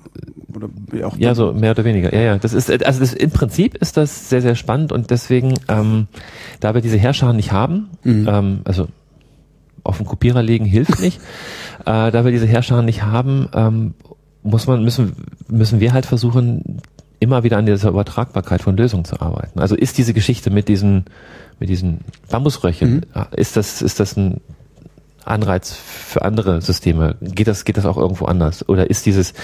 Oder 0.54 0.68
auch 1.06 1.16
ja, 1.18 1.34
so 1.34 1.52
mehr 1.52 1.72
oder 1.72 1.84
weniger. 1.84 2.12
Ja, 2.12 2.20
ja. 2.20 2.38
Das 2.38 2.52
ist 2.52 2.70
also 2.70 3.00
das, 3.00 3.12
im 3.12 3.30
Prinzip 3.30 3.76
ist 3.76 3.96
das 3.96 4.28
sehr, 4.28 4.42
sehr 4.42 4.54
spannend 4.54 4.92
und 4.92 5.10
deswegen, 5.10 5.54
ähm, 5.68 6.08
da 6.60 6.74
wir 6.74 6.80
diese 6.80 6.96
Herrscher 6.96 7.32
nicht 7.32 7.52
haben, 7.52 7.90
mhm. 8.02 8.26
ähm, 8.28 8.60
also 8.64 8.88
auf 9.84 9.98
den 9.98 10.06
Kopierer 10.06 10.42
legen 10.42 10.64
hilft 10.64 11.00
nicht, 11.00 11.20
äh, 11.80 12.10
da 12.10 12.24
wir 12.24 12.32
diese 12.32 12.46
Herrscher 12.46 12.82
nicht 12.82 13.02
haben, 13.02 13.48
ähm, 13.54 13.94
muss 14.42 14.66
man, 14.66 14.82
müssen, 14.82 15.12
müssen 15.48 15.80
wir 15.80 15.92
halt 15.92 16.06
versuchen, 16.06 16.80
immer 17.20 17.42
wieder 17.42 17.58
an 17.58 17.66
dieser 17.66 17.90
Übertragbarkeit 17.90 18.62
von 18.62 18.76
Lösungen 18.76 19.04
zu 19.04 19.20
arbeiten. 19.20 19.58
Also 19.58 19.74
ist 19.74 19.98
diese 19.98 20.14
Geschichte 20.14 20.50
mit 20.50 20.68
diesen, 20.68 21.04
mit 21.58 21.68
diesen 21.68 22.00
Bambusröchen, 22.30 23.04
mhm. 23.14 23.26
ist 23.36 23.56
das, 23.56 23.82
ist 23.82 24.00
das 24.00 24.16
ein 24.16 24.40
Anreiz 25.28 25.72
für 25.72 26.22
andere 26.22 26.60
Systeme? 26.60 27.16
Geht 27.20 27.46
das, 27.46 27.64
geht 27.64 27.76
das 27.76 27.86
auch 27.86 27.96
irgendwo 27.96 28.26
anders? 28.26 28.68
Oder 28.68 28.90
ist 28.90 29.06
dieses, 29.06 29.34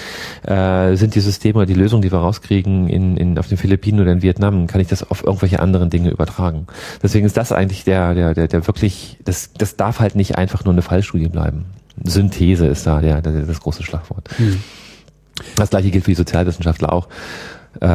äh, 0.43 0.95
sind 0.95 1.15
die 1.15 1.19
Systeme, 1.19 1.65
die 1.65 1.73
Lösungen, 1.73 2.01
die 2.01 2.11
wir 2.11 2.19
rauskriegen 2.19 2.87
in, 2.87 3.17
in, 3.17 3.37
auf 3.39 3.47
den 3.47 3.57
Philippinen 3.57 3.99
oder 4.01 4.11
in 4.11 4.21
Vietnam, 4.21 4.67
kann 4.67 4.81
ich 4.81 4.87
das 4.87 5.09
auf 5.09 5.23
irgendwelche 5.23 5.59
anderen 5.59 5.89
Dinge 5.89 6.09
übertragen? 6.09 6.67
Deswegen 7.01 7.25
ist 7.25 7.37
das 7.37 7.51
eigentlich 7.51 7.83
der, 7.83 8.13
der, 8.13 8.33
der, 8.33 8.47
der 8.47 8.67
wirklich, 8.67 9.17
das, 9.23 9.53
das 9.53 9.75
darf 9.75 9.99
halt 9.99 10.15
nicht 10.15 10.37
einfach 10.37 10.65
nur 10.65 10.73
eine 10.73 10.81
Fallstudie 10.81 11.29
bleiben. 11.29 11.65
Synthese 12.03 12.67
ist 12.67 12.85
da 12.85 13.01
der, 13.01 13.21
der, 13.21 13.45
das 13.45 13.59
große 13.61 13.83
Schlagwort. 13.83 14.29
Hm. 14.37 14.61
Das 15.55 15.69
gleiche 15.69 15.91
gilt 15.91 16.05
für 16.05 16.11
die 16.11 16.15
Sozialwissenschaftler 16.15 16.91
auch. 16.91 17.07
Äh, 17.81 17.87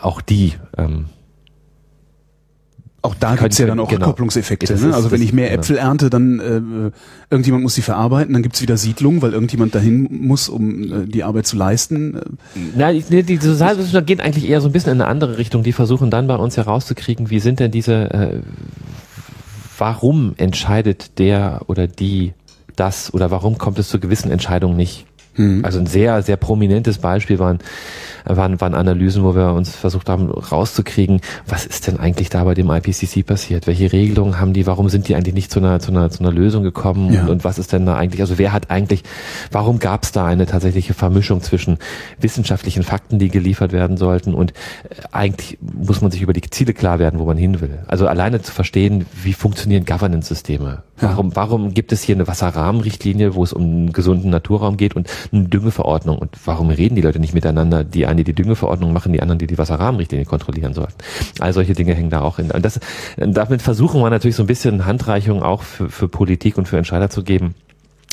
auch 0.00 0.20
die 0.20 0.54
ähm, 0.76 1.06
auch 3.04 3.16
da 3.16 3.34
gibt's 3.34 3.58
ja 3.58 3.66
dann 3.66 3.80
auch 3.80 3.88
genau. 3.88 4.06
Kopplungseffekte. 4.06 4.74
Ne? 4.74 4.94
Also 4.94 5.10
wenn 5.10 5.20
ich 5.20 5.32
mehr 5.32 5.52
Äpfel 5.52 5.76
ernte, 5.76 6.08
dann 6.08 6.38
äh, 6.38 6.92
irgendjemand 7.30 7.64
muss 7.64 7.74
sie 7.74 7.82
verarbeiten, 7.82 8.32
dann 8.32 8.42
gibt's 8.42 8.62
wieder 8.62 8.76
Siedlungen, 8.76 9.20
weil 9.22 9.32
irgendjemand 9.32 9.74
dahin 9.74 10.08
muss, 10.08 10.48
um 10.48 10.84
äh, 10.84 11.06
die 11.06 11.24
Arbeit 11.24 11.46
zu 11.46 11.56
leisten. 11.56 12.20
Nein, 12.76 13.02
die, 13.10 13.24
die 13.24 13.36
Sozialwissenschaftler 13.38 14.02
gehen 14.02 14.20
eigentlich 14.20 14.48
eher 14.48 14.60
so 14.60 14.68
ein 14.68 14.72
bisschen 14.72 14.92
in 14.92 15.00
eine 15.00 15.10
andere 15.10 15.36
Richtung. 15.36 15.64
Die 15.64 15.72
versuchen 15.72 16.10
dann 16.10 16.28
bei 16.28 16.36
uns 16.36 16.56
herauszukriegen, 16.56 17.28
wie 17.28 17.40
sind 17.40 17.58
denn 17.58 17.72
diese, 17.72 18.10
äh, 18.12 18.40
warum 19.78 20.34
entscheidet 20.36 21.18
der 21.18 21.62
oder 21.66 21.88
die 21.88 22.34
das 22.76 23.12
oder 23.12 23.32
warum 23.32 23.58
kommt 23.58 23.80
es 23.80 23.88
zu 23.88 23.98
gewissen 23.98 24.30
Entscheidungen 24.30 24.76
nicht? 24.76 25.06
Mhm. 25.36 25.64
Also 25.64 25.78
ein 25.78 25.86
sehr, 25.86 26.22
sehr 26.22 26.36
prominentes 26.36 26.98
Beispiel 26.98 27.38
waren, 27.38 27.58
waren, 28.24 28.60
waren 28.60 28.74
Analysen, 28.74 29.24
wo 29.24 29.34
wir 29.34 29.52
uns 29.52 29.74
versucht 29.74 30.08
haben 30.08 30.30
rauszukriegen, 30.30 31.20
was 31.46 31.66
ist 31.66 31.86
denn 31.86 31.98
eigentlich 31.98 32.28
da 32.28 32.44
bei 32.44 32.54
dem 32.54 32.70
IPCC 32.70 33.24
passiert? 33.26 33.66
Welche 33.66 33.92
Regelungen 33.92 34.38
haben 34.38 34.52
die? 34.52 34.66
Warum 34.66 34.88
sind 34.88 35.08
die 35.08 35.14
eigentlich 35.14 35.34
nicht 35.34 35.50
zu 35.50 35.60
einer, 35.60 35.80
zu 35.80 35.90
einer, 35.90 36.10
zu 36.10 36.20
einer 36.20 36.32
Lösung 36.32 36.62
gekommen? 36.62 37.12
Ja. 37.12 37.22
Und, 37.22 37.30
und 37.30 37.44
was 37.44 37.58
ist 37.58 37.72
denn 37.72 37.86
da 37.86 37.96
eigentlich? 37.96 38.20
Also 38.20 38.38
wer 38.38 38.52
hat 38.52 38.70
eigentlich, 38.70 39.02
warum 39.50 39.78
gab 39.78 40.04
es 40.04 40.12
da 40.12 40.26
eine 40.26 40.46
tatsächliche 40.46 40.94
Vermischung 40.94 41.42
zwischen 41.42 41.78
wissenschaftlichen 42.20 42.82
Fakten, 42.82 43.18
die 43.18 43.28
geliefert 43.28 43.72
werden 43.72 43.96
sollten 43.96 44.34
und 44.34 44.52
äh, 44.52 44.54
eigentlich 45.12 45.58
muss 45.60 46.00
man 46.00 46.10
sich 46.10 46.22
über 46.22 46.32
die 46.32 46.42
Ziele 46.42 46.74
klar 46.74 46.98
werden, 46.98 47.18
wo 47.18 47.24
man 47.24 47.36
hin 47.36 47.60
will. 47.60 47.78
Also 47.86 48.06
alleine 48.06 48.42
zu 48.42 48.52
verstehen, 48.52 49.06
wie 49.22 49.32
funktionieren 49.32 49.84
Governance-Systeme? 49.84 50.82
Warum, 51.02 51.30
ja. 51.30 51.36
warum 51.36 51.74
gibt 51.74 51.92
es 51.92 52.02
hier 52.02 52.14
eine 52.14 52.26
Wasserrahmenrichtlinie, 52.26 53.34
wo 53.34 53.44
es 53.44 53.52
um 53.52 53.62
einen 53.62 53.92
gesunden 53.92 54.30
Naturraum 54.30 54.76
geht 54.76 54.96
und 54.96 55.08
eine 55.32 55.44
Düngeverordnung? 55.44 56.18
Und 56.18 56.36
warum 56.44 56.70
reden 56.70 56.94
die 56.94 57.02
Leute 57.02 57.18
nicht 57.18 57.34
miteinander? 57.34 57.84
Die 57.84 58.06
einen, 58.06 58.18
die 58.18 58.24
die 58.24 58.34
Düngeverordnung 58.34 58.92
machen, 58.92 59.12
die 59.12 59.20
anderen, 59.20 59.38
die 59.38 59.46
die 59.46 59.58
Wasserrahmenrichtlinie 59.58 60.26
kontrollieren 60.26 60.74
sollten. 60.74 60.94
All 61.40 61.52
solche 61.52 61.74
Dinge 61.74 61.94
hängen 61.94 62.10
da 62.10 62.22
auch 62.22 62.38
in. 62.38 62.50
Und 62.50 62.64
das, 62.64 62.80
damit 63.16 63.62
versuchen 63.62 64.00
wir 64.00 64.10
natürlich 64.10 64.36
so 64.36 64.42
ein 64.44 64.46
bisschen 64.46 64.86
Handreichung 64.86 65.42
auch 65.42 65.62
für, 65.62 65.88
für 65.88 66.08
Politik 66.08 66.58
und 66.58 66.68
für 66.68 66.78
Entscheider 66.78 67.10
zu 67.10 67.22
geben 67.22 67.54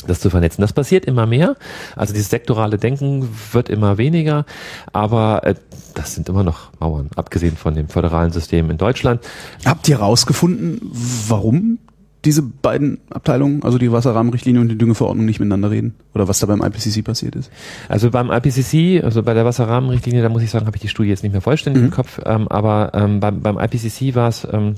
das 0.06 0.20
zu 0.20 0.30
vernetzen. 0.30 0.62
Das 0.62 0.72
passiert 0.72 1.04
immer 1.04 1.26
mehr. 1.26 1.56
Also 1.96 2.14
dieses 2.14 2.30
sektorale 2.30 2.78
Denken 2.78 3.28
wird 3.52 3.68
immer 3.68 3.98
weniger, 3.98 4.46
aber 4.92 5.44
äh, 5.44 5.54
das 5.94 6.14
sind 6.14 6.28
immer 6.28 6.42
noch 6.42 6.70
Mauern, 6.80 7.10
abgesehen 7.16 7.56
von 7.56 7.74
dem 7.74 7.88
föderalen 7.88 8.32
System 8.32 8.70
in 8.70 8.78
Deutschland. 8.78 9.20
Habt 9.64 9.88
ihr 9.88 9.98
herausgefunden, 9.98 10.80
warum 11.28 11.78
diese 12.24 12.42
beiden 12.42 12.98
Abteilungen, 13.10 13.62
also 13.62 13.78
die 13.78 13.90
Wasserrahmenrichtlinie 13.90 14.60
und 14.60 14.68
die 14.68 14.78
Düngeverordnung, 14.78 15.24
nicht 15.24 15.40
miteinander 15.40 15.70
reden? 15.70 15.94
Oder 16.14 16.28
was 16.28 16.38
da 16.38 16.46
beim 16.46 16.62
IPCC 16.62 17.02
passiert 17.04 17.36
ist? 17.36 17.50
Also 17.88 18.10
beim 18.10 18.30
IPCC, 18.30 19.02
also 19.02 19.22
bei 19.22 19.34
der 19.34 19.44
Wasserrahmenrichtlinie, 19.44 20.22
da 20.22 20.28
muss 20.28 20.42
ich 20.42 20.50
sagen, 20.50 20.66
habe 20.66 20.76
ich 20.76 20.82
die 20.82 20.88
Studie 20.88 21.08
jetzt 21.08 21.22
nicht 21.22 21.32
mehr 21.32 21.40
vollständig 21.40 21.80
mhm. 21.82 21.88
im 21.88 21.94
Kopf, 21.94 22.20
ähm, 22.24 22.48
aber 22.48 22.92
ähm, 22.94 23.20
beim, 23.20 23.40
beim 23.40 23.58
IPCC 23.58 24.14
war 24.14 24.28
es 24.28 24.46
ähm, 24.50 24.74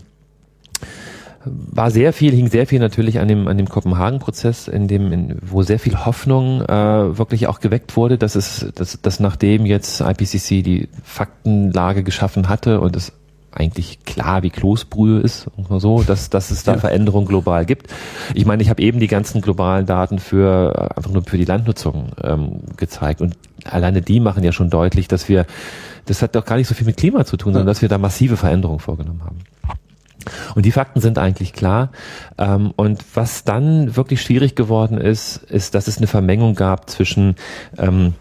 war 1.44 1.90
sehr 1.90 2.12
viel, 2.12 2.32
hing 2.32 2.48
sehr 2.48 2.66
viel 2.66 2.78
natürlich 2.78 3.18
an 3.18 3.28
dem, 3.28 3.48
an 3.48 3.56
dem 3.56 3.68
Kopenhagen-Prozess, 3.68 4.68
in 4.68 4.86
dem, 4.86 5.12
in, 5.12 5.38
wo 5.42 5.62
sehr 5.62 5.78
viel 5.78 6.04
Hoffnung 6.04 6.62
äh, 6.62 7.18
wirklich 7.18 7.48
auch 7.48 7.60
geweckt 7.60 7.96
wurde, 7.96 8.18
dass 8.18 8.36
es, 8.36 8.66
dass, 8.74 9.00
dass 9.00 9.20
nachdem 9.20 9.66
jetzt 9.66 10.00
IPCC 10.00 10.62
die 10.62 10.88
Faktenlage 11.02 12.02
geschaffen 12.02 12.48
hatte 12.48 12.80
und 12.80 12.96
es 12.96 13.12
eigentlich 13.52 14.04
klar 14.04 14.42
wie 14.42 14.50
Kloßbrühe 14.50 15.20
ist, 15.20 15.46
so, 15.68 16.02
dass, 16.02 16.30
dass 16.30 16.50
es 16.50 16.64
da 16.64 16.72
ja. 16.72 16.78
Veränderungen 16.78 17.26
global 17.26 17.66
gibt. 17.66 17.92
Ich 18.34 18.46
meine, 18.46 18.62
ich 18.62 18.70
habe 18.70 18.82
eben 18.82 18.98
die 19.00 19.08
ganzen 19.08 19.40
globalen 19.40 19.86
Daten 19.86 20.18
für 20.18 20.96
einfach 20.96 21.10
nur 21.10 21.22
für 21.24 21.38
die 21.38 21.44
Landnutzung 21.44 22.12
ähm, 22.22 22.60
gezeigt 22.76 23.20
und 23.20 23.36
alleine 23.64 24.02
die 24.02 24.20
machen 24.20 24.42
ja 24.42 24.52
schon 24.52 24.70
deutlich, 24.70 25.08
dass 25.08 25.28
wir, 25.28 25.46
das 26.06 26.22
hat 26.22 26.34
doch 26.34 26.44
gar 26.44 26.56
nicht 26.56 26.68
so 26.68 26.74
viel 26.74 26.86
mit 26.86 26.96
Klima 26.96 27.24
zu 27.24 27.36
tun, 27.36 27.52
sondern 27.52 27.66
dass 27.66 27.82
wir 27.82 27.88
da 27.88 27.98
massive 27.98 28.36
Veränderungen 28.36 28.80
vorgenommen 28.80 29.22
haben. 29.24 29.38
Und 30.54 30.64
die 30.66 30.72
Fakten 30.72 31.00
sind 31.00 31.18
eigentlich 31.18 31.52
klar. 31.52 31.90
Ähm, 32.38 32.72
und 32.76 33.04
was 33.14 33.44
dann 33.44 33.96
wirklich 33.96 34.22
schwierig 34.22 34.54
geworden 34.54 34.98
ist, 34.98 35.36
ist, 35.36 35.74
dass 35.74 35.88
es 35.88 35.98
eine 35.98 36.06
Vermengung 36.06 36.54
gab 36.54 36.88
zwischen 36.88 37.34
ähm, 37.76 38.14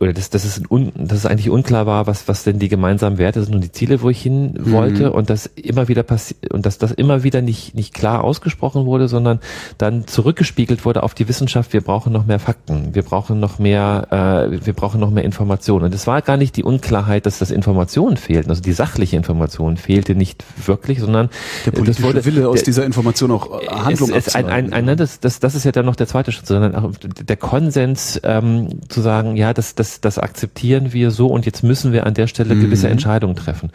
oder 0.00 0.12
dass, 0.12 0.30
dass, 0.30 0.44
es 0.44 0.62
un, 0.70 0.92
dass 0.94 1.18
es 1.18 1.26
eigentlich 1.26 1.50
unklar 1.50 1.86
war, 1.86 2.06
was, 2.06 2.28
was 2.28 2.44
denn 2.44 2.58
die 2.58 2.68
gemeinsamen 2.68 3.18
Werte 3.18 3.42
sind 3.42 3.54
und 3.54 3.64
die 3.64 3.72
Ziele, 3.72 4.00
wo 4.02 4.10
ich 4.10 4.22
hin 4.22 4.54
wollte 4.58 5.06
mhm. 5.06 5.12
und 5.12 5.30
das 5.30 5.46
immer 5.46 5.88
wieder 5.88 6.02
passiert 6.02 6.52
und 6.52 6.66
dass 6.66 6.78
das 6.78 6.92
immer 6.92 7.24
wieder 7.24 7.42
nicht, 7.42 7.74
nicht 7.74 7.94
klar 7.94 8.22
ausgesprochen 8.22 8.86
wurde, 8.86 9.08
sondern 9.08 9.40
dann 9.76 10.06
zurückgespiegelt 10.06 10.84
wurde 10.84 11.02
auf 11.02 11.14
die 11.14 11.28
Wissenschaft, 11.28 11.72
wir 11.72 11.80
brauchen 11.80 12.12
noch 12.12 12.26
mehr 12.26 12.38
Fakten, 12.38 12.94
wir 12.94 13.02
brauchen 13.02 13.40
noch 13.40 13.58
mehr, 13.58 14.06
äh, 14.50 14.64
wir 14.64 14.72
brauchen 14.72 15.00
noch 15.00 15.10
mehr 15.10 15.24
Informationen. 15.24 15.86
Und 15.86 15.94
es 15.94 16.06
war 16.06 16.22
gar 16.22 16.36
nicht 16.36 16.56
die 16.56 16.64
Unklarheit, 16.64 17.26
dass 17.26 17.38
das 17.38 17.50
Informationen 17.50 18.16
fehlten, 18.16 18.50
also 18.50 18.62
die 18.62 18.72
sachliche 18.72 19.16
Information 19.16 19.76
fehlte 19.76 20.14
nicht 20.14 20.44
wirklich, 20.64 21.00
sondern 21.00 21.28
der 21.66 21.72
politische 21.72 22.02
wurde, 22.04 22.24
Wille 22.24 22.48
aus 22.48 22.60
der, 22.60 22.64
dieser 22.66 22.84
Information 22.84 23.32
auch 23.32 23.60
äh, 23.62 23.66
Handlung 23.66 24.10
es, 24.10 24.28
es 24.28 24.34
ein, 24.36 24.46
ein, 24.46 24.72
ein, 24.72 24.84
ne, 24.84 24.96
das, 24.96 25.18
das, 25.20 25.40
das 25.40 25.54
ist 25.54 25.64
ja 25.64 25.72
dann 25.72 25.86
noch 25.86 25.96
der 25.96 26.06
zweite 26.06 26.30
Schritt, 26.30 26.46
sondern 26.46 26.74
auch 26.76 26.92
der 26.96 27.36
Konsens 27.36 28.20
ähm, 28.22 28.80
zu 28.88 29.00
sagen, 29.00 29.36
ja, 29.36 29.52
das, 29.52 29.74
das 29.74 29.87
das, 29.88 30.00
das 30.00 30.18
akzeptieren 30.18 30.92
wir 30.92 31.10
so 31.10 31.28
und 31.28 31.46
jetzt 31.46 31.62
müssen 31.62 31.92
wir 31.92 32.06
an 32.06 32.14
der 32.14 32.26
Stelle 32.26 32.54
mhm. 32.54 32.60
gewisse 32.60 32.88
Entscheidungen 32.88 33.36
treffen. 33.36 33.70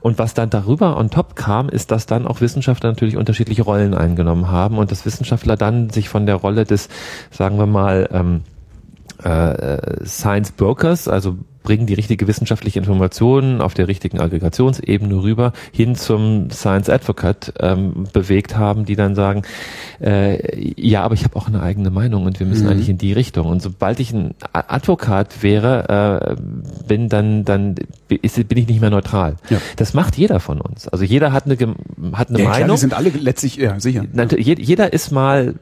Und 0.00 0.18
was 0.18 0.34
dann 0.34 0.50
darüber 0.50 0.96
on 0.96 1.10
top 1.10 1.36
kam, 1.36 1.68
ist, 1.68 1.90
dass 1.90 2.06
dann 2.06 2.26
auch 2.26 2.40
Wissenschaftler 2.40 2.90
natürlich 2.90 3.16
unterschiedliche 3.16 3.62
Rollen 3.62 3.94
eingenommen 3.94 4.50
haben 4.50 4.78
und 4.78 4.90
dass 4.90 5.06
Wissenschaftler 5.06 5.56
dann 5.56 5.90
sich 5.90 6.08
von 6.08 6.26
der 6.26 6.36
Rolle 6.36 6.64
des, 6.64 6.88
sagen 7.30 7.58
wir 7.58 7.66
mal, 7.66 8.08
ähm, 8.12 8.42
äh, 9.22 10.04
Science 10.04 10.52
Brokers, 10.52 11.08
also 11.08 11.38
bringen 11.64 11.86
die 11.86 11.94
richtige 11.94 12.28
wissenschaftliche 12.28 12.78
Information 12.78 13.60
auf 13.60 13.74
der 13.74 13.88
richtigen 13.88 14.20
Aggregationsebene 14.20 15.22
rüber 15.22 15.52
hin 15.72 15.96
zum 15.96 16.50
Science 16.50 16.88
Advocate 16.88 17.54
ähm, 17.58 18.06
bewegt 18.12 18.56
haben, 18.56 18.84
die 18.84 18.94
dann 18.94 19.16
sagen, 19.16 19.42
äh, 20.00 20.38
ja, 20.80 21.02
aber 21.02 21.14
ich 21.14 21.24
habe 21.24 21.34
auch 21.36 21.48
eine 21.48 21.62
eigene 21.62 21.90
Meinung 21.90 22.26
und 22.26 22.38
wir 22.38 22.46
müssen 22.46 22.64
mhm. 22.64 22.70
eigentlich 22.70 22.90
in 22.90 22.98
die 22.98 23.12
Richtung. 23.12 23.46
Und 23.46 23.62
sobald 23.62 23.98
ich 23.98 24.12
ein 24.12 24.34
Advokat 24.52 25.42
wäre, 25.42 26.36
äh, 26.38 26.86
bin 26.86 27.08
dann 27.08 27.44
dann 27.44 27.74
ist, 28.08 28.48
bin 28.48 28.58
ich 28.58 28.68
nicht 28.68 28.80
mehr 28.80 28.90
neutral. 28.90 29.36
Ja. 29.48 29.58
Das 29.76 29.94
macht 29.94 30.16
jeder 30.16 30.40
von 30.40 30.60
uns. 30.60 30.86
Also 30.88 31.04
jeder 31.04 31.32
hat 31.32 31.46
eine 31.46 31.56
hat 32.12 32.28
eine 32.28 32.38
ja, 32.40 32.48
Meinung. 32.48 32.66
Klar, 32.66 32.68
die 32.68 32.76
sind 32.76 32.94
alle 32.94 33.08
letztlich 33.08 33.56
ja 33.56 33.80
sicher. 33.80 34.04
Jeder 34.36 34.92
ist 34.92 35.10
mal 35.10 35.54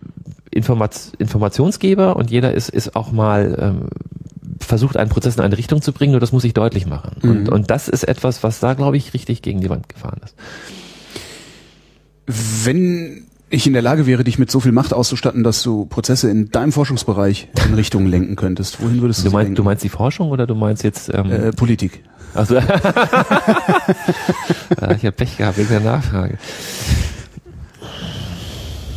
Informat 0.50 1.12
Informationsgeber 1.18 2.16
und 2.16 2.30
jeder 2.30 2.52
ist, 2.52 2.68
ist 2.68 2.96
auch 2.96 3.12
mal 3.12 3.56
ähm, 3.58 3.88
versucht, 4.64 4.96
einen 4.96 5.10
Prozess 5.10 5.36
in 5.36 5.42
eine 5.42 5.58
Richtung 5.58 5.82
zu 5.82 5.92
bringen, 5.92 6.12
nur 6.12 6.20
das 6.20 6.32
muss 6.32 6.44
ich 6.44 6.54
deutlich 6.54 6.86
machen. 6.86 7.16
Mhm. 7.22 7.30
Und, 7.30 7.48
und 7.48 7.70
das 7.70 7.88
ist 7.88 8.04
etwas, 8.04 8.42
was 8.42 8.60
da, 8.60 8.74
glaube 8.74 8.96
ich, 8.96 9.14
richtig 9.14 9.42
gegen 9.42 9.60
die 9.60 9.70
Wand 9.70 9.88
gefahren 9.88 10.20
ist. 10.24 10.34
Wenn 12.26 13.26
ich 13.50 13.66
in 13.66 13.74
der 13.74 13.82
Lage 13.82 14.06
wäre, 14.06 14.24
dich 14.24 14.38
mit 14.38 14.50
so 14.50 14.60
viel 14.60 14.72
Macht 14.72 14.94
auszustatten, 14.94 15.44
dass 15.44 15.62
du 15.62 15.84
Prozesse 15.84 16.30
in 16.30 16.50
deinem 16.50 16.72
Forschungsbereich 16.72 17.48
in 17.66 17.74
Richtungen 17.74 18.06
lenken 18.06 18.36
könntest, 18.36 18.82
wohin 18.82 19.02
würdest 19.02 19.20
du, 19.20 19.24
du 19.24 19.32
meinst, 19.32 19.44
lenken? 19.44 19.56
Du 19.56 19.62
meinst 19.62 19.84
die 19.84 19.90
Forschung 19.90 20.30
oder 20.30 20.46
du 20.46 20.54
meinst 20.54 20.84
jetzt 20.84 21.10
ähm 21.12 21.30
äh, 21.30 21.52
Politik? 21.52 22.02
Also 22.34 22.56
ich 22.56 22.64
habe 24.80 25.12
Pech 25.12 25.36
gehabt 25.36 25.58
wegen 25.58 25.68
der 25.68 25.80
Nachfrage. 25.80 26.38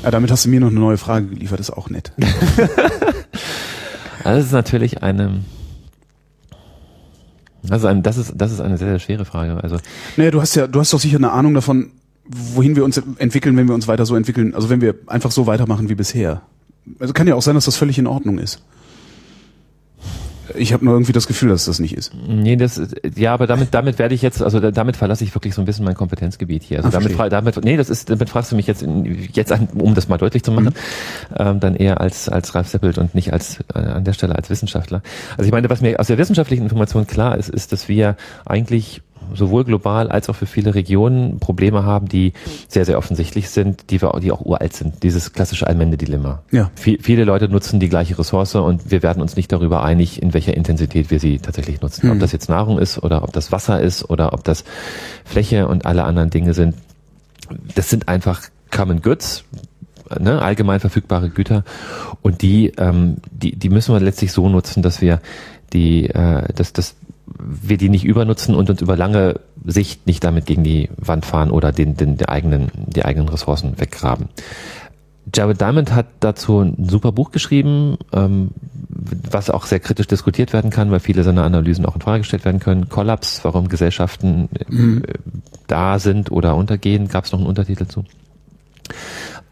Ja, 0.03 0.11
damit 0.11 0.31
hast 0.31 0.45
du 0.45 0.49
mir 0.49 0.61
noch 0.61 0.69
eine 0.69 0.79
neue 0.79 0.97
Frage 0.97 1.27
geliefert, 1.27 1.59
ist 1.59 1.71
auch 1.71 1.89
nett. 1.89 2.13
das 4.23 4.45
ist 4.45 4.53
natürlich 4.53 5.03
eine 5.03 5.41
also 7.69 7.87
ein, 7.87 8.03
das 8.03 8.17
ist 8.17 8.33
das 8.35 8.51
ist 8.51 8.61
eine 8.61 8.77
sehr 8.77 8.89
sehr 8.89 8.99
schwere 8.99 9.25
Frage. 9.25 9.63
Also 9.63 9.77
naja, 10.17 10.31
du 10.31 10.41
hast 10.41 10.55
ja 10.55 10.67
du 10.67 10.79
hast 10.79 10.93
doch 10.93 10.99
sicher 10.99 11.17
eine 11.17 11.31
Ahnung 11.31 11.53
davon, 11.53 11.91
wohin 12.25 12.75
wir 12.75 12.83
uns 12.83 13.01
entwickeln, 13.17 13.55
wenn 13.57 13.67
wir 13.67 13.75
uns 13.75 13.87
weiter 13.87 14.05
so 14.05 14.15
entwickeln. 14.15 14.55
Also 14.55 14.69
wenn 14.69 14.81
wir 14.81 14.95
einfach 15.07 15.31
so 15.31 15.47
weitermachen 15.47 15.89
wie 15.89 15.95
bisher. 15.95 16.41
Also 16.99 17.13
kann 17.13 17.27
ja 17.27 17.35
auch 17.35 17.41
sein, 17.41 17.55
dass 17.55 17.65
das 17.65 17.77
völlig 17.77 17.97
in 17.97 18.07
Ordnung 18.07 18.37
ist. 18.37 18.61
Ich 20.53 20.73
habe 20.73 20.85
nur 20.85 20.93
irgendwie 20.93 21.11
das 21.11 21.27
Gefühl, 21.27 21.49
dass 21.49 21.65
das 21.65 21.79
nicht 21.79 21.95
ist. 21.95 22.11
Nee, 22.27 22.55
das 22.55 22.79
ja, 23.15 23.33
aber 23.33 23.47
damit 23.47 23.73
damit 23.73 23.99
werde 23.99 24.13
ich 24.13 24.21
jetzt, 24.21 24.41
also 24.41 24.59
damit 24.59 24.95
verlasse 24.95 25.23
ich 25.23 25.33
wirklich 25.33 25.55
so 25.55 25.61
ein 25.61 25.65
bisschen 25.65 25.85
mein 25.85 25.95
Kompetenzgebiet 25.95 26.63
hier. 26.63 26.77
Also 26.77 26.89
Ach, 26.89 27.03
damit, 27.03 27.31
damit 27.31 27.63
nee, 27.65 27.77
das 27.77 27.89
ist 27.89 28.09
damit 28.09 28.29
fragst 28.29 28.51
du 28.51 28.55
mich 28.55 28.67
jetzt 28.67 28.85
jetzt 29.33 29.51
an, 29.51 29.67
um 29.73 29.95
das 29.95 30.07
mal 30.07 30.17
deutlich 30.17 30.43
zu 30.43 30.51
machen, 30.51 30.73
mhm. 31.29 31.35
ähm, 31.37 31.59
dann 31.59 31.75
eher 31.75 32.01
als 32.01 32.29
als 32.29 32.53
Ralf 32.53 32.67
Seppelt 32.67 32.97
und 32.97 33.15
nicht 33.15 33.33
als 33.33 33.59
äh, 33.73 33.79
an 33.79 34.03
der 34.03 34.13
Stelle 34.13 34.35
als 34.35 34.49
Wissenschaftler. 34.49 35.01
Also 35.37 35.47
ich 35.47 35.51
meine, 35.51 35.69
was 35.69 35.81
mir 35.81 35.99
aus 35.99 36.07
der 36.07 36.17
wissenschaftlichen 36.17 36.63
Information 36.63 37.07
klar 37.07 37.37
ist, 37.37 37.49
ist, 37.49 37.71
dass 37.71 37.87
wir 37.89 38.15
eigentlich 38.45 39.01
sowohl 39.33 39.63
global 39.63 40.09
als 40.09 40.29
auch 40.29 40.35
für 40.35 40.45
viele 40.45 40.75
Regionen 40.75 41.39
Probleme 41.39 41.83
haben, 41.83 42.07
die 42.07 42.33
sehr, 42.67 42.85
sehr 42.85 42.97
offensichtlich 42.97 43.49
sind, 43.49 43.89
die, 43.89 44.01
wir, 44.01 44.17
die 44.21 44.31
auch 44.31 44.41
uralt 44.41 44.73
sind. 44.73 45.03
Dieses 45.03 45.33
klassische 45.33 45.67
Allmende-Dilemma. 45.67 46.43
Ja. 46.51 46.71
V 46.75 46.91
viele 47.01 47.23
Leute 47.23 47.49
nutzen 47.49 47.79
die 47.79 47.89
gleiche 47.89 48.17
Ressource 48.17 48.55
und 48.55 48.91
wir 48.91 49.03
werden 49.03 49.21
uns 49.21 49.35
nicht 49.35 49.51
darüber 49.51 49.83
einig, 49.83 50.21
in 50.21 50.33
welcher 50.33 50.55
Intensität 50.55 51.11
wir 51.11 51.19
sie 51.19 51.39
tatsächlich 51.39 51.81
nutzen. 51.81 52.07
Mhm. 52.07 52.13
Ob 52.13 52.19
das 52.19 52.31
jetzt 52.31 52.49
Nahrung 52.49 52.79
ist 52.79 53.01
oder 53.01 53.23
ob 53.23 53.33
das 53.33 53.51
Wasser 53.51 53.81
ist 53.81 54.09
oder 54.09 54.33
ob 54.33 54.43
das 54.43 54.63
Fläche 55.23 55.67
und 55.67 55.85
alle 55.85 56.03
anderen 56.03 56.29
Dinge 56.29 56.53
sind. 56.53 56.75
Das 57.75 57.89
sind 57.89 58.07
einfach 58.07 58.43
Common 58.71 59.01
Goods, 59.01 59.43
ne, 60.19 60.41
allgemein 60.41 60.79
verfügbare 60.79 61.29
Güter 61.29 61.63
und 62.21 62.41
die, 62.41 62.71
ähm, 62.77 63.17
die, 63.31 63.55
die 63.55 63.69
müssen 63.69 63.93
wir 63.93 63.99
letztlich 63.99 64.31
so 64.31 64.49
nutzen, 64.49 64.83
dass 64.83 65.01
wir 65.01 65.21
die, 65.73 66.09
äh, 66.09 66.53
dass, 66.53 66.73
dass 66.73 66.95
wir 67.27 67.77
die 67.77 67.89
nicht 67.89 68.05
übernutzen 68.05 68.55
und 68.55 68.69
uns 68.69 68.81
über 68.81 68.95
lange 68.95 69.39
Sicht 69.65 70.05
nicht 70.07 70.23
damit 70.23 70.45
gegen 70.45 70.63
die 70.63 70.89
Wand 70.97 71.25
fahren 71.25 71.51
oder 71.51 71.71
den, 71.71 71.97
den, 71.97 72.17
die, 72.17 72.29
eigenen, 72.29 72.69
die 72.75 73.03
eigenen 73.03 73.29
Ressourcen 73.29 73.79
weggraben. 73.79 74.29
Jared 75.33 75.59
Diamond 75.59 75.93
hat 75.93 76.05
dazu 76.19 76.61
ein 76.61 76.75
super 76.87 77.11
Buch 77.11 77.31
geschrieben, 77.31 77.97
ähm, 78.13 78.51
was 78.87 79.49
auch 79.49 79.65
sehr 79.65 79.79
kritisch 79.79 80.07
diskutiert 80.07 80.53
werden 80.53 80.69
kann, 80.69 80.91
weil 80.91 80.99
viele 80.99 81.23
seiner 81.23 81.43
Analysen 81.43 81.85
auch 81.85 81.95
in 81.95 82.01
Frage 82.01 82.19
gestellt 82.19 82.45
werden 82.45 82.59
können. 82.59 82.89
Kollaps, 82.89 83.43
warum 83.43 83.67
Gesellschaften 83.67 84.49
mhm. 84.69 85.03
äh, 85.05 85.13
da 85.67 85.99
sind 85.99 86.31
oder 86.31 86.55
untergehen, 86.55 87.07
gab 87.07 87.25
es 87.25 87.31
noch 87.31 87.39
einen 87.39 87.47
Untertitel 87.47 87.87
zu. 87.87 88.05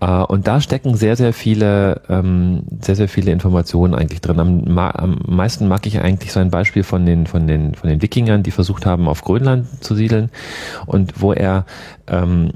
Uh, 0.04 0.26
und 0.28 0.48
da 0.48 0.60
stecken 0.60 0.98
sehr, 0.98 1.16
sehr 1.16 1.32
viele, 1.32 2.02
ähm, 2.10 2.64
sehr, 2.82 2.98
sehr 2.98 3.08
viele 3.08 3.32
Informationen 3.32 3.96
eigentlich 3.96 4.20
drin. 4.20 4.40
Am, 4.40 4.78
am, 4.78 5.20
meisten 5.26 5.70
mag 5.70 5.86
ich 5.86 6.02
eigentlich 6.02 6.34
so 6.34 6.42
ein 6.42 6.50
Beispiel 6.50 6.84
von 6.84 7.06
den, 7.06 7.26
von 7.26 7.48
den, 7.48 7.74
von 7.74 7.90
den 7.90 8.02
Wikingern, 8.02 8.44
die 8.44 8.52
versucht 8.52 8.86
haben, 8.86 9.08
auf 9.08 9.22
Grönland 9.22 9.66
zu 9.82 9.96
siedeln 9.96 10.30
und 10.88 11.22
wo 11.22 11.32
er 11.32 11.66
ähm, 12.08 12.52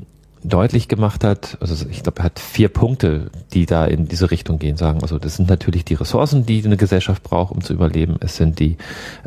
deutlich 0.48 0.88
gemacht 0.88 1.24
hat, 1.24 1.58
also 1.60 1.86
ich 1.90 2.04
glaube, 2.04 2.20
er 2.20 2.26
hat 2.26 2.40
vier 2.40 2.70
Punkte, 2.70 3.30
die 3.54 3.66
da 3.66 3.86
in 3.86 4.08
diese 4.08 4.32
Richtung 4.32 4.60
gehen, 4.60 4.78
sagen. 4.78 5.00
Also 5.02 5.20
das 5.20 5.36
sind 5.36 5.50
natürlich 5.50 5.86
die 5.86 5.96
Ressourcen, 5.96 6.46
die 6.46 6.64
eine 6.64 6.78
Gesellschaft 6.78 7.24
braucht, 7.24 7.54
um 7.54 7.62
zu 7.62 7.74
überleben. 7.74 8.18
Es 8.20 8.38
sind 8.38 8.60
die, 8.60 8.78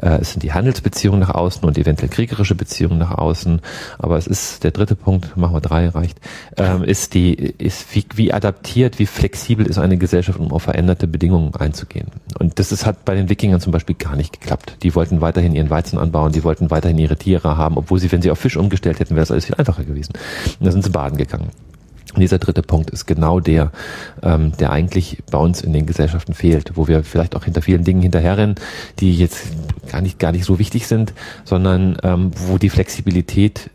äh, 0.00 0.20
es 0.20 0.32
sind 0.32 0.42
die 0.42 0.52
Handelsbeziehungen 0.52 1.20
nach 1.20 1.30
außen 1.34 1.64
und 1.64 1.78
eventuell 1.78 2.08
kriegerische 2.08 2.54
Beziehungen 2.54 2.98
nach 2.98 3.12
außen. 3.12 3.60
Aber 3.98 4.16
es 4.16 4.26
ist 4.26 4.64
der 4.64 4.70
dritte 4.70 4.96
Punkt, 4.96 5.36
machen 5.36 5.54
wir 5.54 5.60
drei, 5.60 5.88
reicht, 5.88 6.18
ähm, 6.56 6.84
ist 6.84 7.14
die, 7.14 7.34
ist 7.34 7.94
wie, 7.94 8.04
wie 8.14 8.32
adaptiert, 8.32 8.98
wie 8.98 9.06
flexibel 9.06 9.66
ist 9.66 9.78
eine 9.78 9.98
Gesellschaft, 9.98 10.38
um 10.38 10.52
auf 10.52 10.62
veränderte 10.62 11.06
Bedingungen 11.06 11.54
einzugehen. 11.54 12.08
Und 12.38 12.58
das 12.58 12.72
ist, 12.72 12.86
hat 12.86 13.04
bei 13.04 13.14
den 13.14 13.28
Wikingern 13.28 13.60
zum 13.60 13.72
Beispiel 13.72 13.96
gar 13.96 14.16
nicht 14.16 14.40
geklappt. 14.40 14.76
Die 14.82 14.94
wollten 14.94 15.20
weiterhin 15.20 15.54
ihren 15.54 15.70
Weizen 15.70 15.98
anbauen, 15.98 16.32
die 16.32 16.44
wollten 16.44 16.70
weiterhin 16.70 16.98
ihre 16.98 17.16
Tiere 17.16 17.56
haben, 17.56 17.76
obwohl 17.76 17.98
sie, 17.98 18.10
wenn 18.12 18.22
sie 18.22 18.30
auf 18.30 18.38
Fisch 18.38 18.56
umgestellt 18.56 19.00
hätten, 19.00 19.14
wäre 19.14 19.22
es 19.22 19.30
alles 19.30 19.46
viel 19.46 19.56
einfacher 19.56 19.84
gewesen. 19.84 20.12
Und 20.58 20.66
da 20.66 20.72
sind 20.72 20.84
sie 20.84 20.90
baden 20.90 21.09
gegangen. 21.16 21.50
Und 22.14 22.20
dieser 22.20 22.38
dritte 22.38 22.62
Punkt 22.62 22.90
ist 22.90 23.06
genau 23.06 23.38
der, 23.38 23.70
ähm, 24.22 24.52
der 24.58 24.72
eigentlich 24.72 25.18
bei 25.30 25.38
uns 25.38 25.62
in 25.62 25.72
den 25.72 25.86
Gesellschaften 25.86 26.34
fehlt, 26.34 26.72
wo 26.76 26.88
wir 26.88 27.04
vielleicht 27.04 27.36
auch 27.36 27.44
hinter 27.44 27.62
vielen 27.62 27.84
Dingen 27.84 28.02
hinterherrennen, 28.02 28.56
die 28.98 29.14
jetzt 29.14 29.46
gar 29.90 30.00
nicht, 30.00 30.18
gar 30.18 30.32
nicht 30.32 30.44
so 30.44 30.58
wichtig 30.58 30.88
sind, 30.88 31.14
sondern 31.44 31.96
ähm, 32.02 32.32
wo 32.48 32.58
die 32.58 32.70
Flexibilität 32.70 33.70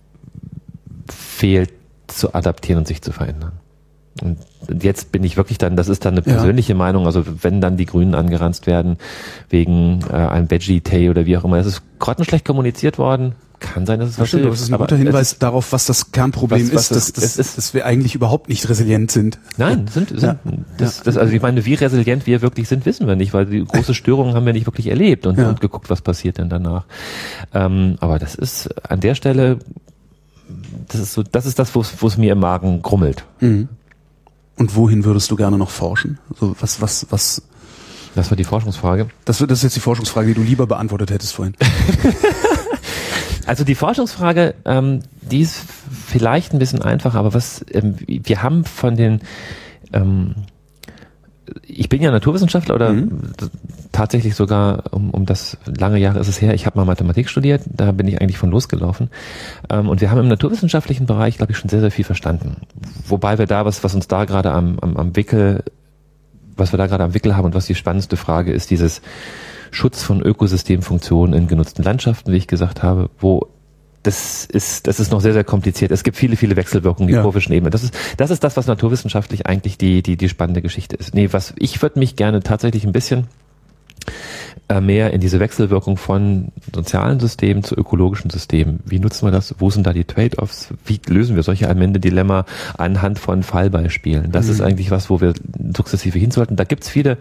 fehlt, 1.09 1.71
zu 2.07 2.35
adaptieren 2.35 2.79
und 2.79 2.87
sich 2.87 3.01
zu 3.01 3.11
verändern. 3.11 3.53
Und 4.21 4.37
jetzt 4.81 5.11
bin 5.11 5.23
ich 5.23 5.37
wirklich 5.37 5.57
dann, 5.57 5.75
das 5.75 5.89
ist 5.89 6.05
dann 6.05 6.13
eine 6.13 6.21
persönliche 6.21 6.73
ja. 6.73 6.77
Meinung, 6.77 7.05
also 7.05 7.23
wenn 7.41 7.61
dann 7.61 7.77
die 7.77 7.85
Grünen 7.85 8.15
angeranzt 8.15 8.67
werden 8.67 8.97
wegen 9.49 10.01
äh, 10.09 10.13
einem 10.13 10.49
Veggie-Tay 10.49 11.09
oder 11.09 11.25
wie 11.25 11.37
auch 11.37 11.43
immer, 11.43 11.57
es 11.57 11.65
ist 11.65 11.81
grottenschlecht 11.99 12.45
kommuniziert 12.45 12.97
worden, 12.97 13.35
kann 13.59 13.85
sein, 13.85 13.99
dass 13.99 14.09
es 14.09 14.19
was 14.19 14.27
stimmt, 14.27 14.43
hilft. 14.43 14.57
Das 14.57 14.61
ist 14.63 14.73
ein 14.73 14.77
guter 14.77 14.95
Hinweis 14.95 15.39
darauf, 15.39 15.71
was 15.71 15.85
das 15.85 16.11
Kernproblem 16.11 16.67
was, 16.73 16.91
was 16.91 16.97
ist, 16.97 17.17
dass, 17.17 17.35
dass, 17.35 17.55
dass 17.55 17.73
wir 17.73 17.85
eigentlich 17.85 18.15
überhaupt 18.15 18.49
nicht 18.49 18.67
resilient 18.69 19.11
sind. 19.11 19.39
Nein, 19.57 19.87
sind, 19.87 20.09
sind 20.09 20.21
ja. 20.21 20.37
das, 20.77 21.01
das, 21.03 21.17
also 21.17 21.33
ich 21.33 21.41
meine, 21.41 21.65
wie 21.65 21.73
resilient 21.73 22.27
wir 22.27 22.41
wirklich 22.41 22.67
sind, 22.67 22.85
wissen 22.85 23.07
wir 23.07 23.15
nicht, 23.15 23.33
weil 23.33 23.45
die 23.45 23.63
große 23.63 23.93
Störungen 23.95 24.35
haben 24.35 24.45
wir 24.45 24.53
nicht 24.53 24.67
wirklich 24.67 24.87
erlebt 24.87 25.25
und, 25.25 25.37
ja. 25.37 25.49
und 25.49 25.61
geguckt, 25.61 25.89
was 25.89 26.01
passiert 26.01 26.37
denn 26.37 26.49
danach. 26.49 26.85
Ähm, 27.53 27.97
aber 27.99 28.19
das 28.19 28.35
ist 28.35 28.69
an 28.89 28.99
der 28.99 29.15
Stelle, 29.15 29.59
das 30.87 31.01
ist 31.01 31.13
so, 31.13 31.23
das 31.23 31.45
ist 31.45 31.59
das, 31.59 31.73
wo 31.75 32.07
es 32.07 32.17
mir 32.17 32.33
im 32.33 32.39
Magen 32.39 32.81
grummelt. 32.81 33.25
Mhm. 33.39 33.69
Und 34.57 34.75
wohin 34.75 35.03
würdest 35.03 35.29
du 35.31 35.35
gerne 35.35 35.57
noch 35.57 35.69
forschen? 35.69 36.19
So 36.39 36.55
was, 36.59 36.81
was, 36.81 37.07
was? 37.09 37.41
Das 38.15 38.31
war 38.31 38.37
die 38.37 38.45
Forschungsfrage. 38.45 39.07
Das, 39.25 39.39
das 39.39 39.51
ist 39.51 39.63
jetzt 39.63 39.75
die 39.75 39.81
Forschungsfrage, 39.81 40.29
die 40.29 40.33
du 40.35 40.41
lieber 40.41 40.65
beantwortet 40.67 41.11
hättest 41.11 41.33
vorhin. 41.33 41.55
Also 43.45 43.63
die 43.63 43.75
Forschungsfrage, 43.75 44.55
ähm, 44.65 45.01
die 45.21 45.41
ist 45.41 45.63
vielleicht 46.07 46.53
ein 46.53 46.59
bisschen 46.59 46.81
einfacher, 46.81 47.19
aber 47.19 47.33
was 47.33 47.65
ähm, 47.71 47.95
wir 48.07 48.41
haben 48.41 48.65
von 48.65 48.95
den 48.95 49.21
ähm, 49.93 50.35
ich 51.61 51.89
bin 51.89 52.01
ja 52.01 52.11
Naturwissenschaftler 52.11 52.75
oder 52.75 52.93
mhm. 52.93 53.21
tatsächlich 53.91 54.35
sogar 54.35 54.83
um, 54.91 55.11
um 55.11 55.25
das 55.25 55.57
lange 55.65 55.99
Jahre 55.99 56.19
ist 56.19 56.27
es 56.27 56.41
her. 56.41 56.53
Ich 56.53 56.65
habe 56.65 56.77
mal 56.77 56.85
Mathematik 56.85 57.29
studiert, 57.29 57.61
da 57.65 57.91
bin 57.91 58.07
ich 58.07 58.19
eigentlich 58.19 58.37
von 58.37 58.49
losgelaufen. 58.51 59.09
Ähm, 59.69 59.89
und 59.89 60.01
wir 60.01 60.11
haben 60.11 60.19
im 60.19 60.27
naturwissenschaftlichen 60.27 61.05
Bereich, 61.05 61.37
glaube 61.37 61.51
ich, 61.51 61.57
schon 61.57 61.69
sehr 61.69 61.81
sehr 61.81 61.91
viel 61.91 62.05
verstanden. 62.05 62.57
Wobei 63.07 63.37
wir 63.37 63.45
da 63.45 63.65
was, 63.65 63.83
was 63.83 63.93
uns 63.95 64.07
da 64.07 64.25
gerade 64.25 64.51
am, 64.51 64.79
am, 64.79 64.97
am 64.97 65.15
Wickel, 65.15 65.63
was 66.57 66.73
wir 66.73 66.77
da 66.77 66.87
gerade 66.87 67.03
am 67.03 67.13
Wickel 67.13 67.35
haben 67.35 67.45
und 67.45 67.55
was 67.55 67.67
die 67.67 67.75
spannendste 67.75 68.17
Frage 68.17 68.51
ist, 68.51 68.71
dieses 68.71 69.01
Schutz 69.71 70.03
von 70.03 70.21
Ökosystemfunktionen 70.21 71.33
in 71.33 71.47
genutzten 71.47 71.83
Landschaften, 71.83 72.31
wie 72.31 72.37
ich 72.37 72.47
gesagt 72.47 72.83
habe, 72.83 73.09
wo 73.19 73.47
das 74.03 74.45
ist, 74.45 74.85
das 74.87 74.99
ist 74.99 75.11
noch 75.11 75.19
sehr, 75.19 75.33
sehr 75.33 75.43
kompliziert. 75.43 75.91
Es 75.91 76.03
gibt 76.03 76.15
viele, 76.15 76.35
viele 76.35 76.55
Wechselwirkungen, 76.55 77.07
die 77.07 77.15
ja. 77.15 77.23
kurvischen 77.23 77.53
Ebene. 77.53 77.71
Das 77.71 77.83
ist, 77.83 77.95
das 78.17 78.29
ist 78.29 78.43
das, 78.43 78.55
was 78.55 78.67
naturwissenschaftlich 78.67 79.47
eigentlich 79.47 79.77
die, 79.77 80.03
die, 80.03 80.15
die 80.15 80.29
spannende 80.29 80.61
Geschichte 80.61 80.95
ist. 80.95 81.15
Nee, 81.15 81.29
was, 81.31 81.53
ich 81.57 81.81
würde 81.81 81.97
mich 81.97 82.15
gerne 82.15 82.41
tatsächlich 82.41 82.85
ein 82.85 82.91
bisschen 82.91 83.27
mehr 84.81 85.13
in 85.13 85.21
diese 85.21 85.39
Wechselwirkung 85.39 85.95
von 85.95 86.51
sozialen 86.73 87.19
Systemen 87.19 87.63
zu 87.63 87.75
ökologischen 87.75 88.31
Systemen. 88.31 88.79
Wie 88.83 88.99
nutzen 88.99 89.27
wir 89.27 89.31
das? 89.31 89.53
Wo 89.59 89.69
sind 89.69 89.85
da 89.85 89.93
die 89.93 90.05
Trade-offs? 90.05 90.69
Wie 90.83 90.99
lösen 91.07 91.35
wir 91.35 91.43
solche 91.43 91.67
Allmende-Dilemma 91.67 92.45
anhand 92.75 93.19
von 93.19 93.43
Fallbeispielen? 93.43 94.31
Das 94.31 94.47
mhm. 94.47 94.51
ist 94.51 94.61
eigentlich 94.61 94.89
was, 94.89 95.11
wo 95.11 95.21
wir 95.21 95.35
sukzessive 95.75 96.17
hin 96.17 96.31
sollten. 96.31 96.55
Da 96.55 96.63
gibt's 96.63 96.89
viele 96.89 97.17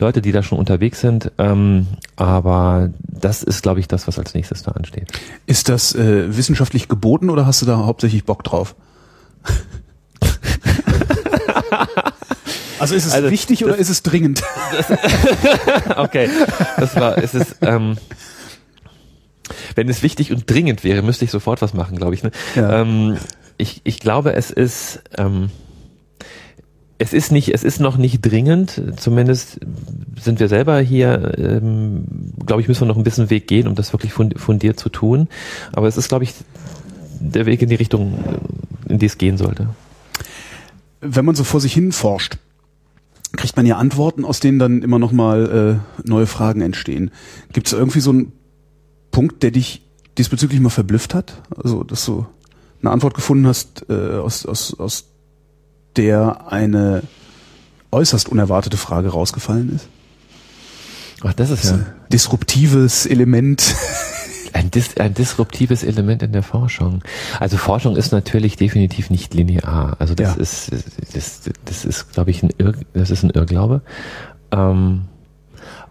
Leute, 0.00 0.20
die 0.20 0.32
da 0.32 0.42
schon 0.42 0.58
unterwegs 0.58 1.00
sind, 1.00 1.30
ähm, 1.38 1.86
aber 2.16 2.90
das 3.02 3.44
ist, 3.44 3.62
glaube 3.62 3.78
ich, 3.78 3.86
das, 3.86 4.08
was 4.08 4.18
als 4.18 4.34
nächstes 4.34 4.64
da 4.64 4.72
ansteht. 4.72 5.12
Ist 5.46 5.68
das 5.68 5.94
äh, 5.94 6.36
wissenschaftlich 6.36 6.88
geboten 6.88 7.30
oder 7.30 7.46
hast 7.46 7.62
du 7.62 7.66
da 7.66 7.76
hauptsächlich 7.86 8.24
Bock 8.24 8.42
drauf? 8.42 8.74
Also 12.80 12.94
ist 12.94 13.06
es 13.06 13.12
also 13.12 13.30
wichtig 13.30 13.64
oder 13.64 13.76
ist 13.76 13.90
es 13.90 14.02
dringend? 14.02 14.42
okay, 15.96 16.28
das 16.78 16.96
war, 16.96 17.18
es 17.18 17.34
ist, 17.34 17.56
ähm, 17.60 17.96
wenn 19.74 19.88
es 19.88 20.02
wichtig 20.02 20.32
und 20.32 20.48
dringend 20.48 20.82
wäre, 20.82 21.02
müsste 21.02 21.24
ich 21.24 21.30
sofort 21.30 21.62
was 21.62 21.74
machen, 21.74 21.96
glaube 21.96 22.14
ich. 22.14 22.22
Ne? 22.22 22.30
Ja. 22.56 22.80
Ähm, 22.80 23.18
ich, 23.58 23.82
ich 23.84 24.00
glaube, 24.00 24.34
es 24.34 24.50
ist, 24.50 25.02
ähm, 25.18 25.50
es 26.98 27.12
ist 27.12 27.32
nicht, 27.32 27.52
es 27.54 27.64
ist 27.64 27.80
noch 27.80 27.96
nicht 27.96 28.20
dringend. 28.22 28.80
Zumindest 28.96 29.60
sind 30.20 30.40
wir 30.40 30.48
selber 30.48 30.80
hier, 30.80 31.34
ähm, 31.38 32.04
glaube 32.44 32.62
ich, 32.62 32.68
müssen 32.68 32.82
wir 32.82 32.88
noch 32.88 32.96
ein 32.96 33.04
bisschen 33.04 33.30
Weg 33.30 33.46
gehen, 33.46 33.68
um 33.68 33.74
das 33.74 33.92
wirklich 33.92 34.12
fundiert 34.12 34.78
zu 34.78 34.88
tun. 34.88 35.28
Aber 35.72 35.88
es 35.88 35.96
ist, 35.96 36.08
glaube 36.08 36.24
ich, 36.24 36.34
der 37.20 37.46
Weg 37.46 37.62
in 37.62 37.68
die 37.68 37.74
Richtung, 37.74 38.18
in 38.88 38.98
die 38.98 39.06
es 39.06 39.18
gehen 39.18 39.36
sollte. 39.36 39.68
wenn 41.00 41.24
man 41.24 41.34
so 41.34 41.44
vor 41.44 41.60
sich 41.60 41.72
hin 41.72 41.92
forscht, 41.92 42.36
kriegt 43.36 43.56
man 43.56 43.66
ja 43.66 43.76
Antworten, 43.76 44.24
aus 44.24 44.40
denen 44.40 44.58
dann 44.58 44.82
immer 44.82 44.98
noch 44.98 45.12
mal 45.12 45.80
äh, 46.04 46.08
neue 46.08 46.26
Fragen 46.26 46.60
entstehen. 46.60 47.10
Gibt 47.52 47.68
es 47.68 47.72
irgendwie 47.72 48.00
so 48.00 48.10
einen 48.10 48.32
Punkt, 49.10 49.42
der 49.42 49.50
dich 49.50 49.88
diesbezüglich 50.18 50.60
mal 50.60 50.70
verblüfft 50.70 51.14
hat? 51.14 51.42
Also, 51.56 51.84
dass 51.84 52.04
du 52.04 52.26
eine 52.82 52.90
Antwort 52.90 53.14
gefunden 53.14 53.46
hast, 53.46 53.86
äh, 53.88 54.16
aus, 54.16 54.46
aus, 54.46 54.78
aus 54.78 55.04
der 55.96 56.50
eine 56.52 57.02
äußerst 57.92 58.28
unerwartete 58.28 58.76
Frage 58.76 59.08
rausgefallen 59.08 59.74
ist? 59.74 59.88
Ach, 61.22 61.34
das 61.34 61.50
ist 61.50 61.64
ja 61.64 61.72
ein 61.72 61.86
disruptives 62.10 63.06
Element. 63.06 63.74
Ein, 64.52 64.70
dis 64.70 64.96
ein 64.96 65.14
disruptives 65.14 65.84
Element 65.84 66.22
in 66.22 66.32
der 66.32 66.42
Forschung. 66.42 67.02
Also 67.38 67.56
Forschung 67.56 67.96
ist 67.96 68.12
natürlich 68.12 68.56
definitiv 68.56 69.10
nicht 69.10 69.34
linear. 69.34 69.96
Also 69.98 70.14
das 70.14 70.36
ja. 70.36 70.42
ist, 70.42 70.72
das, 71.14 71.50
das 71.64 71.84
ist, 71.84 72.12
glaube 72.12 72.30
ich, 72.30 72.42
ein 72.42 72.50
Irr, 72.58 72.74
das 72.92 73.10
ist 73.10 73.22
ein 73.22 73.30
Irrglaube. 73.30 73.82
Ähm, 74.52 75.02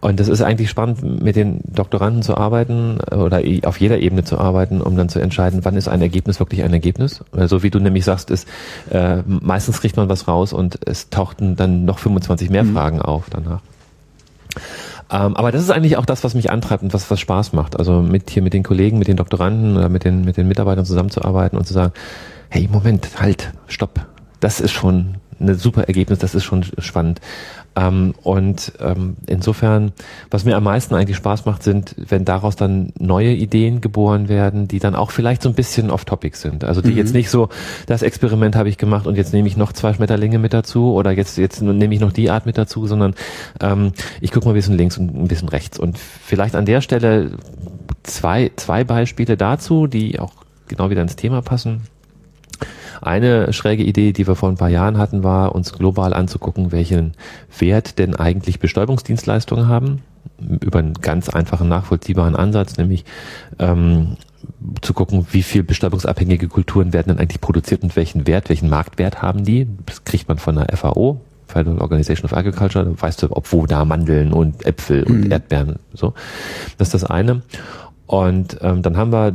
und 0.02 0.20
das 0.20 0.30
ist 0.30 0.42
eigentlich 0.42 0.70
spannend, 0.70 1.22
mit 1.22 1.36
den 1.36 1.60
Doktoranden 1.66 2.22
zu 2.22 2.38
arbeiten 2.38 3.00
oder 3.02 3.42
auf 3.64 3.80
jeder 3.82 4.00
Ebene 4.00 4.24
zu 4.24 4.38
arbeiten, 4.38 4.82
um 4.82 4.96
dann 4.96 5.10
zu 5.10 5.20
entscheiden, 5.20 5.66
wann 5.66 5.76
ist 5.76 5.90
ein 5.90 6.02
Ergebnis 6.02 6.40
wirklich 6.40 6.64
ein 6.64 6.72
Ergebnis. 6.72 7.18
So 7.18 7.26
also 7.40 7.64
wie 7.64 7.70
du 7.70 7.80
nämlich 7.80 8.06
sagst, 8.06 8.32
ist 8.32 8.48
äh, 8.92 9.18
meistens 9.28 9.82
kriegt 9.82 9.98
man 9.98 10.08
was 10.08 10.28
raus 10.28 10.54
und 10.54 10.80
es 10.88 11.10
tauchten 11.10 11.58
dann 11.58 11.84
noch 11.84 12.00
25 12.00 12.50
mehr 12.50 12.64
mhm. 12.64 12.74
Fragen 12.74 13.02
auf 13.02 13.26
danach. 13.30 13.62
Ähm, 15.12 15.36
aber 15.36 15.52
das 15.52 15.62
ist 15.62 15.72
eigentlich 15.72 15.98
auch 15.98 16.06
das, 16.06 16.24
was 16.24 16.36
mich 16.36 16.52
antreibt 16.52 16.84
und 16.84 16.94
was, 16.94 17.10
was 17.10 17.20
Spaß 17.20 17.54
macht. 17.54 17.78
Also 17.78 18.02
mit 18.02 18.30
hier 18.30 18.44
mit 18.44 18.54
den 18.54 18.64
Kollegen, 18.64 19.00
mit 19.00 19.08
den 19.08 19.18
Doktoranden 19.18 19.78
oder 19.78 19.90
mit 19.90 20.04
den, 20.04 20.24
mit 20.24 20.38
den 20.38 20.48
Mitarbeitern 20.48 20.86
zusammenzuarbeiten 20.86 21.58
und 21.58 21.66
zu 21.66 21.74
sagen, 21.74 21.94
hey, 22.50 22.68
Moment, 22.72 23.20
halt, 23.20 23.52
stopp. 23.68 24.06
Das 24.40 24.60
ist 24.60 24.72
schon 24.72 25.16
ein 25.40 25.56
super 25.56 25.84
Ergebnis, 25.84 26.20
das 26.20 26.36
ist 26.36 26.44
schon 26.44 26.66
spannend. 26.78 27.22
Ähm, 27.80 28.14
und 28.24 28.74
ähm, 28.80 29.16
insofern, 29.26 29.94
was 30.30 30.44
mir 30.44 30.58
am 30.58 30.64
meisten 30.64 30.96
eigentlich 30.96 31.18
Spaß 31.18 31.46
macht, 31.46 31.64
sind, 31.64 31.96
wenn 31.98 32.26
daraus 32.26 32.56
dann 32.56 32.92
neue 33.00 33.32
Ideen 33.32 33.80
geboren 33.80 34.28
werden, 34.28 34.68
die 34.68 34.80
dann 34.80 34.96
auch 34.96 35.12
vielleicht 35.12 35.42
so 35.44 35.50
ein 35.50 35.56
bisschen 35.56 35.90
off-topic 35.90 36.36
sind. 36.36 36.64
Also 36.64 36.82
die 36.82 36.92
mhm. 36.92 36.98
jetzt 36.98 37.14
nicht 37.14 37.30
so, 37.30 37.50
das 37.86 38.02
Experiment 38.02 38.56
habe 38.56 38.70
ich 38.70 38.78
gemacht 38.78 39.08
und 39.08 39.16
jetzt 39.16 39.34
nehme 39.34 39.48
ich 39.48 39.56
noch 39.56 39.72
zwei 39.72 39.94
Schmetterlinge 39.94 40.40
mit 40.40 40.54
dazu 40.54 40.94
oder 40.94 41.12
jetzt, 41.12 41.38
jetzt 41.38 41.62
nehme 41.62 41.94
ich 41.94 42.02
noch 42.02 42.12
die 42.12 42.30
Art 42.30 42.46
mit 42.46 42.58
dazu, 42.58 42.86
sondern 42.88 43.16
ähm, 43.62 43.94
ich 44.20 44.32
gucke 44.32 44.46
mal 44.46 44.52
ein 44.52 44.56
bisschen 44.56 44.78
links 44.78 44.98
und 44.98 45.16
ein 45.16 45.28
bisschen 45.28 45.50
rechts. 45.50 45.80
Und 45.80 45.98
vielleicht 45.98 46.56
an 46.56 46.66
der 46.66 46.82
Stelle 46.82 47.32
zwei, 48.04 48.52
zwei 48.56 48.84
Beispiele 48.84 49.38
dazu, 49.38 49.88
die 49.88 50.20
auch 50.20 50.34
genau 50.68 50.90
wieder 50.90 51.02
ins 51.02 51.16
Thema 51.16 51.42
passen. 51.42 51.84
Eine 53.02 53.54
schräge 53.54 53.84
Idee, 53.84 54.12
die 54.12 54.28
wir 54.28 54.36
vor 54.36 54.50
ein 54.50 54.58
paar 54.58 54.70
Jahren 54.70 54.98
hatten, 54.98 55.24
war, 55.24 55.56
uns 55.56 55.74
global 55.74 56.14
anzugucken, 56.14 56.72
welchen 56.72 57.14
Wert 57.58 57.98
denn 58.00 58.16
eigentlich 58.16 58.60
Bestäubungsdienstleistungen 58.60 59.68
haben. 59.68 60.02
Über 60.62 60.80
einen 60.80 60.94
ganz 60.94 61.30
einfachen, 61.30 61.70
nachvollziehbaren 61.70 62.36
Ansatz, 62.36 62.78
nämlich 62.78 63.06
ähm, 63.58 64.18
zu 64.82 64.94
gucken, 64.94 65.28
wie 65.32 65.44
viel 65.44 65.64
bestäubungsabhängige 65.64 66.48
Kulturen 66.48 66.94
werden 66.94 67.10
denn 67.10 67.20
eigentlich 67.20 67.42
produziert 67.42 67.84
und 67.84 67.96
welchen 67.96 68.28
Wert, 68.28 68.50
welchen 68.50 68.70
Marktwert 68.70 69.22
haben 69.22 69.44
die. 69.44 69.68
Das 69.86 70.04
kriegt 70.04 70.28
man 70.28 70.38
von 70.38 70.56
der 70.56 70.76
FAO, 70.76 71.22
Federal 71.48 71.80
Organization 71.80 72.26
of 72.26 72.38
Agriculture, 72.38 72.86
da 72.86 73.02
weißt 73.02 73.24
du, 73.24 73.32
ob 73.32 73.52
wo 73.52 73.66
da 73.66 73.86
Mandeln 73.86 74.34
und 74.34 74.66
Äpfel 74.66 75.04
und 75.04 75.26
mhm. 75.26 75.32
Erdbeeren 75.32 75.80
so. 75.94 76.14
Das 76.78 76.90
ist 76.90 76.94
das 76.94 77.04
eine. 77.06 77.42
Und 78.06 78.58
ähm, 78.62 78.82
dann 78.82 78.98
haben 78.98 79.12
wir 79.12 79.34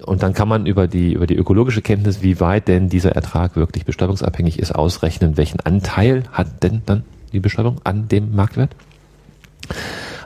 und 0.00 0.22
dann 0.22 0.32
kann 0.32 0.48
man 0.48 0.66
über 0.66 0.88
die, 0.88 1.12
über 1.12 1.26
die 1.26 1.36
ökologische 1.36 1.82
Kenntnis, 1.82 2.22
wie 2.22 2.40
weit 2.40 2.68
denn 2.68 2.88
dieser 2.88 3.12
Ertrag 3.12 3.56
wirklich 3.56 3.84
bestäubungsabhängig 3.84 4.58
ist, 4.58 4.74
ausrechnen, 4.74 5.36
welchen 5.36 5.60
Anteil 5.60 6.24
hat 6.32 6.62
denn 6.62 6.82
dann 6.86 7.04
die 7.32 7.40
Bestäubung 7.40 7.80
an 7.84 8.08
dem 8.08 8.34
Marktwert. 8.34 8.74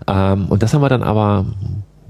Ähm, 0.06 0.46
und 0.46 0.62
das 0.62 0.72
haben 0.72 0.82
wir 0.82 0.88
dann 0.88 1.02
aber 1.02 1.46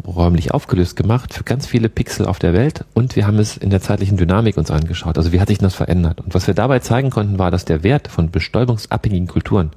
räumlich 0.06 0.52
aufgelöst 0.52 0.96
gemacht 0.96 1.34
für 1.34 1.44
ganz 1.44 1.66
viele 1.66 1.88
Pixel 1.88 2.26
auf 2.26 2.38
der 2.38 2.52
Welt 2.52 2.84
und 2.94 3.16
wir 3.16 3.26
haben 3.26 3.38
es 3.38 3.56
in 3.56 3.70
der 3.70 3.80
zeitlichen 3.80 4.16
Dynamik 4.16 4.56
uns 4.56 4.70
angeschaut. 4.70 5.16
Also 5.18 5.32
wie 5.32 5.40
hat 5.40 5.48
sich 5.48 5.58
das 5.58 5.74
verändert? 5.74 6.20
Und 6.20 6.34
was 6.34 6.46
wir 6.46 6.54
dabei 6.54 6.78
zeigen 6.80 7.10
konnten, 7.10 7.38
war, 7.38 7.50
dass 7.50 7.64
der 7.64 7.82
Wert 7.82 8.08
von 8.08 8.30
bestäubungsabhängigen 8.30 9.26
Kulturen, 9.26 9.70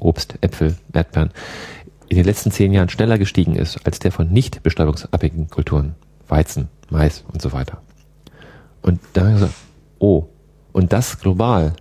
Obst, 0.00 0.36
Äpfel, 0.40 0.76
Erdbeeren, 0.92 1.30
in 2.08 2.16
den 2.16 2.26
letzten 2.26 2.50
zehn 2.50 2.72
Jahren 2.72 2.88
schneller 2.88 3.18
gestiegen 3.18 3.54
ist 3.54 3.86
als 3.86 3.98
der 3.98 4.12
von 4.12 4.30
nicht 4.30 4.62
bestäubungsabhängigen 4.62 5.48
Kulturen. 5.48 5.94
Weizen, 6.28 6.68
Mais 6.92 7.24
und 7.32 7.40
so 7.40 7.52
weiter. 7.52 7.80
Und 8.82 9.00
da 9.12 9.22
haben 9.22 9.28
wir 9.28 9.34
gesagt, 9.34 9.54
oh, 9.98 10.26
und 10.72 10.92
das 10.92 11.18
global. 11.18 11.74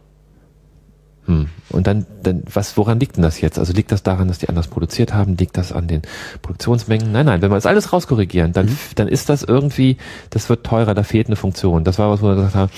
Hm. 1.25 1.49
Und 1.69 1.87
dann, 1.87 2.05
dann, 2.23 2.43
was, 2.51 2.77
woran 2.77 2.99
liegt 2.99 3.17
denn 3.17 3.23
das 3.23 3.41
jetzt? 3.41 3.59
Also 3.59 3.73
liegt 3.73 3.91
das 3.91 4.03
daran, 4.03 4.27
dass 4.27 4.39
die 4.39 4.49
anders 4.49 4.67
produziert 4.67 5.13
haben? 5.13 5.37
Liegt 5.37 5.57
das 5.57 5.71
an 5.71 5.87
den 5.87 6.01
Produktionsmengen? 6.41 7.11
Nein, 7.11 7.25
nein, 7.25 7.41
wenn 7.41 7.51
wir 7.51 7.55
das 7.55 7.65
alles 7.65 7.93
rauskorrigieren, 7.93 8.53
dann, 8.53 8.67
mhm. 8.67 8.77
dann 8.95 9.07
ist 9.07 9.29
das 9.29 9.43
irgendwie, 9.43 9.97
das 10.29 10.49
wird 10.49 10.65
teurer, 10.65 10.93
da 10.93 11.03
fehlt 11.03 11.27
eine 11.27 11.35
Funktion. 11.35 11.83
Das 11.83 11.99
war 11.99 12.09
was, 12.09 12.21
wo 12.21 12.27
wir 12.27 12.35
gesagt 12.35 12.55
haben, 12.55 12.71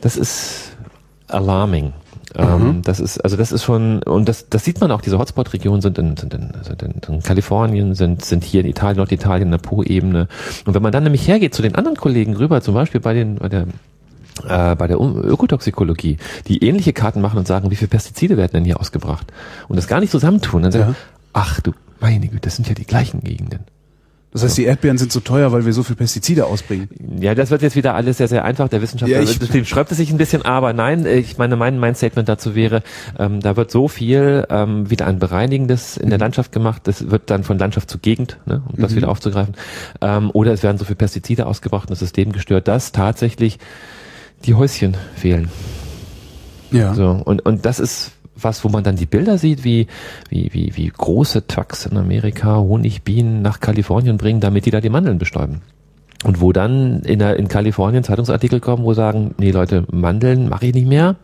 das 0.00 0.16
ist 0.16 0.76
alarming. 1.28 1.92
Ähm, 2.36 2.62
mhm. 2.62 2.82
das 2.82 3.00
ist, 3.00 3.18
also 3.18 3.36
das 3.36 3.52
ist 3.52 3.64
schon, 3.64 4.02
und 4.02 4.28
das, 4.28 4.48
das 4.48 4.64
sieht 4.64 4.80
man 4.80 4.90
auch, 4.90 5.00
diese 5.00 5.18
Hotspot-Regionen 5.18 5.80
sind 5.80 5.98
in, 5.98 6.16
sind, 6.16 6.34
in, 6.34 6.52
sind 6.62 6.82
in, 6.82 7.14
in 7.14 7.22
Kalifornien, 7.22 7.94
sind, 7.94 8.24
sind 8.24 8.44
hier 8.44 8.60
in 8.60 8.66
Italien, 8.66 8.98
Norditalien, 8.98 9.48
in 9.48 9.52
der 9.52 9.58
Po-Ebene. 9.58 10.28
Und 10.66 10.74
wenn 10.74 10.82
man 10.82 10.92
dann 10.92 11.04
nämlich 11.04 11.26
hergeht 11.26 11.54
zu 11.54 11.62
den 11.62 11.74
anderen 11.74 11.96
Kollegen 11.96 12.36
rüber, 12.36 12.60
zum 12.60 12.74
Beispiel 12.74 13.00
bei 13.00 13.14
den, 13.14 13.36
bei 13.36 13.48
der 13.48 13.66
äh, 14.46 14.76
bei 14.76 14.86
der 14.86 14.98
Ökotoxikologie, 15.00 16.18
die 16.46 16.62
ähnliche 16.64 16.92
Karten 16.92 17.20
machen 17.20 17.38
und 17.38 17.48
sagen, 17.48 17.70
wie 17.70 17.76
viele 17.76 17.88
Pestizide 17.88 18.36
werden 18.36 18.52
denn 18.52 18.64
hier 18.64 18.78
ausgebracht 18.78 19.32
und 19.66 19.76
das 19.76 19.88
gar 19.88 19.98
nicht 20.00 20.10
zusammentun, 20.12 20.62
dann 20.62 20.72
sagen, 20.72 20.90
ja. 20.90 20.96
ach 21.32 21.60
du 21.60 21.72
meine 22.00 22.28
Güte, 22.28 22.42
das 22.42 22.56
sind 22.56 22.68
ja 22.68 22.74
die 22.74 22.84
gleichen 22.84 23.20
Gegenden. 23.22 23.64
Das 24.32 24.42
heißt, 24.44 24.58
die 24.58 24.64
Erdbeeren 24.64 24.98
sind 24.98 25.10
so 25.10 25.20
teuer, 25.20 25.52
weil 25.52 25.64
wir 25.64 25.72
so 25.72 25.82
viel 25.82 25.96
Pestizide 25.96 26.46
ausbringen. 26.46 26.88
Ja, 27.18 27.34
das 27.34 27.50
wird 27.50 27.62
jetzt 27.62 27.76
wieder 27.76 27.94
alles 27.94 28.18
sehr, 28.18 28.28
sehr 28.28 28.44
einfach. 28.44 28.68
Der 28.68 28.82
Wissenschaftler 28.82 29.22
ja, 29.22 29.64
schreibt 29.64 29.90
es 29.90 29.96
sich 29.96 30.10
ein 30.10 30.18
bisschen, 30.18 30.42
aber 30.42 30.74
nein, 30.74 31.06
ich 31.06 31.38
meine, 31.38 31.56
mein, 31.56 31.78
mein 31.78 31.94
Statement 31.94 32.28
dazu 32.28 32.54
wäre, 32.54 32.82
ähm, 33.18 33.40
da 33.40 33.56
wird 33.56 33.70
so 33.70 33.88
viel 33.88 34.46
ähm, 34.50 34.90
wieder 34.90 35.06
ein 35.06 35.18
Bereinigendes 35.18 35.96
in 35.96 36.06
mhm. 36.06 36.10
der 36.10 36.18
Landschaft 36.18 36.52
gemacht, 36.52 36.82
das 36.84 37.10
wird 37.10 37.30
dann 37.30 37.42
von 37.42 37.58
Landschaft 37.58 37.88
zu 37.88 37.98
Gegend, 37.98 38.36
ne, 38.44 38.62
um 38.68 38.76
mhm. 38.76 38.82
das 38.82 38.94
wieder 38.94 39.08
aufzugreifen. 39.08 39.54
Ähm, 40.02 40.30
oder 40.32 40.52
es 40.52 40.62
werden 40.62 40.76
so 40.76 40.84
viel 40.84 40.96
Pestizide 40.96 41.46
ausgebracht 41.46 41.84
und 41.84 41.92
das 41.92 42.00
System 42.00 42.32
gestört, 42.32 42.68
dass 42.68 42.92
tatsächlich 42.92 43.58
die 44.44 44.54
Häuschen 44.54 44.96
fehlen. 45.16 45.48
Ja. 46.70 46.94
So, 46.94 47.22
und, 47.24 47.44
und 47.46 47.64
das 47.64 47.80
ist 47.80 48.12
was, 48.40 48.64
wo 48.64 48.68
man 48.68 48.84
dann 48.84 48.96
die 48.96 49.06
Bilder 49.06 49.38
sieht, 49.38 49.64
wie, 49.64 49.86
wie, 50.28 50.50
wie, 50.52 50.76
wie 50.76 50.88
große 50.88 51.46
Trucks 51.46 51.86
in 51.86 51.96
Amerika 51.96 52.56
Honigbienen 52.56 53.42
nach 53.42 53.60
Kalifornien 53.60 54.16
bringen, 54.16 54.40
damit 54.40 54.66
die 54.66 54.70
da 54.70 54.80
die 54.80 54.90
Mandeln 54.90 55.18
bestäuben. 55.18 55.60
Und 56.24 56.40
wo 56.40 56.52
dann 56.52 57.02
in, 57.02 57.20
der, 57.20 57.36
in 57.36 57.48
Kalifornien 57.48 58.02
Zeitungsartikel 58.02 58.60
kommen, 58.60 58.84
wo 58.84 58.92
sagen, 58.92 59.34
nee 59.38 59.52
Leute, 59.52 59.84
Mandeln 59.90 60.48
mache 60.48 60.66
ich 60.66 60.74
nicht 60.74 60.88
mehr 60.88 61.16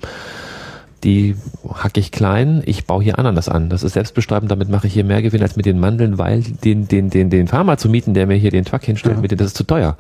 die 1.05 1.37
hacke 1.69 2.01
ich 2.01 2.11
klein, 2.11 2.63
ich 2.65 2.87
baue 2.87 3.05
hier 3.05 3.19
Ananas 3.19 3.49
an. 3.49 3.69
Das 3.69 3.83
ist 3.83 3.93
selbstbestäubend, 3.93 4.51
damit 4.51 4.71
mache 4.71 4.87
ich 4.87 4.95
hier 4.95 5.05
mehr 5.05 5.21
Gewinn 5.23 5.43
als 5.43 5.55
mit 5.55 5.67
den 5.67 5.79
Mandeln, 5.79 6.19
weil 6.19 6.41
den, 6.43 6.89
den, 6.89 7.11
den, 7.11 7.31
den 7.31 7.47
Farmer 7.47 7.77
zu 7.77 7.89
mieten, 7.89 8.15
der 8.15 8.27
mir 8.27 8.37
hier 8.37 8.51
den 8.51 8.65
Truck 8.65 8.85
hinstellt, 8.85 9.17
ja. 9.17 9.21
mit 9.21 9.31
dem, 9.31 9.39
das 9.39 9.49
ist 9.49 9.57
zu 9.57 9.65
teuer. 9.65 9.97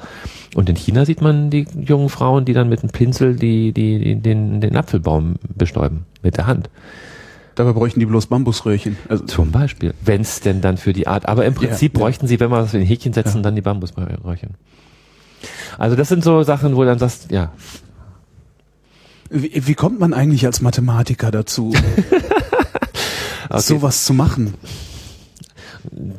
Und 0.54 0.68
in 0.68 0.76
China 0.76 1.04
sieht 1.04 1.20
man 1.20 1.50
die 1.50 1.66
jungen 1.78 2.08
Frauen, 2.08 2.46
die 2.46 2.54
dann 2.54 2.70
mit 2.70 2.80
einem 2.80 2.90
Pinsel 2.90 3.36
die, 3.36 3.72
die, 3.72 4.16
den, 4.16 4.60
den 4.60 4.76
Apfelbaum 4.76 5.34
bestäuben, 5.54 6.06
mit 6.24 6.36
der 6.36 6.46
Hand. 6.46 6.70
Dabei 7.54 7.72
bräuchten 7.72 8.00
die 8.00 8.06
bloß 8.06 8.26
Bambusröhrchen. 8.26 8.96
Also 9.08 9.24
Zum 9.26 9.52
Beispiel, 9.52 9.94
wenn 10.04 10.22
es 10.22 10.40
denn 10.40 10.60
dann 10.60 10.76
für 10.76 10.92
die 10.92 11.06
Art, 11.06 11.28
aber 11.28 11.44
im 11.44 11.54
Prinzip 11.54 11.94
ja, 11.94 12.00
bräuchten 12.00 12.24
ja. 12.24 12.30
sie, 12.30 12.40
wenn 12.40 12.50
wir 12.50 12.60
das 12.60 12.74
in 12.74 12.82
Häkchen 12.82 13.12
setzen, 13.12 13.42
dann 13.42 13.54
die 13.54 13.60
Bambusröhrchen. 13.60 14.54
Also 15.78 15.94
das 15.94 16.08
sind 16.08 16.24
so 16.24 16.42
Sachen, 16.42 16.74
wo 16.74 16.80
du 16.80 16.86
dann 16.86 16.98
sagst, 16.98 17.30
ja, 17.30 17.52
wie, 19.30 19.66
wie 19.66 19.74
kommt 19.74 20.00
man 20.00 20.12
eigentlich 20.12 20.46
als 20.46 20.60
Mathematiker 20.60 21.30
dazu, 21.30 21.72
okay. 23.48 23.60
sowas 23.60 24.04
zu 24.04 24.14
machen? 24.14 24.54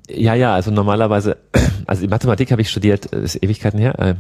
Ja, 0.10 0.36
ja, 0.36 0.53
also 0.53 0.72
normalerweise, 0.72 1.38
also 1.88 2.01
die 2.01 2.08
Mathematik 2.08 2.51
habe 2.51 2.62
ich 2.62 2.70
studiert, 2.70 3.06
ist 3.08 3.41
Ewigkeiten 3.41 3.80
her. 3.80 4.18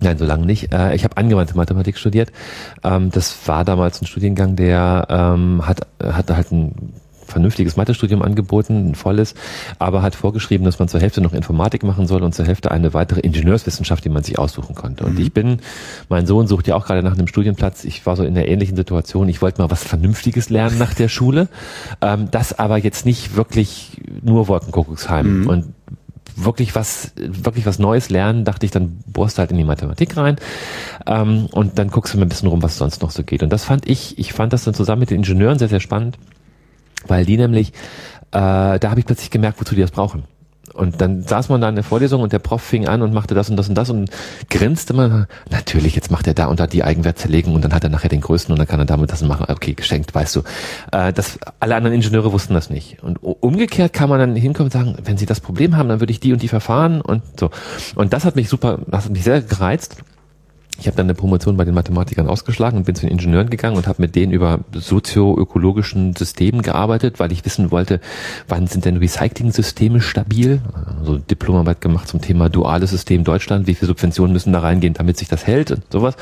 Nein, 0.00 0.18
so 0.18 0.24
lange 0.24 0.46
nicht. 0.46 0.72
Äh, 0.72 0.94
ich 0.94 1.04
habe 1.04 1.16
angewandte 1.16 1.56
Mathematik 1.56 1.96
studiert. 1.96 2.30
Ähm, 2.84 3.10
das 3.10 3.36
war 3.46 3.64
damals 3.64 4.02
ein 4.02 4.06
Studiengang, 4.06 4.56
der 4.56 5.06
ähm, 5.08 5.66
hat, 5.66 5.86
hatte 6.02 6.36
halt 6.36 6.52
ein 6.52 6.92
vernünftiges 7.26 7.76
Mathestudium 7.76 8.22
angeboten, 8.22 8.90
ein 8.90 8.94
volles, 8.94 9.34
aber 9.78 10.02
hat 10.02 10.14
vorgeschrieben, 10.14 10.64
dass 10.64 10.78
man 10.78 10.88
zur 10.88 11.00
Hälfte 11.00 11.20
noch 11.20 11.32
Informatik 11.32 11.82
machen 11.82 12.06
soll 12.06 12.22
und 12.22 12.34
zur 12.34 12.46
Hälfte 12.46 12.70
eine 12.70 12.94
weitere 12.94 13.20
Ingenieurswissenschaft, 13.20 14.04
die 14.04 14.08
man 14.08 14.22
sich 14.22 14.38
aussuchen 14.38 14.74
konnte. 14.74 15.04
Und 15.04 15.14
mhm. 15.14 15.20
ich 15.20 15.32
bin, 15.32 15.58
mein 16.08 16.26
Sohn 16.26 16.46
sucht 16.46 16.68
ja 16.68 16.76
auch 16.76 16.86
gerade 16.86 17.02
nach 17.02 17.14
einem 17.14 17.26
Studienplatz. 17.26 17.84
Ich 17.84 18.06
war 18.06 18.16
so 18.16 18.22
in 18.22 18.34
der 18.34 18.48
ähnlichen 18.48 18.76
Situation. 18.76 19.28
Ich 19.28 19.42
wollte 19.42 19.60
mal 19.60 19.70
was 19.70 19.84
Vernünftiges 19.84 20.50
lernen 20.50 20.78
nach 20.78 20.94
der 20.94 21.08
Schule, 21.08 21.48
ähm, 22.00 22.28
das 22.30 22.58
aber 22.58 22.78
jetzt 22.78 23.04
nicht 23.04 23.36
wirklich 23.36 24.00
nur 24.22 24.48
Wolkenkuckucksheim. 24.48 25.40
Mhm. 25.40 25.46
Und 25.48 25.64
wirklich 26.36 26.74
was, 26.74 27.12
wirklich 27.16 27.66
was 27.66 27.78
Neues 27.78 28.10
lernen, 28.10 28.44
dachte 28.44 28.66
ich, 28.66 28.72
dann 28.72 28.98
bohrst 29.06 29.38
du 29.38 29.40
halt 29.40 29.50
in 29.50 29.56
die 29.56 29.64
Mathematik 29.64 30.16
rein 30.16 30.36
ähm, 31.06 31.46
und 31.52 31.78
dann 31.78 31.88
guckst 31.88 32.14
du 32.14 32.18
mal 32.18 32.26
ein 32.26 32.28
bisschen 32.28 32.48
rum, 32.48 32.62
was 32.62 32.76
sonst 32.76 33.02
noch 33.02 33.10
so 33.10 33.22
geht. 33.22 33.42
Und 33.42 33.50
das 33.50 33.64
fand 33.64 33.88
ich, 33.88 34.18
ich 34.18 34.32
fand 34.32 34.52
das 34.52 34.64
dann 34.64 34.74
zusammen 34.74 35.00
mit 35.00 35.10
den 35.10 35.18
Ingenieuren 35.18 35.58
sehr, 35.58 35.68
sehr 35.68 35.80
spannend, 35.80 36.18
weil 37.06 37.24
die 37.24 37.36
nämlich, 37.36 37.68
äh, 38.32 38.78
da 38.78 38.90
habe 38.90 39.00
ich 39.00 39.06
plötzlich 39.06 39.30
gemerkt, 39.30 39.60
wozu 39.60 39.74
die 39.74 39.80
das 39.80 39.90
brauchen. 39.90 40.24
Und 40.76 41.00
dann 41.00 41.22
saß 41.22 41.48
man 41.48 41.60
da 41.60 41.68
in 41.68 41.74
der 41.74 41.84
Vorlesung 41.84 42.22
und 42.22 42.32
der 42.32 42.38
Prof 42.38 42.62
fing 42.62 42.86
an 42.86 43.02
und 43.02 43.12
machte 43.12 43.34
das 43.34 43.50
und 43.50 43.56
das 43.56 43.68
und 43.68 43.74
das 43.74 43.90
und 43.90 44.10
grinste 44.50 44.94
man. 44.94 45.26
Natürlich, 45.50 45.94
jetzt 45.94 46.10
macht 46.10 46.26
er 46.26 46.34
da 46.34 46.46
und 46.46 46.60
da 46.60 46.66
die 46.66 46.84
Eigenwertzerlegung 46.84 47.54
und 47.54 47.64
dann 47.64 47.72
hat 47.72 47.84
er 47.84 47.90
nachher 47.90 48.08
den 48.08 48.20
größten 48.20 48.52
und 48.52 48.58
dann 48.58 48.68
kann 48.68 48.80
er 48.80 48.86
damit 48.86 49.10
das 49.10 49.22
machen. 49.22 49.46
Okay, 49.48 49.74
geschenkt, 49.74 50.14
weißt 50.14 50.36
du. 50.36 50.42
Äh, 50.92 51.12
das, 51.12 51.38
alle 51.60 51.74
anderen 51.74 51.94
Ingenieure 51.94 52.32
wussten 52.32 52.54
das 52.54 52.70
nicht. 52.70 53.02
Und 53.02 53.18
umgekehrt 53.22 53.92
kann 53.92 54.08
man 54.08 54.20
dann 54.20 54.36
hinkommen 54.36 54.66
und 54.66 54.72
sagen, 54.72 54.96
wenn 55.02 55.16
sie 55.16 55.26
das 55.26 55.40
Problem 55.40 55.76
haben, 55.76 55.88
dann 55.88 56.00
würde 56.00 56.12
ich 56.12 56.20
die 56.20 56.32
und 56.32 56.42
die 56.42 56.48
verfahren 56.48 57.00
und 57.00 57.22
so. 57.38 57.50
Und 57.94 58.12
das 58.12 58.24
hat 58.24 58.36
mich 58.36 58.48
super, 58.48 58.78
das 58.86 59.06
hat 59.06 59.12
mich 59.12 59.24
sehr 59.24 59.40
gereizt. 59.40 59.96
Ich 60.78 60.86
habe 60.86 60.96
dann 60.96 61.06
eine 61.06 61.14
Promotion 61.14 61.56
bei 61.56 61.64
den 61.64 61.74
Mathematikern 61.74 62.28
ausgeschlagen 62.28 62.78
und 62.78 62.84
bin 62.84 62.94
zu 62.94 63.06
den 63.06 63.12
Ingenieuren 63.12 63.48
gegangen 63.48 63.76
und 63.76 63.86
habe 63.86 64.02
mit 64.02 64.14
denen 64.14 64.32
über 64.32 64.60
sozioökologischen 64.72 66.14
Systemen 66.14 66.62
gearbeitet, 66.62 67.18
weil 67.18 67.32
ich 67.32 67.44
wissen 67.44 67.70
wollte, 67.70 68.00
wann 68.46 68.66
sind 68.66 68.84
denn 68.84 68.98
Recycling-Systeme 68.98 70.00
stabil? 70.00 70.60
Also 70.98 71.16
Diplomarbeit 71.18 71.80
gemacht 71.80 72.08
zum 72.08 72.20
Thema 72.20 72.50
duales 72.50 72.90
System 72.90 73.24
Deutschland, 73.24 73.66
wie 73.66 73.74
viele 73.74 73.88
Subventionen 73.88 74.32
müssen 74.32 74.52
da 74.52 74.60
reingehen, 74.60 74.94
damit 74.94 75.16
sich 75.16 75.28
das 75.28 75.46
hält 75.46 75.70
und 75.70 75.82
sowas. 75.90 76.14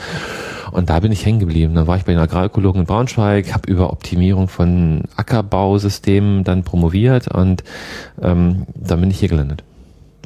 Und 0.70 0.88
da 0.90 1.00
bin 1.00 1.12
ich 1.12 1.26
hängen 1.26 1.40
geblieben. 1.40 1.74
Dann 1.74 1.86
war 1.86 1.96
ich 1.96 2.04
bei 2.04 2.12
den 2.12 2.20
Agrarökologen 2.20 2.82
in 2.82 2.86
Braunschweig, 2.86 3.52
habe 3.52 3.70
über 3.70 3.92
Optimierung 3.92 4.48
von 4.48 5.02
Ackerbausystemen 5.16 6.44
dann 6.44 6.62
promoviert 6.62 7.28
und 7.28 7.64
ähm, 8.22 8.66
dann 8.74 9.00
bin 9.00 9.10
ich 9.10 9.18
hier 9.18 9.28
gelandet. 9.28 9.64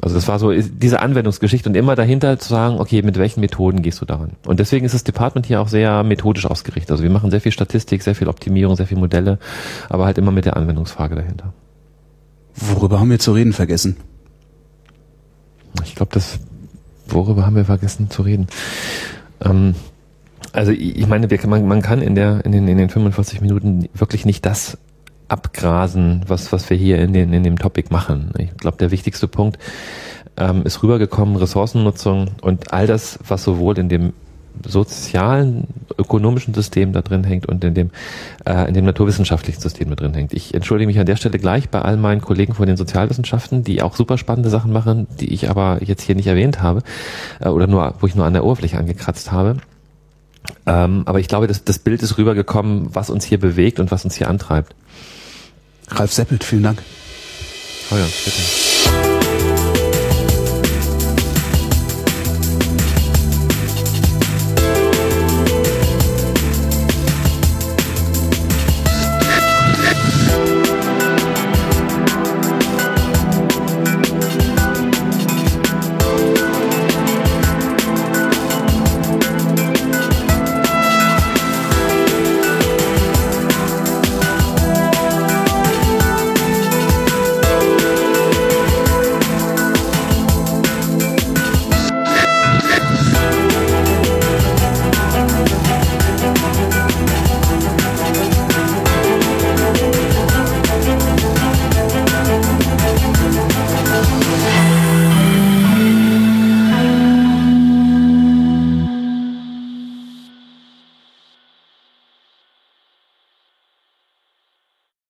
Also 0.01 0.15
das 0.15 0.27
war 0.27 0.39
so 0.39 0.51
diese 0.53 1.01
Anwendungsgeschichte 1.01 1.67
und 1.67 1.75
immer 1.75 1.95
dahinter 1.95 2.39
zu 2.39 2.49
sagen, 2.49 2.79
okay, 2.79 3.01
mit 3.01 3.17
welchen 3.17 3.41
Methoden 3.41 3.81
gehst 3.81 3.99
du 4.01 4.05
daran? 4.05 4.31
Und 4.45 4.59
deswegen 4.59 4.85
ist 4.85 4.95
das 4.95 5.03
Department 5.03 5.45
hier 5.45 5.59
auch 5.59 5.67
sehr 5.67 6.03
methodisch 6.03 6.45
ausgerichtet. 6.45 6.91
Also 6.91 7.03
wir 7.03 7.09
machen 7.09 7.31
sehr 7.31 7.41
viel 7.41 7.51
Statistik, 7.51 8.01
sehr 8.01 8.15
viel 8.15 8.29
Optimierung, 8.29 8.75
sehr 8.75 8.87
viel 8.87 8.97
Modelle, 8.97 9.39
aber 9.89 10.05
halt 10.05 10.17
immer 10.17 10.31
mit 10.31 10.45
der 10.45 10.55
Anwendungsfrage 10.55 11.15
dahinter. 11.15 11.53
Worüber 12.55 12.99
haben 12.99 13.09
wir 13.09 13.19
zu 13.19 13.33
reden 13.33 13.51
vergessen? 13.51 13.97
Ich 15.83 15.95
glaube, 15.95 16.11
das, 16.13 16.39
worüber 17.07 17.45
haben 17.45 17.55
wir 17.55 17.65
vergessen 17.65 18.09
zu 18.09 18.21
reden? 18.21 18.47
Ähm, 19.41 19.75
also 20.53 20.71
ich 20.71 21.07
meine, 21.07 21.27
man, 21.45 21.67
man 21.67 21.81
kann 21.81 22.01
in 22.01 22.15
der 22.15 22.43
in 22.45 22.51
den, 22.51 22.67
in 22.67 22.77
den 22.77 22.89
45 22.89 23.41
Minuten 23.41 23.87
wirklich 23.93 24.25
nicht 24.25 24.45
das 24.45 24.77
abgrasen, 25.29 26.23
was, 26.27 26.51
was 26.51 26.69
wir 26.69 26.77
hier 26.77 26.99
in, 26.99 27.13
den, 27.13 27.33
in 27.33 27.43
dem 27.43 27.57
Topic 27.57 27.89
machen. 27.91 28.31
Ich 28.37 28.55
glaube, 28.57 28.77
der 28.77 28.91
wichtigste 28.91 29.27
Punkt 29.27 29.57
ähm, 30.37 30.63
ist 30.63 30.83
rübergekommen, 30.83 31.35
Ressourcennutzung 31.35 32.31
und 32.41 32.73
all 32.73 32.87
das, 32.87 33.19
was 33.27 33.43
sowohl 33.43 33.77
in 33.77 33.89
dem 33.89 34.13
sozialen, 34.67 35.67
ökonomischen 35.97 36.53
System 36.53 36.91
da 36.91 37.01
drin 37.01 37.23
hängt 37.23 37.45
und 37.45 37.63
in 37.63 37.73
dem, 37.73 37.91
äh, 38.45 38.67
in 38.67 38.73
dem 38.73 38.85
naturwissenschaftlichen 38.85 39.61
System 39.61 39.89
da 39.89 39.95
drin 39.95 40.13
hängt. 40.13 40.33
Ich 40.33 40.53
entschuldige 40.53 40.87
mich 40.87 40.99
an 40.99 41.05
der 41.05 41.15
Stelle 41.15 41.39
gleich 41.39 41.69
bei 41.69 41.81
all 41.81 41.97
meinen 41.97 42.21
Kollegen 42.21 42.53
von 42.53 42.67
den 42.67 42.77
Sozialwissenschaften, 42.77 43.63
die 43.63 43.81
auch 43.81 43.95
super 43.95 44.17
spannende 44.17 44.49
Sachen 44.49 44.73
machen, 44.73 45.07
die 45.19 45.33
ich 45.33 45.49
aber 45.49 45.79
jetzt 45.81 46.01
hier 46.01 46.15
nicht 46.15 46.27
erwähnt 46.27 46.61
habe 46.61 46.81
äh, 47.39 47.49
oder 47.49 47.67
nur, 47.67 47.95
wo 47.99 48.07
ich 48.07 48.15
nur 48.15 48.25
an 48.25 48.33
der 48.33 48.43
Oberfläche 48.43 48.77
angekratzt 48.77 49.31
habe. 49.31 49.57
Ähm, 50.65 51.03
aber 51.05 51.19
ich 51.19 51.27
glaube, 51.27 51.47
das, 51.47 51.63
das 51.63 51.79
Bild 51.79 52.01
ist 52.01 52.17
rübergekommen, 52.17 52.89
was 52.93 53.09
uns 53.09 53.25
hier 53.25 53.39
bewegt 53.39 53.79
und 53.79 53.91
was 53.91 54.03
uns 54.03 54.15
hier 54.15 54.29
antreibt. 54.29 54.73
Ralf 55.91 56.13
Seppelt, 56.13 56.43
vielen 56.43 56.63
Dank. 56.63 56.81
Oh 57.91 57.95
ja, 57.95 58.05
bitte. 58.25 58.68